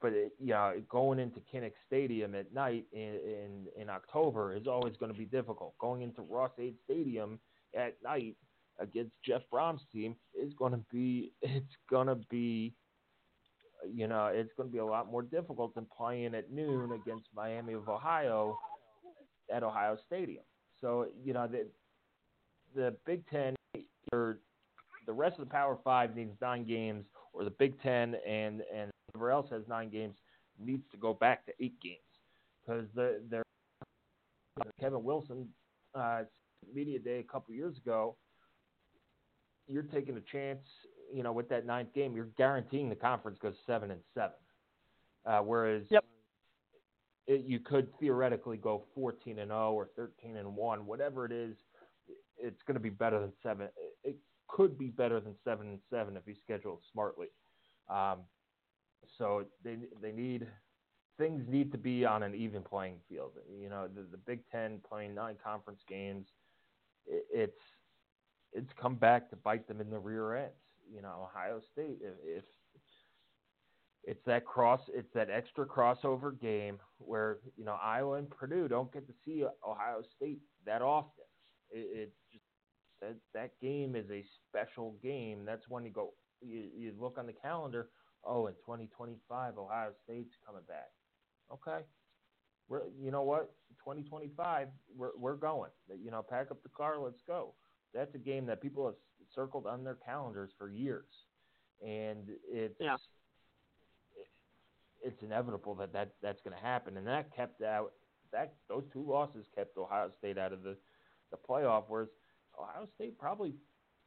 But 0.00 0.12
it, 0.12 0.32
you 0.38 0.52
know, 0.52 0.74
going 0.88 1.18
into 1.18 1.40
Kinnick 1.52 1.72
Stadium 1.86 2.34
at 2.34 2.54
night 2.54 2.86
in 2.92 3.18
in, 3.24 3.66
in 3.82 3.90
October 3.90 4.54
is 4.54 4.66
always 4.66 4.96
going 4.96 5.12
to 5.12 5.18
be 5.18 5.26
difficult. 5.26 5.76
Going 5.78 6.02
into 6.02 6.22
Ross-Ade 6.22 6.76
Stadium 6.84 7.38
at 7.76 7.96
night 8.02 8.36
against 8.78 9.12
Jeff 9.24 9.42
Brohm's 9.52 9.82
team 9.92 10.16
is 10.34 10.52
going 10.54 10.72
to 10.72 10.84
be 10.90 11.32
it's 11.42 11.76
going 11.90 12.06
to 12.06 12.18
be 12.30 12.72
you 13.88 14.06
know 14.06 14.26
it's 14.26 14.52
going 14.56 14.68
to 14.68 14.72
be 14.72 14.78
a 14.78 14.84
lot 14.84 15.10
more 15.10 15.22
difficult 15.22 15.74
than 15.74 15.86
playing 15.96 16.34
at 16.34 16.50
noon 16.50 16.92
against 16.92 17.26
Miami 17.34 17.74
of 17.74 17.88
Ohio 17.88 18.58
at 19.52 19.62
Ohio 19.62 19.96
Stadium. 20.06 20.44
So 20.80 21.06
you 21.24 21.32
know 21.32 21.46
the 21.46 21.66
the 22.74 22.96
Big 23.06 23.26
Ten 23.28 23.54
or 24.12 24.38
the 25.06 25.12
rest 25.12 25.38
of 25.38 25.46
the 25.46 25.50
Power 25.50 25.78
Five 25.82 26.14
needs 26.14 26.32
nine 26.40 26.64
games, 26.64 27.06
or 27.32 27.44
the 27.44 27.50
Big 27.50 27.80
Ten 27.82 28.16
and 28.26 28.62
and 28.74 28.90
whoever 29.12 29.30
else 29.30 29.50
has 29.50 29.62
nine 29.68 29.90
games 29.90 30.16
needs 30.58 30.84
to 30.90 30.96
go 30.96 31.14
back 31.14 31.44
to 31.46 31.52
eight 31.60 31.80
games 31.80 31.98
because 32.64 32.86
the 32.94 33.20
they're 33.30 33.42
Kevin 34.80 35.02
Wilson 35.02 35.48
uh, 35.94 36.22
media 36.72 36.98
day 36.98 37.20
a 37.20 37.32
couple 37.32 37.54
years 37.54 37.76
ago. 37.78 38.16
You're 39.68 39.84
taking 39.84 40.16
a 40.16 40.20
chance, 40.20 40.66
you 41.12 41.22
know, 41.22 41.32
with 41.32 41.48
that 41.48 41.66
ninth 41.66 41.92
game. 41.94 42.14
You're 42.14 42.30
guaranteeing 42.36 42.88
the 42.88 42.96
conference 42.96 43.38
goes 43.40 43.54
seven 43.66 43.90
and 43.90 44.00
seven, 44.14 44.36
uh, 45.26 45.40
whereas 45.40 45.84
yep. 45.90 46.04
it, 47.26 47.44
you 47.44 47.60
could 47.60 47.88
theoretically 47.98 48.56
go 48.56 48.84
14 48.94 49.38
and 49.38 49.50
0 49.50 49.72
or 49.72 49.88
13 49.96 50.36
and 50.36 50.56
one, 50.56 50.86
whatever 50.86 51.24
it 51.24 51.32
is 51.32 51.56
it's 52.42 52.62
going 52.66 52.74
to 52.74 52.80
be 52.80 52.90
better 52.90 53.20
than 53.20 53.32
seven. 53.42 53.68
It 54.02 54.16
could 54.48 54.78
be 54.78 54.88
better 54.88 55.20
than 55.20 55.34
seven 55.44 55.68
and 55.68 55.78
seven 55.90 56.16
if 56.16 56.22
you 56.26 56.34
schedule 56.42 56.74
it 56.74 56.88
smartly. 56.92 57.28
Um, 57.88 58.20
so 59.18 59.44
they 59.64 59.76
they 60.00 60.12
need 60.12 60.46
things 61.18 61.44
need 61.48 61.72
to 61.72 61.78
be 61.78 62.04
on 62.04 62.22
an 62.22 62.34
even 62.34 62.62
playing 62.62 62.96
field. 63.08 63.32
You 63.60 63.68
know, 63.68 63.88
the, 63.94 64.02
the 64.10 64.16
Big 64.16 64.40
Ten 64.50 64.80
playing 64.88 65.14
nine 65.14 65.36
conference 65.42 65.80
games, 65.88 66.26
it, 67.06 67.24
it's 67.32 67.62
it's 68.52 68.72
come 68.80 68.96
back 68.96 69.30
to 69.30 69.36
bite 69.36 69.68
them 69.68 69.80
in 69.80 69.90
the 69.90 69.98
rear 69.98 70.34
end. 70.34 70.52
You 70.92 71.02
know, 71.02 71.28
Ohio 71.30 71.60
State 71.72 71.98
if, 72.02 72.14
if 72.38 72.44
it's 74.04 74.24
that 74.26 74.44
cross 74.44 74.80
it's 74.94 75.12
that 75.14 75.28
extra 75.30 75.66
crossover 75.66 76.38
game 76.40 76.78
where 76.98 77.38
you 77.56 77.64
know 77.64 77.76
Iowa 77.82 78.14
and 78.14 78.30
Purdue 78.30 78.68
don't 78.68 78.92
get 78.92 79.06
to 79.06 79.12
see 79.24 79.44
Ohio 79.66 80.02
State 80.16 80.40
that 80.66 80.82
often. 80.82 81.24
It, 81.70 81.86
it 81.94 82.12
just 82.32 82.44
that 83.00 83.16
that 83.34 83.60
game 83.60 83.94
is 83.94 84.10
a 84.10 84.24
special 84.48 84.96
game. 85.02 85.44
That's 85.44 85.68
when 85.68 85.84
you 85.84 85.90
go 85.90 86.14
you, 86.40 86.68
you 86.76 86.94
look 86.98 87.18
on 87.18 87.26
the 87.26 87.32
calendar. 87.32 87.88
Oh, 88.24 88.48
in 88.48 88.54
2025, 88.54 89.56
Ohio 89.56 89.92
State's 90.04 90.34
coming 90.46 90.62
back. 90.68 90.90
Okay, 91.52 91.84
we're 92.68 92.82
you 92.98 93.10
know 93.10 93.22
what 93.22 93.52
2025 93.78 94.68
we're 94.96 95.10
we're 95.18 95.36
going. 95.36 95.70
You 96.02 96.10
know, 96.10 96.22
pack 96.28 96.50
up 96.50 96.62
the 96.62 96.68
car, 96.70 96.98
let's 96.98 97.22
go. 97.26 97.54
That's 97.92 98.14
a 98.14 98.18
game 98.18 98.46
that 98.46 98.62
people 98.62 98.86
have 98.86 98.94
circled 99.34 99.66
on 99.66 99.84
their 99.84 99.98
calendars 100.04 100.50
for 100.58 100.70
years, 100.70 101.08
and 101.82 102.28
it's 102.50 102.76
yeah. 102.80 102.96
it's 105.02 105.22
inevitable 105.22 105.74
that, 105.76 105.92
that 105.92 106.12
that's 106.22 106.40
going 106.42 106.56
to 106.56 106.62
happen, 106.62 106.96
and 106.96 107.06
that 107.06 107.34
kept 107.34 107.62
out 107.62 107.92
that 108.32 108.54
those 108.68 108.84
two 108.92 109.04
losses 109.06 109.46
kept 109.54 109.76
Ohio 109.76 110.10
State 110.18 110.38
out 110.38 110.52
of 110.52 110.62
the 110.62 110.76
the 111.30 111.36
playoff, 111.36 111.84
whereas 111.88 112.08
Ohio 112.58 112.86
State 112.96 113.18
probably 113.18 113.54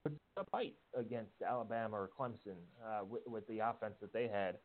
put 0.04 0.14
a 0.38 0.44
fight 0.46 0.76
against 0.98 1.32
Alabama 1.48 1.98
or 1.98 2.10
Clemson 2.20 2.58
uh, 2.86 3.06
with, 3.06 3.22
with 3.26 3.48
the 3.48 3.60
offense 3.60 3.96
that 4.02 4.14
they 4.14 4.28
had. 4.28 4.58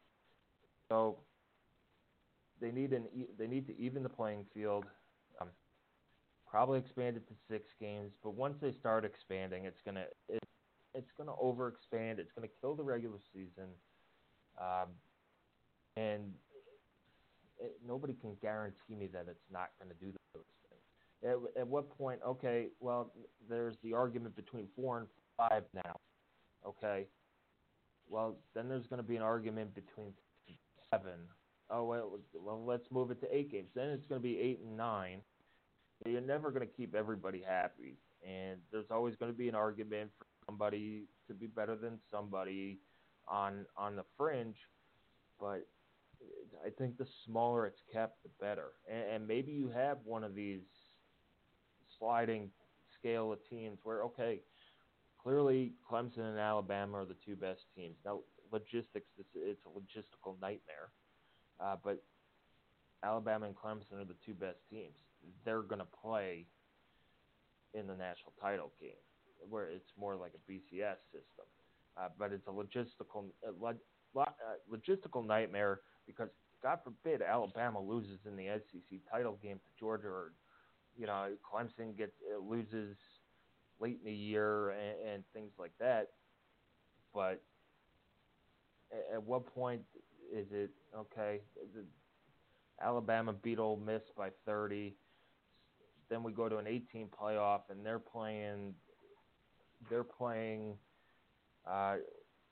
So 0.89 1.19
they 2.61 2.71
need 2.71 2.93
an 2.93 3.05
they 3.39 3.47
need 3.47 3.67
to 3.67 3.79
even 3.79 4.03
the 4.03 4.09
playing 4.09 4.45
field. 4.53 4.85
Um, 5.41 5.49
probably 6.51 6.79
expand 6.79 7.17
it 7.17 7.29
to 7.29 7.35
six 7.49 7.71
games, 7.81 8.13
but 8.23 8.35
once 8.35 8.57
they 8.61 8.73
start 8.73 9.05
expanding, 9.05 9.65
it's 9.65 9.81
gonna 9.85 10.05
it, 10.29 10.38
it's 10.99 11.11
gonna 11.17 11.33
overexpand. 11.33 12.19
It's 12.19 12.33
gonna 12.35 12.49
kill 12.61 12.75
the 12.75 12.83
regular 12.83 13.19
season, 13.33 13.69
um, 14.61 14.89
and 15.97 16.33
it, 17.59 17.79
nobody 17.87 18.15
can 18.15 18.37
guarantee 18.43 18.95
me 18.99 19.07
that 19.13 19.27
it's 19.29 19.47
not 19.53 19.71
gonna 19.81 19.95
do 20.01 20.13
those 20.35 20.45
things. 20.69 21.33
at, 21.57 21.61
at 21.61 21.67
what 21.67 21.97
point? 21.97 22.21
Okay, 22.27 22.69
well, 22.81 23.13
there's 23.49 23.77
the 23.83 23.95
argument 23.95 24.37
between 24.37 24.67
four 24.77 24.99
and 24.99 25.07
five 25.37 25.63
now. 25.73 26.01
Okay, 26.67 27.07
well, 28.09 28.37
then 28.55 28.69
there's 28.69 28.87
going 28.87 29.03
to 29.03 29.09
be 29.09 29.17
an 29.17 29.23
argument 29.23 29.75
between 29.75 30.13
seven. 30.91 31.21
Oh 31.71 31.85
well, 31.85 32.19
well, 32.35 32.65
let's 32.65 32.91
move 32.91 33.11
it 33.11 33.21
to 33.21 33.35
eight 33.35 33.51
games. 33.53 33.69
Then 33.75 33.89
it's 33.91 34.07
going 34.07 34.21
to 34.21 34.27
be 34.27 34.39
eight 34.39 34.61
and 34.65 34.77
nine. 34.77 35.21
You're 36.07 36.21
never 36.21 36.51
going 36.51 36.67
to 36.67 36.73
keep 36.73 36.95
everybody 36.95 37.43
happy, 37.47 37.97
and 38.27 38.59
there's 38.73 38.91
always 38.91 39.17
going 39.17 39.31
to 39.31 39.37
be 39.37 39.49
an 39.49 39.55
argument 39.55 40.11
for 40.19 40.27
somebody 40.49 41.05
to 41.27 41.35
be 41.35 41.47
better 41.47 41.77
than 41.77 41.99
somebody 42.11 42.79
on 43.29 43.67
on 43.77 43.97
the 43.97 44.05
fringe. 44.17 44.57
But 45.39 45.67
I 46.65 46.71
think 46.71 46.99
the 46.99 47.07
smaller 47.27 47.67
it's 47.67 47.83
kept, 47.93 48.23
the 48.23 48.31
better. 48.41 48.73
And, 48.91 49.11
and 49.15 49.29
maybe 49.29 49.53
you 49.53 49.69
have 49.69 49.99
one 50.05 50.25
of 50.25 50.35
these 50.35 50.63
sliding 51.99 52.51
scale 52.99 53.33
of 53.33 53.39
teams 53.49 53.79
where 53.83 54.03
okay, 54.05 54.41
clearly 55.23 55.73
Clemson 55.91 56.31
and 56.31 56.39
Alabama 56.39 56.99
are 56.99 57.05
the 57.05 57.17
two 57.25 57.37
best 57.37 57.63
teams. 57.77 57.97
Now 58.05 58.21
logistics, 58.51 59.11
it's, 59.19 59.29
it's 59.35 59.61
a 59.67 59.69
logistical 59.69 60.41
nightmare, 60.41 60.91
uh, 61.61 61.77
but 61.83 62.03
Alabama 63.05 63.47
and 63.47 63.55
Clemson 63.55 64.01
are 64.01 64.05
the 64.05 64.17
two 64.25 64.35
best 64.35 64.59
teams. 64.71 64.97
They're 65.45 65.63
going 65.63 65.81
to 65.81 65.87
play 66.03 66.47
in 67.75 67.87
the 67.87 67.95
national 67.95 68.33
title 68.41 68.73
game, 68.81 68.91
where 69.49 69.69
it's 69.69 69.91
more 69.99 70.17
like 70.17 70.33
a 70.35 70.51
BCS 70.51 70.97
system. 71.13 71.47
Uh, 71.97 72.09
but 72.19 72.33
it's 72.33 72.47
a 72.47 72.51
logistical 72.51 73.25
log, 73.61 73.77
uh, 74.17 74.25
logistical 74.73 75.27
nightmare 75.27 75.81
because 76.07 76.29
God 76.63 76.79
forbid 76.85 77.23
Alabama 77.23 77.81
loses 77.81 78.21
in 78.27 78.37
the 78.37 78.47
SEC 78.47 78.99
title 79.11 79.39
game 79.43 79.57
to 79.57 79.81
Georgia 79.81 80.09
or 80.09 80.33
you 80.99 81.07
know, 81.07 81.29
Clemson 81.47 81.97
gets 81.97 82.13
uh, 82.35 82.41
loses 82.41 82.97
late 83.81 83.99
in 84.05 84.11
the 84.11 84.17
year 84.17 84.71
and, 84.71 85.15
and 85.15 85.25
things 85.33 85.53
like 85.59 85.73
that. 85.79 86.09
But 87.15 87.41
at, 88.93 89.17
at 89.17 89.23
what 89.23 89.47
point 89.55 89.83
is 90.35 90.47
it 90.53 90.71
okay? 90.97 91.41
Alabama 92.83 93.33
beat 93.33 93.59
Ole 93.59 93.81
Miss 93.85 94.03
by 94.17 94.31
30. 94.45 94.95
Then 96.11 96.23
we 96.23 96.33
go 96.33 96.49
to 96.49 96.57
an 96.57 96.67
18 96.67 97.09
playoff, 97.09 97.63
and 97.71 97.85
they're 97.85 97.99
playing. 97.99 98.75
They're 99.89 100.05
playing. 100.05 100.79
Uh, 101.67 101.97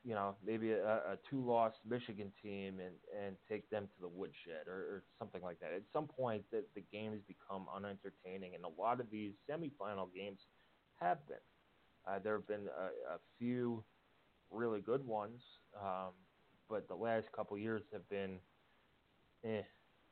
you 0.07 0.15
know, 0.15 0.37
maybe 0.47 0.71
a, 0.71 0.87
a 0.87 1.19
two-loss 1.29 1.73
Michigan 1.85 2.33
team 2.41 2.79
and, 2.79 2.95
and 3.21 3.37
take 3.49 3.69
them 3.71 3.89
to 3.89 4.01
the 4.01 4.07
woodshed 4.09 4.69
or, 4.69 4.73
or 4.73 5.05
something 5.19 5.43
like 5.43 5.59
that. 5.59 5.73
At 5.73 5.83
some 5.93 6.07
point, 6.07 6.45
the, 6.53 6.65
the 6.77 6.83
games 6.93 7.23
become 7.27 7.67
unentertaining, 7.75 8.55
and 8.55 8.65
a 8.65 8.81
lot 8.81 9.01
of 9.01 9.11
these 9.11 9.33
semifinal 9.51 10.07
games 10.15 10.39
have 11.01 11.27
been. 11.27 11.43
Uh, 12.07 12.21
there 12.21 12.35
have 12.35 12.47
been 12.47 12.69
a, 12.69 13.15
a 13.15 13.19
few 13.37 13.83
really 14.51 14.81
good 14.81 15.05
ones, 15.05 15.43
um, 15.83 16.13
but 16.69 16.87
the 16.87 16.95
last 16.95 17.27
couple 17.35 17.59
years 17.59 17.83
have 17.93 18.09
been, 18.09 18.39
eh, 19.45 19.63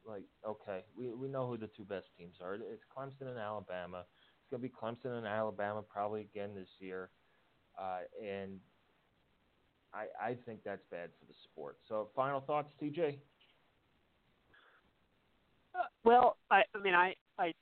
like 0.04 0.24
okay, 0.44 0.80
we 0.96 1.12
we 1.12 1.28
know 1.28 1.46
who 1.46 1.56
the 1.56 1.68
two 1.68 1.84
best 1.84 2.06
teams 2.18 2.34
are. 2.42 2.54
It's 2.54 2.82
Clemson 2.96 3.28
and 3.28 3.38
Alabama. 3.38 4.04
It's 4.54 4.62
gonna 4.62 4.96
be 4.96 5.08
Clemson 5.08 5.18
and 5.18 5.26
Alabama 5.26 5.82
probably 5.82 6.20
again 6.20 6.50
this 6.54 6.68
year, 6.78 7.10
uh, 7.76 8.00
and 8.24 8.60
I, 9.92 10.06
I 10.22 10.36
think 10.46 10.60
that's 10.64 10.84
bad 10.92 11.10
for 11.18 11.26
the 11.26 11.34
sport. 11.42 11.78
So, 11.88 12.08
final 12.14 12.40
thoughts, 12.40 12.70
TJ? 12.80 13.16
Uh, 15.74 15.78
well, 16.04 16.36
I, 16.52 16.62
I 16.72 16.78
mean, 16.78 16.94
I, 16.94 17.16
I 17.36 17.52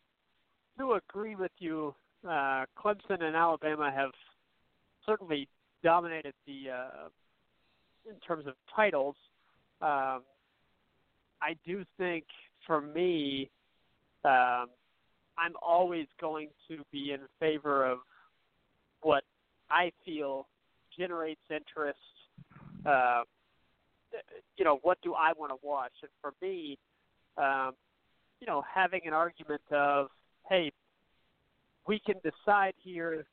do 0.77 0.95
agree 0.95 1.35
with 1.35 1.53
you. 1.59 1.95
Uh, 2.29 2.67
Clemson 2.79 3.23
and 3.23 3.35
Alabama 3.35 3.91
have 3.91 4.11
certainly 5.07 5.49
dominated 5.83 6.35
the 6.47 6.71
uh, 6.71 7.09
in 8.07 8.17
terms 8.21 8.47
of 8.47 8.53
titles. 8.77 9.17
Um, 9.81 10.25
I 11.41 11.57
do 11.65 11.87
think, 11.97 12.27
for 12.67 12.83
me, 12.83 13.51
um, 14.27 14.67
I'm 15.39 15.55
always 15.63 16.07
going 16.21 16.49
to 16.69 16.79
be 16.93 17.13
in 17.13 17.21
favor 17.41 17.87
of 17.87 17.99
what 19.01 19.25
I 19.71 19.93
feel 20.05 20.47
generates 20.97 21.41
interest 21.51 21.99
uh, 22.85 23.23
you 24.57 24.65
know, 24.65 24.79
what 24.83 24.99
do 25.03 25.15
I 25.15 25.33
want 25.37 25.53
to 25.53 25.67
watch? 25.67 25.93
And 26.03 26.11
for 26.21 26.33
me, 26.43 26.79
um, 27.37 27.73
you 28.41 28.47
know, 28.47 28.63
having 28.73 29.01
an 29.07 29.13
argument 29.13 29.63
of, 29.71 30.09
hey, 30.49 30.73
we 31.87 32.01
can 32.01 32.17
decide 32.23 32.75
here 32.83 33.25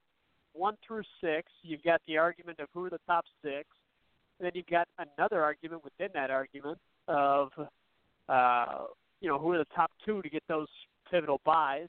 one 0.54 0.76
through 0.86 1.04
six, 1.22 1.52
you've 1.62 1.84
got 1.84 2.02
the 2.08 2.18
argument 2.18 2.60
of 2.60 2.68
who 2.74 2.86
are 2.86 2.90
the 2.90 3.00
top 3.06 3.26
six, 3.44 3.68
and 4.40 4.46
then 4.46 4.52
you've 4.56 4.68
got 4.68 4.88
another 4.98 5.44
argument 5.44 5.84
within 5.84 6.10
that 6.14 6.32
argument 6.32 6.78
of, 7.08 7.50
uh, 8.28 8.86
you 9.22 9.28
know, 9.28 9.38
who 9.38 9.52
are 9.52 9.58
the 9.58 9.68
top 9.76 9.92
two 10.06 10.22
to 10.22 10.30
get 10.30 10.44
those 10.48 10.68
pivotal 11.12 11.42
byes. 11.46 11.88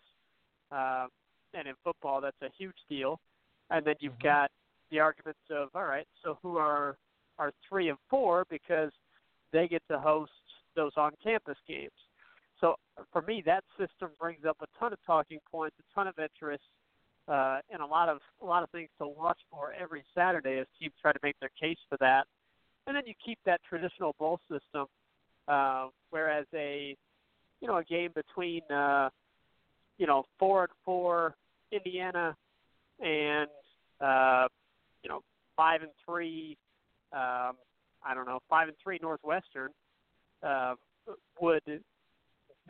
Uh, 0.70 1.06
and 1.54 1.66
in 1.66 1.74
football, 1.82 2.20
that's 2.20 2.36
a 2.42 2.48
huge 2.56 2.76
deal. 2.88 3.18
And 3.70 3.84
then 3.84 3.94
you've 4.00 4.12
mm-hmm. 4.14 4.28
got 4.28 4.50
the 4.90 5.00
arguments 5.00 5.40
of, 5.50 5.68
all 5.74 5.84
right, 5.84 6.06
so 6.24 6.38
who 6.42 6.56
are 6.56 6.96
are 7.38 7.52
three 7.68 7.88
and 7.88 7.98
four 8.10 8.44
because 8.50 8.90
they 9.50 9.66
get 9.66 9.82
to 9.90 9.98
host 9.98 10.30
those 10.76 10.92
on-campus 10.96 11.56
games. 11.66 11.90
So 12.60 12.74
for 13.12 13.22
me, 13.22 13.42
that 13.46 13.64
system 13.78 14.10
brings 14.20 14.44
up 14.46 14.58
a 14.60 14.66
ton 14.78 14.92
of 14.92 14.98
talking 15.06 15.38
points, 15.50 15.76
a 15.80 15.94
ton 15.94 16.06
of 16.06 16.18
interest, 16.18 16.62
uh, 17.28 17.60
and 17.70 17.80
a 17.80 17.86
lot 17.86 18.08
of 18.10 18.18
a 18.42 18.44
lot 18.44 18.62
of 18.62 18.70
things 18.70 18.90
to 19.00 19.08
watch 19.08 19.38
for 19.50 19.72
every 19.72 20.04
Saturday 20.14 20.58
as 20.58 20.66
teams 20.78 20.92
try 21.00 21.12
to 21.12 21.18
make 21.22 21.36
their 21.40 21.50
case 21.58 21.78
for 21.88 21.96
that. 21.98 22.26
And 22.86 22.94
then 22.94 23.04
you 23.06 23.14
keep 23.24 23.38
that 23.46 23.60
traditional 23.68 24.14
bowl 24.18 24.38
system, 24.50 24.86
uh, 25.48 25.88
whereas 26.10 26.46
a 26.54 26.96
you 27.60 27.68
know 27.68 27.76
a 27.76 27.84
game 27.84 28.10
between 28.14 28.62
uh, 28.70 29.10
you 29.98 30.06
know 30.06 30.24
four 30.38 30.62
and 30.62 30.72
four 30.84 31.34
Indiana 31.72 32.36
and 33.00 33.48
uh, 34.00 34.46
you 35.02 35.08
know 35.08 35.20
five 35.56 35.82
and 35.82 35.90
three 36.04 36.56
um, 37.12 37.56
I 38.04 38.14
don't 38.14 38.26
know 38.26 38.40
five 38.48 38.68
and 38.68 38.76
three 38.82 38.98
Northwestern 39.02 39.70
uh, 40.42 40.74
would 41.40 41.82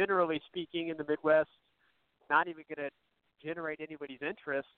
generally 0.01 0.41
speaking, 0.47 0.88
in 0.88 0.97
the 0.97 1.05
Midwest, 1.07 1.51
not 2.28 2.49
even 2.49 2.64
going 2.74 2.88
to 2.88 3.47
generate 3.47 3.80
anybody's 3.80 4.22
interest. 4.22 4.68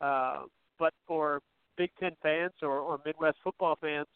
Uh, 0.00 0.42
but 0.78 0.92
for 1.06 1.40
Big 1.76 1.90
Ten 1.98 2.12
fans 2.22 2.52
or, 2.62 2.78
or 2.78 3.00
Midwest 3.04 3.38
football 3.42 3.76
fans, 3.80 4.06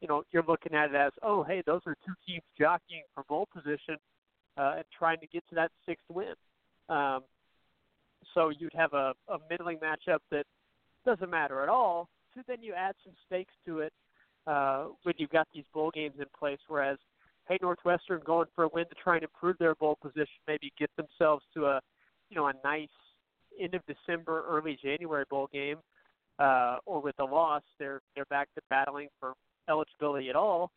you 0.00 0.08
know, 0.08 0.22
you're 0.30 0.44
looking 0.46 0.74
at 0.74 0.90
it 0.90 0.96
as, 0.96 1.12
oh, 1.22 1.42
hey, 1.42 1.62
those 1.66 1.80
are 1.86 1.96
two 2.06 2.14
teams 2.26 2.42
jockeying 2.58 3.02
for 3.14 3.24
bowl 3.24 3.48
position 3.52 3.96
uh, 4.56 4.74
and 4.76 4.84
trying 4.96 5.18
to 5.20 5.26
get 5.26 5.42
to 5.48 5.54
that 5.54 5.70
sixth 5.86 6.04
win. 6.10 6.34
Um, 6.88 7.20
so 8.34 8.50
you'd 8.50 8.74
have 8.74 8.92
a, 8.92 9.12
a 9.28 9.38
middling 9.48 9.78
matchup 9.78 10.18
that 10.30 10.44
doesn't 11.04 11.30
matter 11.30 11.62
at 11.62 11.68
all. 11.68 12.08
So 12.34 12.42
then 12.46 12.58
you 12.62 12.74
add 12.74 12.94
some 13.04 13.14
stakes 13.26 13.54
to 13.66 13.80
it 13.80 13.92
uh, 14.46 14.86
when 15.02 15.14
you've 15.18 15.30
got 15.30 15.48
these 15.54 15.64
bowl 15.72 15.90
games 15.92 16.14
in 16.18 16.26
place. 16.38 16.58
Whereas 16.68 16.98
hey, 17.48 17.58
Northwestern 17.60 18.20
going 18.24 18.46
for 18.54 18.64
a 18.64 18.68
win 18.72 18.84
to 18.86 18.94
try 19.02 19.14
and 19.14 19.24
improve 19.24 19.58
their 19.58 19.74
bowl 19.74 19.98
position, 20.00 20.28
maybe 20.46 20.72
get 20.78 20.90
themselves 20.96 21.44
to 21.54 21.66
a, 21.66 21.80
you 22.30 22.36
know, 22.36 22.46
a 22.46 22.52
nice 22.64 22.88
end 23.60 23.74
of 23.74 23.82
December, 23.86 24.44
early 24.48 24.78
January 24.82 25.24
bowl 25.28 25.48
game, 25.52 25.78
uh, 26.38 26.76
or 26.86 27.02
with 27.02 27.18
a 27.18 27.24
loss, 27.24 27.62
they're 27.78 28.00
they're 28.14 28.24
back 28.26 28.48
to 28.54 28.62
battling 28.70 29.08
for 29.18 29.34
eligibility 29.68 30.30
at 30.30 30.36
all. 30.36 30.70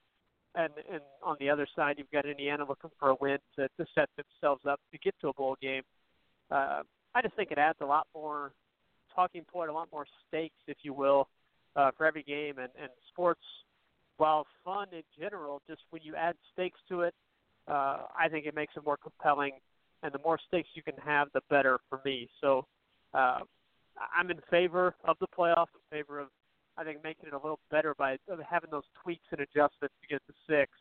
And 0.55 0.73
and 0.91 1.01
on 1.23 1.35
the 1.39 1.49
other 1.49 1.67
side, 1.75 1.95
you've 1.97 2.11
got 2.11 2.25
Indiana 2.25 2.65
looking 2.67 2.91
for 2.99 3.09
a 3.09 3.15
win 3.19 3.39
to, 3.55 3.67
to 3.77 3.85
set 3.95 4.09
themselves 4.17 4.61
up 4.67 4.79
to 4.91 4.97
get 4.99 5.15
to 5.21 5.29
a 5.29 5.33
bowl 5.33 5.57
game. 5.61 5.83
Uh, 6.51 6.81
I 7.15 7.21
just 7.21 7.35
think 7.35 7.51
it 7.51 7.57
adds 7.57 7.79
a 7.81 7.85
lot 7.85 8.07
more 8.13 8.53
talking 9.15 9.43
point, 9.43 9.69
a 9.69 9.73
lot 9.73 9.87
more 9.91 10.05
stakes, 10.27 10.55
if 10.67 10.77
you 10.83 10.93
will, 10.93 11.27
uh, 11.75 11.91
for 11.97 12.05
every 12.05 12.23
game. 12.23 12.57
And, 12.57 12.69
and 12.79 12.89
sports 13.09 13.41
while 14.17 14.45
fun 14.63 14.87
in 14.91 15.03
general, 15.19 15.61
just 15.67 15.81
when 15.89 16.01
you 16.03 16.15
add 16.15 16.35
stakes 16.53 16.79
to 16.89 17.01
it, 17.01 17.13
uh, 17.67 18.03
I 18.19 18.29
think 18.29 18.45
it 18.45 18.55
makes 18.55 18.73
it 18.75 18.83
more 18.85 18.97
compelling. 18.97 19.53
And 20.03 20.13
the 20.13 20.19
more 20.19 20.37
stakes 20.47 20.69
you 20.73 20.83
can 20.83 20.95
have, 21.03 21.29
the 21.33 21.41
better 21.49 21.79
for 21.89 22.01
me. 22.03 22.29
So 22.41 22.65
uh, 23.13 23.39
I'm 24.15 24.29
in 24.29 24.39
favor 24.51 24.95
of 25.05 25.17
the 25.19 25.27
playoff, 25.27 25.67
in 25.73 25.97
favor 25.97 26.19
of 26.19 26.27
I 26.77 26.83
think 26.83 27.03
making 27.03 27.27
it 27.27 27.33
a 27.33 27.37
little 27.37 27.59
better 27.69 27.93
by 27.97 28.17
having 28.49 28.71
those 28.71 28.83
tweaks 29.01 29.25
and 29.31 29.41
adjustments 29.41 29.93
to 30.01 30.07
get 30.09 30.21
to 30.27 30.33
six. 30.47 30.71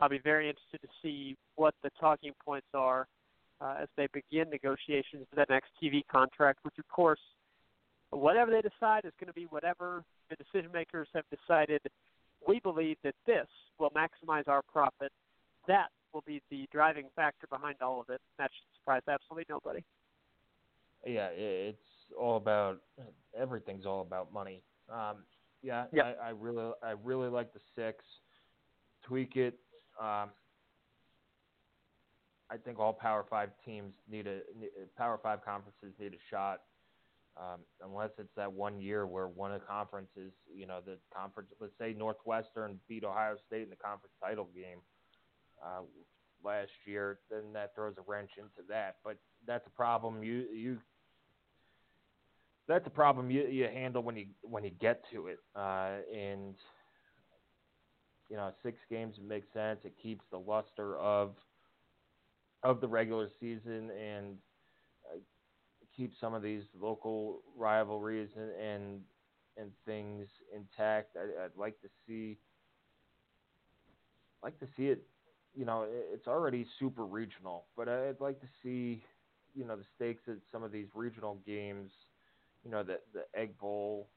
I'll 0.00 0.08
be 0.08 0.18
very 0.18 0.48
interested 0.48 0.80
to 0.82 0.88
see 1.02 1.36
what 1.56 1.74
the 1.82 1.90
talking 2.00 2.32
points 2.44 2.66
are 2.74 3.06
uh, 3.60 3.76
as 3.82 3.88
they 3.96 4.08
begin 4.12 4.50
negotiations 4.50 5.26
for 5.30 5.36
that 5.36 5.48
next 5.48 5.70
TV 5.82 6.02
contract, 6.10 6.58
which 6.62 6.78
of 6.78 6.88
course, 6.88 7.20
whatever 8.10 8.50
they 8.50 8.60
decide 8.60 9.04
is 9.04 9.12
going 9.18 9.28
to 9.28 9.32
be 9.32 9.44
whatever 9.44 10.04
the 10.28 10.36
decision 10.36 10.70
makers 10.72 11.08
have 11.14 11.24
decided 11.30 11.80
we 12.46 12.60
believe 12.60 12.96
that 13.04 13.14
this 13.26 13.46
will 13.78 13.90
maximize 13.90 14.48
our 14.48 14.62
profit. 14.62 15.12
That 15.68 15.88
will 16.12 16.24
be 16.26 16.42
the 16.50 16.68
driving 16.72 17.06
factor 17.14 17.46
behind 17.46 17.76
all 17.80 18.00
of 18.00 18.10
it. 18.10 18.20
That 18.38 18.50
should 18.52 18.80
surprise 18.80 19.02
absolutely 19.08 19.46
nobody. 19.48 19.84
Yeah, 21.06 21.28
it's 21.32 21.78
all 22.18 22.36
about 22.36 22.80
everything's 23.38 23.86
all 23.86 24.02
about 24.02 24.32
money. 24.32 24.62
Um, 24.90 25.24
yeah, 25.62 25.84
yep. 25.92 26.18
I, 26.20 26.28
I 26.28 26.30
really, 26.30 26.72
I 26.82 26.94
really 27.02 27.28
like 27.28 27.52
the 27.52 27.60
six. 27.76 28.04
Tweak 29.04 29.36
it. 29.36 29.58
Um, 30.00 30.30
I 32.50 32.56
think 32.64 32.78
all 32.78 32.92
Power 32.92 33.24
Five 33.28 33.50
teams 33.64 33.94
need 34.10 34.26
a 34.26 34.40
Power 34.96 35.18
Five 35.22 35.44
conferences 35.44 35.94
need 35.98 36.14
a 36.14 36.22
shot 36.30 36.60
um, 37.36 37.60
unless 37.82 38.10
it's 38.18 38.32
that 38.36 38.52
one 38.52 38.78
year 38.78 39.06
where 39.06 39.28
one 39.28 39.52
of 39.52 39.60
the 39.60 39.66
conferences, 39.66 40.32
you 40.54 40.66
know, 40.66 40.80
the 40.84 40.98
conference, 41.14 41.50
let's 41.60 41.72
say 41.78 41.94
Northwestern 41.96 42.78
beat 42.88 43.04
Ohio 43.04 43.36
State 43.46 43.62
in 43.62 43.70
the 43.70 43.76
conference 43.76 44.12
title 44.22 44.48
game 44.54 44.78
uh, 45.64 45.80
last 46.44 46.70
year, 46.84 47.20
then 47.30 47.52
that 47.54 47.74
throws 47.74 47.94
a 47.98 48.02
wrench 48.06 48.32
into 48.36 48.66
that. 48.68 48.96
But 49.02 49.16
that's 49.46 49.66
a 49.66 49.70
problem 49.70 50.22
you 50.22 50.46
you 50.54 50.78
that's 52.68 52.86
a 52.86 52.90
problem 52.90 53.30
you, 53.30 53.46
you 53.46 53.64
handle 53.64 54.02
when 54.02 54.16
you 54.16 54.26
when 54.42 54.64
you 54.64 54.70
get 54.70 55.02
to 55.12 55.26
it, 55.26 55.38
uh, 55.56 55.96
and 56.14 56.54
you 58.30 58.36
know, 58.36 58.50
six 58.62 58.78
games 58.88 59.16
makes 59.26 59.46
sense. 59.52 59.80
It 59.84 59.94
keeps 60.02 60.24
the 60.30 60.38
luster 60.38 60.98
of 60.98 61.34
of 62.62 62.80
the 62.80 62.88
regular 62.88 63.28
season 63.40 63.90
and 63.90 64.38
keep 65.94 66.12
some 66.20 66.32
of 66.32 66.42
these 66.42 66.62
local 66.80 67.42
rivalries 67.56 68.30
and 68.36 68.50
and, 68.52 69.00
and 69.56 69.70
things 69.84 70.28
intact. 70.54 71.16
I, 71.16 71.42
would 71.42 71.56
like 71.56 71.80
to 71.82 71.88
see 72.06 72.38
like 74.42 74.58
to 74.60 74.66
see 74.76 74.88
it. 74.88 75.02
You 75.54 75.66
know, 75.66 75.86
it's 75.86 76.26
already 76.26 76.66
super 76.78 77.04
regional, 77.04 77.66
but 77.76 77.86
I'd 77.86 78.20
like 78.20 78.40
to 78.40 78.48
see 78.62 79.04
you 79.54 79.66
know 79.66 79.76
the 79.76 79.84
stakes 79.94 80.22
at 80.28 80.36
some 80.50 80.62
of 80.62 80.72
these 80.72 80.86
regional 80.94 81.38
games. 81.46 81.90
You 82.64 82.70
know, 82.70 82.82
the 82.82 82.98
the 83.12 83.24
Egg 83.34 83.58
Bowl, 83.58 84.08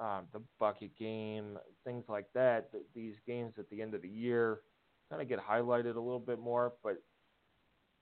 um, 0.00 0.26
the 0.32 0.42
bucket 0.58 0.96
game, 0.98 1.58
things 1.84 2.04
like 2.08 2.26
that. 2.34 2.70
These 2.94 3.16
games 3.26 3.54
at 3.58 3.68
the 3.70 3.82
end 3.82 3.94
of 3.94 4.02
the 4.02 4.08
year 4.08 4.60
kind 5.10 5.20
of 5.22 5.28
get 5.28 5.38
highlighted 5.38 5.96
a 5.96 6.00
little 6.00 6.20
bit 6.20 6.38
more, 6.38 6.72
but 6.82 6.96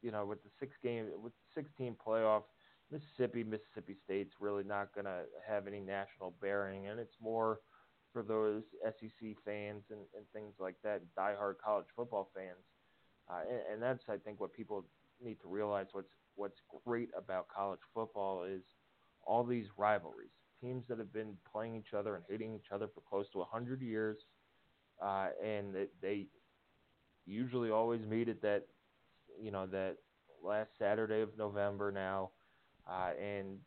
you 0.02 0.10
know, 0.10 0.24
with 0.24 0.42
the 0.42 0.50
six 0.58 0.76
game 0.82 1.06
with 1.22 1.32
16 1.54 1.96
playoff 2.06 2.42
Mississippi, 2.90 3.44
Mississippi 3.44 3.96
State's 4.04 4.34
really 4.40 4.64
not 4.64 4.94
going 4.94 5.04
to 5.04 5.22
have 5.46 5.66
any 5.66 5.80
national 5.80 6.34
bearing, 6.40 6.88
and 6.88 6.98
it's 6.98 7.16
more 7.20 7.60
for 8.12 8.22
those 8.22 8.62
SEC 8.84 9.36
fans 9.44 9.84
and, 9.90 10.00
and 10.16 10.26
things 10.32 10.54
like 10.58 10.74
that, 10.82 11.00
diehard 11.16 11.54
college 11.64 11.86
football 11.94 12.30
fans. 12.34 12.64
Uh, 13.30 13.42
and, 13.48 13.74
and 13.74 13.82
that's, 13.82 14.02
I 14.08 14.16
think, 14.16 14.40
what 14.40 14.52
people 14.52 14.84
need 15.22 15.40
to 15.42 15.48
realize. 15.48 15.86
What's 15.92 16.10
what's 16.34 16.58
great 16.84 17.10
about 17.16 17.46
college 17.48 17.80
football 17.94 18.44
is 18.44 18.62
all 19.26 19.44
these 19.44 19.66
rivalries, 19.76 20.30
teams 20.60 20.84
that 20.88 20.98
have 20.98 21.12
been 21.12 21.36
playing 21.50 21.76
each 21.76 21.94
other 21.94 22.16
and 22.16 22.24
hating 22.28 22.54
each 22.54 22.72
other 22.72 22.88
for 22.94 23.00
close 23.08 23.26
to 23.32 23.42
hundred 23.44 23.82
years, 23.82 24.18
uh, 25.02 25.28
and 25.42 25.74
they, 25.74 25.86
they 26.02 26.26
usually 27.26 27.70
always 27.70 28.04
meet 28.06 28.28
at 28.28 28.42
that, 28.42 28.66
you 29.40 29.50
know, 29.50 29.66
that 29.66 29.96
last 30.42 30.70
Saturday 30.78 31.20
of 31.20 31.36
November 31.36 31.90
now 31.92 32.30
uh, 32.88 33.10
and 33.20 33.58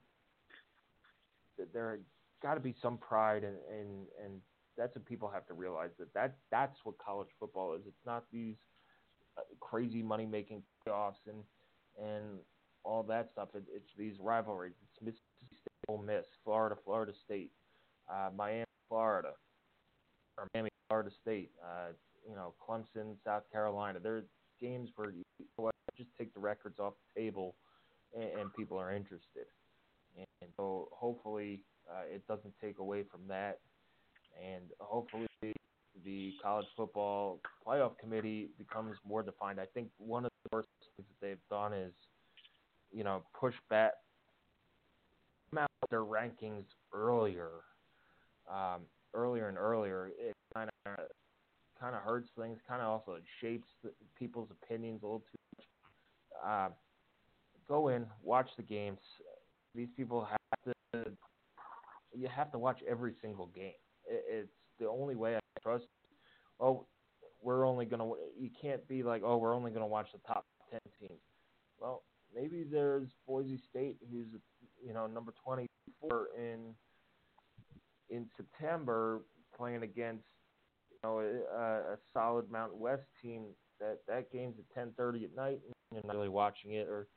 there 1.71 1.99
got 2.41 2.55
to 2.55 2.59
be 2.59 2.75
some 2.81 2.97
pride, 2.97 3.43
and, 3.43 3.57
and 3.69 4.07
and 4.23 4.41
that's 4.77 4.95
what 4.95 5.05
people 5.05 5.29
have 5.29 5.45
to 5.47 5.53
realize 5.53 5.91
that 5.99 6.13
that 6.13 6.35
that's 6.51 6.77
what 6.83 6.97
college 6.97 7.29
football 7.39 7.73
is. 7.73 7.81
It's 7.87 8.05
not 8.05 8.25
these 8.31 8.55
uh, 9.37 9.41
crazy 9.59 10.01
money 10.01 10.25
making 10.25 10.63
playoffs 10.85 11.27
and 11.27 11.43
and 12.01 12.39
all 12.83 13.03
that 13.03 13.29
stuff. 13.31 13.49
It, 13.55 13.63
it's 13.73 13.91
these 13.97 14.15
rivalries. 14.19 14.73
It's 14.83 15.07
Ole 15.87 16.01
Miss, 16.01 16.25
Florida, 16.43 16.75
Florida 16.83 17.13
State, 17.25 17.51
uh, 18.09 18.29
Miami, 18.35 18.65
Florida, 18.89 19.31
or 20.37 20.47
Miami, 20.53 20.69
Florida 20.89 21.11
State. 21.21 21.51
Uh, 21.63 21.93
you 22.27 22.35
know, 22.35 22.53
Clemson, 22.65 23.15
South 23.25 23.43
Carolina. 23.51 23.99
They're 24.01 24.23
games 24.61 24.89
where 24.95 25.09
you 25.09 25.23
just 25.97 26.09
take 26.17 26.33
the 26.33 26.39
records 26.39 26.79
off 26.79 26.93
the 27.15 27.21
table 27.21 27.55
and, 28.15 28.39
and 28.39 28.53
people 28.53 28.77
are 28.77 28.93
interested. 28.93 29.45
And, 30.17 30.25
and 30.41 30.49
so 30.57 30.89
hopefully 30.91 31.61
uh, 31.89 32.03
it 32.13 32.25
doesn't 32.27 32.53
take 32.61 32.79
away 32.79 33.03
from 33.11 33.21
that, 33.27 33.59
and 34.41 34.63
hopefully 34.79 35.27
the 36.05 36.33
college 36.41 36.65
football 36.75 37.39
playoff 37.65 37.97
committee 37.97 38.49
becomes 38.57 38.97
more 39.07 39.21
defined. 39.21 39.59
I 39.59 39.65
think 39.73 39.89
one 39.97 40.25
of 40.25 40.31
the 40.43 40.55
worst 40.55 40.67
things 40.95 41.07
that 41.07 41.25
they've 41.25 41.49
done 41.49 41.73
is, 41.73 41.93
you 42.91 43.03
know, 43.03 43.23
push 43.39 43.53
back 43.69 43.93
out 45.57 45.69
their 45.89 46.03
rankings 46.03 46.65
earlier, 46.93 47.49
um, 48.51 48.81
earlier 49.13 49.49
and 49.49 49.57
earlier, 49.57 50.11
it 50.17 50.33
kind 50.53 50.69
of 50.85 50.95
kind 51.79 51.95
of 51.95 52.01
hurts 52.01 52.29
things. 52.37 52.59
Kind 52.67 52.81
of 52.81 52.87
also 52.87 53.17
shapes 53.41 53.67
the, 53.83 53.91
people's 54.17 54.49
opinions 54.51 55.01
a 55.03 55.05
little 55.05 55.19
too 55.19 55.37
much. 55.57 55.65
Uh, 56.45 56.69
go 57.67 57.89
in, 57.89 58.05
watch 58.23 58.49
the 58.57 58.63
games. 58.63 58.99
These 59.75 59.89
people 59.95 60.25
have 60.29 60.63
to. 60.65 61.11
You 62.15 62.27
have 62.27 62.51
to 62.51 62.59
watch 62.59 62.79
every 62.87 63.13
single 63.21 63.47
game. 63.47 63.73
It, 64.05 64.23
it's 64.29 64.53
the 64.79 64.87
only 64.87 65.15
way 65.15 65.35
I 65.35 65.39
trust. 65.61 65.85
Oh, 66.59 66.85
we're 67.41 67.65
only 67.65 67.85
gonna. 67.85 68.09
You 68.39 68.49
can't 68.61 68.87
be 68.87 69.03
like, 69.03 69.21
oh, 69.25 69.37
we're 69.37 69.55
only 69.55 69.71
gonna 69.71 69.87
watch 69.87 70.07
the 70.13 70.19
top 70.27 70.45
ten 70.69 70.79
teams. 70.99 71.19
Well, 71.79 72.03
maybe 72.33 72.63
there's 72.63 73.09
Boise 73.27 73.59
State, 73.69 73.97
who's 74.11 74.27
you 74.85 74.93
know 74.93 75.07
number 75.07 75.33
24 75.43 76.27
in 76.37 76.75
in 78.09 78.27
September, 78.37 79.21
playing 79.57 79.83
against 79.83 80.25
you 80.91 80.97
know 81.03 81.19
a, 81.19 81.93
a 81.93 81.97
solid 82.13 82.49
Mountain 82.51 82.79
West 82.79 83.03
team. 83.21 83.45
That 83.79 83.99
that 84.07 84.31
game's 84.31 84.55
at 84.59 84.87
10:30 84.97 85.25
at 85.25 85.35
night, 85.35 85.59
and 85.65 85.73
you're 85.91 86.01
not 86.05 86.15
really 86.15 86.29
watching 86.29 86.73
it. 86.73 86.87
Or 86.87 87.07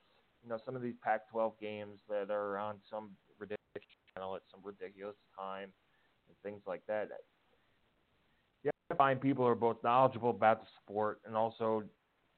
you 0.43 0.49
know 0.49 0.59
some 0.65 0.77
of 0.77 0.83
these 0.83 0.95
Pac-12 1.03 1.53
games 1.61 2.01
that 2.09 2.31
are 2.31 2.59
on 2.59 2.77
some 2.91 3.11
ridiculous 3.39 3.87
channel 4.15 4.37
at 4.37 4.43
some 4.51 4.61
ridiculous 4.63 5.17
time, 5.39 5.71
and 6.29 6.37
things 6.43 6.63
like 6.67 6.83
that. 6.87 7.09
You 8.63 8.71
have 8.91 8.97
to 8.97 8.97
find 8.97 9.21
people 9.21 9.45
who 9.45 9.51
are 9.51 9.55
both 9.55 9.83
knowledgeable 9.83 10.31
about 10.31 10.61
the 10.61 10.69
sport 10.83 11.21
and 11.27 11.37
also 11.37 11.85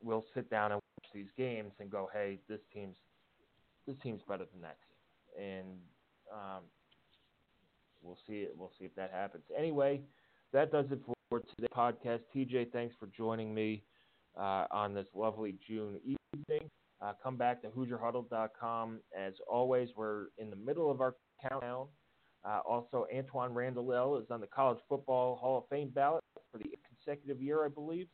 will 0.02 0.24
sit 0.34 0.50
down 0.50 0.72
and 0.72 0.80
watch 0.80 1.10
these 1.14 1.30
games 1.36 1.72
and 1.80 1.90
go, 1.90 2.08
"Hey, 2.12 2.40
this 2.48 2.60
team's 2.72 2.96
this 3.86 3.96
team's 4.02 4.22
better 4.28 4.44
than 4.52 4.60
that 4.62 4.78
team," 4.86 4.87
and 5.38 5.66
um, 6.32 6.62
we'll 8.02 8.18
see 8.26 8.40
it. 8.40 8.54
We'll 8.56 8.72
see 8.78 8.84
if 8.84 8.94
that 8.96 9.10
happens. 9.12 9.44
Anyway, 9.56 10.00
that 10.52 10.72
does 10.72 10.86
it 10.90 11.00
for 11.28 11.40
today's 11.40 11.68
podcast. 11.74 12.20
TJ, 12.34 12.72
thanks 12.72 12.94
for 12.98 13.08
joining 13.16 13.54
me 13.54 13.82
uh, 14.38 14.66
on 14.70 14.94
this 14.94 15.06
lovely 15.14 15.56
June 15.66 16.00
evening. 16.04 16.70
Uh, 17.00 17.12
come 17.22 17.36
back 17.36 17.62
to 17.62 17.68
HoosierHuddle.com. 17.68 19.00
As 19.16 19.34
always, 19.48 19.88
we're 19.96 20.26
in 20.38 20.50
the 20.50 20.56
middle 20.56 20.90
of 20.90 21.00
our 21.00 21.14
countdown. 21.48 21.86
Uh, 22.44 22.60
also, 22.68 23.06
Antwaan 23.14 23.54
Randle 23.54 24.16
is 24.18 24.30
on 24.30 24.40
the 24.40 24.46
College 24.46 24.78
Football 24.88 25.36
Hall 25.36 25.58
of 25.58 25.64
Fame 25.68 25.90
ballot 25.94 26.22
for 26.50 26.58
the 26.58 26.70
consecutive 26.86 27.42
year, 27.42 27.64
I 27.64 27.68
believe. 27.68 28.08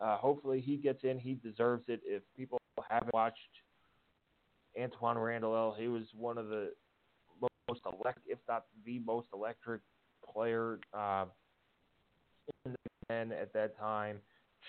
Uh, 0.00 0.16
hopefully, 0.16 0.60
he 0.60 0.76
gets 0.76 1.04
in. 1.04 1.18
He 1.18 1.34
deserves 1.34 1.84
it. 1.88 2.00
If 2.04 2.22
people 2.36 2.58
haven't 2.88 3.12
watched 3.12 3.38
Antwaan 4.80 5.22
Randle, 5.22 5.74
he 5.78 5.88
was 5.88 6.04
one 6.16 6.38
of 6.38 6.48
the 6.48 6.70
most 7.68 7.80
electric, 7.86 8.24
if 8.26 8.38
not 8.48 8.64
the 8.84 8.98
most 9.00 9.28
electric 9.32 9.80
player 10.32 10.78
uh, 10.92 11.26
in 12.64 12.72
the 13.08 13.14
at 13.14 13.52
that 13.52 13.78
time. 13.78 14.18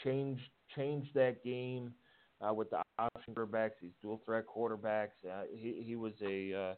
Changed 0.04 0.42
changed 0.76 1.10
that 1.14 1.44
game 1.44 1.94
uh, 2.42 2.54
with 2.54 2.70
the 2.70 2.82
option 3.00 3.34
quarterbacks, 3.34 3.72
these 3.82 3.94
dual 4.02 4.22
threat 4.26 4.46
quarterbacks. 4.46 5.16
Uh, 5.26 5.44
he 5.54 5.84
he 5.86 5.96
was 5.96 6.14
a 6.22 6.54
uh, 6.54 6.74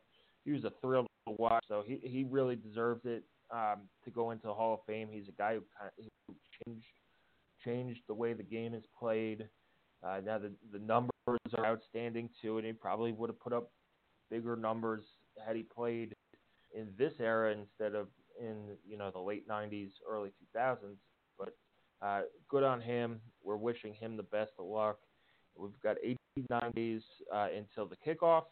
he 0.46 0.52
was 0.52 0.64
a 0.64 0.72
thrill 0.82 1.08
to 1.28 1.36
watch. 1.38 1.64
So 1.68 1.84
he 1.86 2.00
he 2.04 2.26
really 2.30 2.56
deserves 2.56 3.02
it 3.06 3.24
um, 3.52 3.82
to 4.06 4.12
go 4.12 4.32
into 4.32 4.48
the 4.48 4.54
Hall 4.54 4.76
of 4.76 4.80
Fame. 4.86 5.10
He's 5.12 5.28
a 5.28 5.32
guy 5.32 5.56
who, 5.56 5.64
kind 5.78 5.92
of, 5.98 6.06
who 6.28 6.36
changed 6.64 6.86
changed 7.66 8.02
the 8.08 8.14
way 8.14 8.34
the 8.34 8.44
game 8.44 8.74
is 8.74 8.84
played. 8.98 9.48
Uh, 10.04 10.22
now 10.24 10.38
the 10.38 10.52
the 10.72 10.80
numbers 10.80 11.17
are 11.28 11.66
outstanding 11.66 12.30
too, 12.42 12.58
and 12.58 12.66
he 12.66 12.74
probably 12.74 13.12
would 13.12 13.30
have 13.30 13.40
put 13.40 13.54
up 13.54 13.72
bigger 14.30 14.56
numbers 14.56 15.04
had 15.46 15.56
he 15.56 15.64
played 15.64 16.14
in 16.76 16.88
this 16.98 17.14
era 17.20 17.54
instead 17.54 17.96
of 17.96 18.08
in 18.40 18.76
you 18.88 18.98
know 18.98 19.12
the 19.12 19.20
late 19.20 19.48
'90s, 19.48 19.92
early 20.10 20.32
2000s. 20.56 20.78
But 21.38 21.56
uh, 22.02 22.22
good 22.50 22.64
on 22.64 22.82
him. 22.82 23.20
We're 23.44 23.58
wishing 23.58 23.94
him 23.94 24.18
the 24.18 24.24
best 24.24 24.52
of 24.60 24.66
luck. 24.66 24.98
We've 25.56 25.72
got 25.82 25.98
89 26.04 26.72
days 26.76 27.02
uh, 27.34 27.48
until 27.56 27.88
the 27.88 27.96
kickoff. 28.06 28.44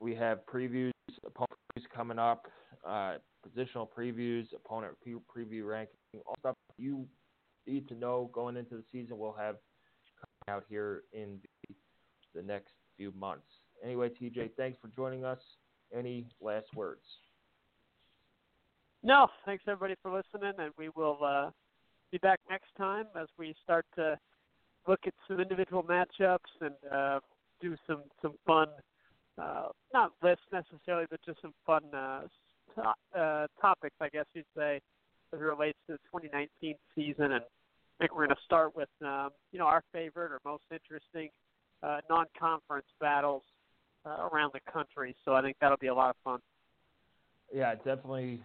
We 0.00 0.14
have 0.16 0.40
previews, 0.46 0.90
opponent 1.24 1.52
previews 1.76 1.84
coming 1.94 2.18
up, 2.18 2.46
uh, 2.86 3.14
positional 3.46 3.86
previews, 3.96 4.46
opponent 4.54 4.94
preview 5.06 5.66
ranking, 5.68 5.94
all 6.26 6.34
stuff 6.40 6.56
you 6.78 7.06
need 7.66 7.86
to 7.88 7.94
know 7.94 8.30
going 8.32 8.56
into 8.56 8.76
the 8.76 8.84
season. 8.90 9.18
We'll 9.18 9.36
have 9.38 9.56
out 10.50 10.64
here 10.68 11.04
in 11.12 11.38
the, 11.68 11.74
the 12.34 12.42
next 12.42 12.72
few 12.96 13.12
months. 13.18 13.46
Anyway, 13.82 14.10
TJ, 14.10 14.50
thanks 14.56 14.78
for 14.80 14.88
joining 14.88 15.24
us. 15.24 15.38
Any 15.96 16.26
last 16.40 16.66
words? 16.74 17.00
No, 19.02 19.28
thanks 19.46 19.64
everybody 19.66 19.94
for 20.02 20.12
listening, 20.12 20.52
and 20.58 20.72
we 20.76 20.90
will 20.94 21.18
uh, 21.24 21.50
be 22.12 22.18
back 22.18 22.38
next 22.50 22.68
time 22.76 23.06
as 23.20 23.28
we 23.38 23.54
start 23.64 23.86
to 23.96 24.18
look 24.86 25.00
at 25.06 25.14
some 25.26 25.40
individual 25.40 25.82
matchups 25.82 26.38
and 26.60 26.74
uh, 26.92 27.20
do 27.60 27.76
some 27.86 28.02
some 28.20 28.34
fun, 28.46 28.68
uh, 29.40 29.68
not 29.94 30.12
lists 30.22 30.44
necessarily, 30.52 31.06
but 31.10 31.20
just 31.24 31.40
some 31.40 31.54
fun 31.66 31.82
uh, 31.94 32.22
to- 32.74 33.18
uh, 33.18 33.46
topics, 33.60 33.96
I 34.00 34.10
guess 34.10 34.26
you'd 34.34 34.44
say, 34.56 34.80
as 35.32 35.40
it 35.40 35.42
relates 35.42 35.78
to 35.86 35.94
the 35.94 36.18
2019 36.20 36.74
season. 36.94 37.32
And 37.32 37.44
I 38.00 38.04
think 38.04 38.16
we're 38.16 38.26
going 38.26 38.36
to 38.36 38.42
start 38.46 38.74
with 38.74 38.88
um, 39.04 39.28
you 39.52 39.58
know 39.58 39.66
our 39.66 39.84
favorite 39.92 40.32
or 40.32 40.40
most 40.42 40.64
interesting 40.72 41.28
uh, 41.82 41.98
non-conference 42.08 42.86
battles 42.98 43.42
uh, 44.06 44.26
around 44.32 44.52
the 44.54 44.72
country. 44.72 45.14
So 45.22 45.34
I 45.34 45.42
think 45.42 45.58
that'll 45.60 45.76
be 45.76 45.88
a 45.88 45.94
lot 45.94 46.08
of 46.08 46.16
fun. 46.24 46.40
Yeah, 47.54 47.74
definitely. 47.74 48.42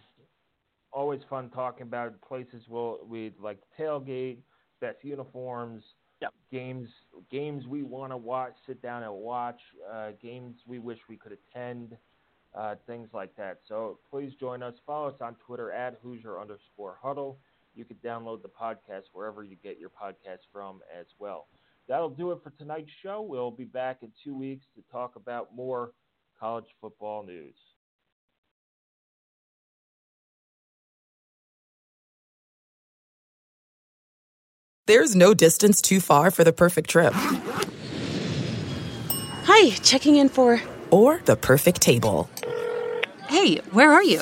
Always 0.92 1.22
fun 1.30 1.50
talking 1.52 1.84
about 1.84 2.20
places 2.22 2.64
we'll 2.68 3.00
we 3.08 3.32
like 3.42 3.60
tailgate, 3.80 4.40
best 4.82 4.98
uniforms, 5.04 5.84
yep. 6.22 6.34
games 6.52 6.90
games 7.32 7.66
we 7.66 7.82
want 7.82 8.12
to 8.12 8.18
watch, 8.18 8.56
sit 8.68 8.82
down 8.82 9.04
and 9.04 9.14
watch, 9.14 9.60
uh, 9.90 10.10
games 10.22 10.58
we 10.68 10.80
wish 10.80 11.00
we 11.08 11.16
could 11.16 11.32
attend, 11.32 11.96
uh, 12.54 12.76
things 12.88 13.08
like 13.14 13.34
that. 13.38 13.60
So 13.70 14.00
please 14.12 14.34
join 14.38 14.62
us. 14.62 14.74
Follow 14.86 15.08
us 15.08 15.22
on 15.22 15.36
Twitter 15.46 15.72
at 15.72 15.98
Hoosier 16.04 16.42
underscore 16.42 16.98
Huddle. 17.02 17.38
You 17.76 17.86
can 17.86 17.98
download 17.98 18.42
the 18.42 18.50
podcast 18.50 19.04
wherever 19.12 19.44
you 19.44 19.58
get 19.62 19.78
your 19.78 19.90
podcast 19.90 20.40
from 20.52 20.80
as 20.98 21.08
well. 21.20 21.48
That'll 21.88 22.10
do 22.10 22.32
it 22.32 22.40
for 22.42 22.52
tonight's 22.52 22.92
show. 23.04 23.22
We'll 23.22 23.52
be 23.52 23.66
back 23.66 24.00
in 24.02 24.12
two 24.24 24.36
weeks 24.36 24.66
to 24.76 24.82
talk 24.92 25.16
about 25.18 25.56
more 25.56 25.92
college 26.40 26.66
football 26.82 27.24
news. 27.24 27.56
There's 34.88 35.16
no 35.16 35.34
distance 35.34 35.82
too 35.82 36.00
far 36.00 36.30
for 36.30 36.44
the 36.44 36.54
perfect 36.54 36.92
trip. 36.92 37.14
Hi, 39.48 39.72
checking 39.78 40.18
in 40.18 40.30
for. 40.30 40.62
Or 40.92 41.22
the 41.26 41.36
perfect 41.36 41.82
table. 41.82 42.30
Hey, 43.28 43.58
where 43.72 43.92
are 43.92 44.04
you? 44.04 44.22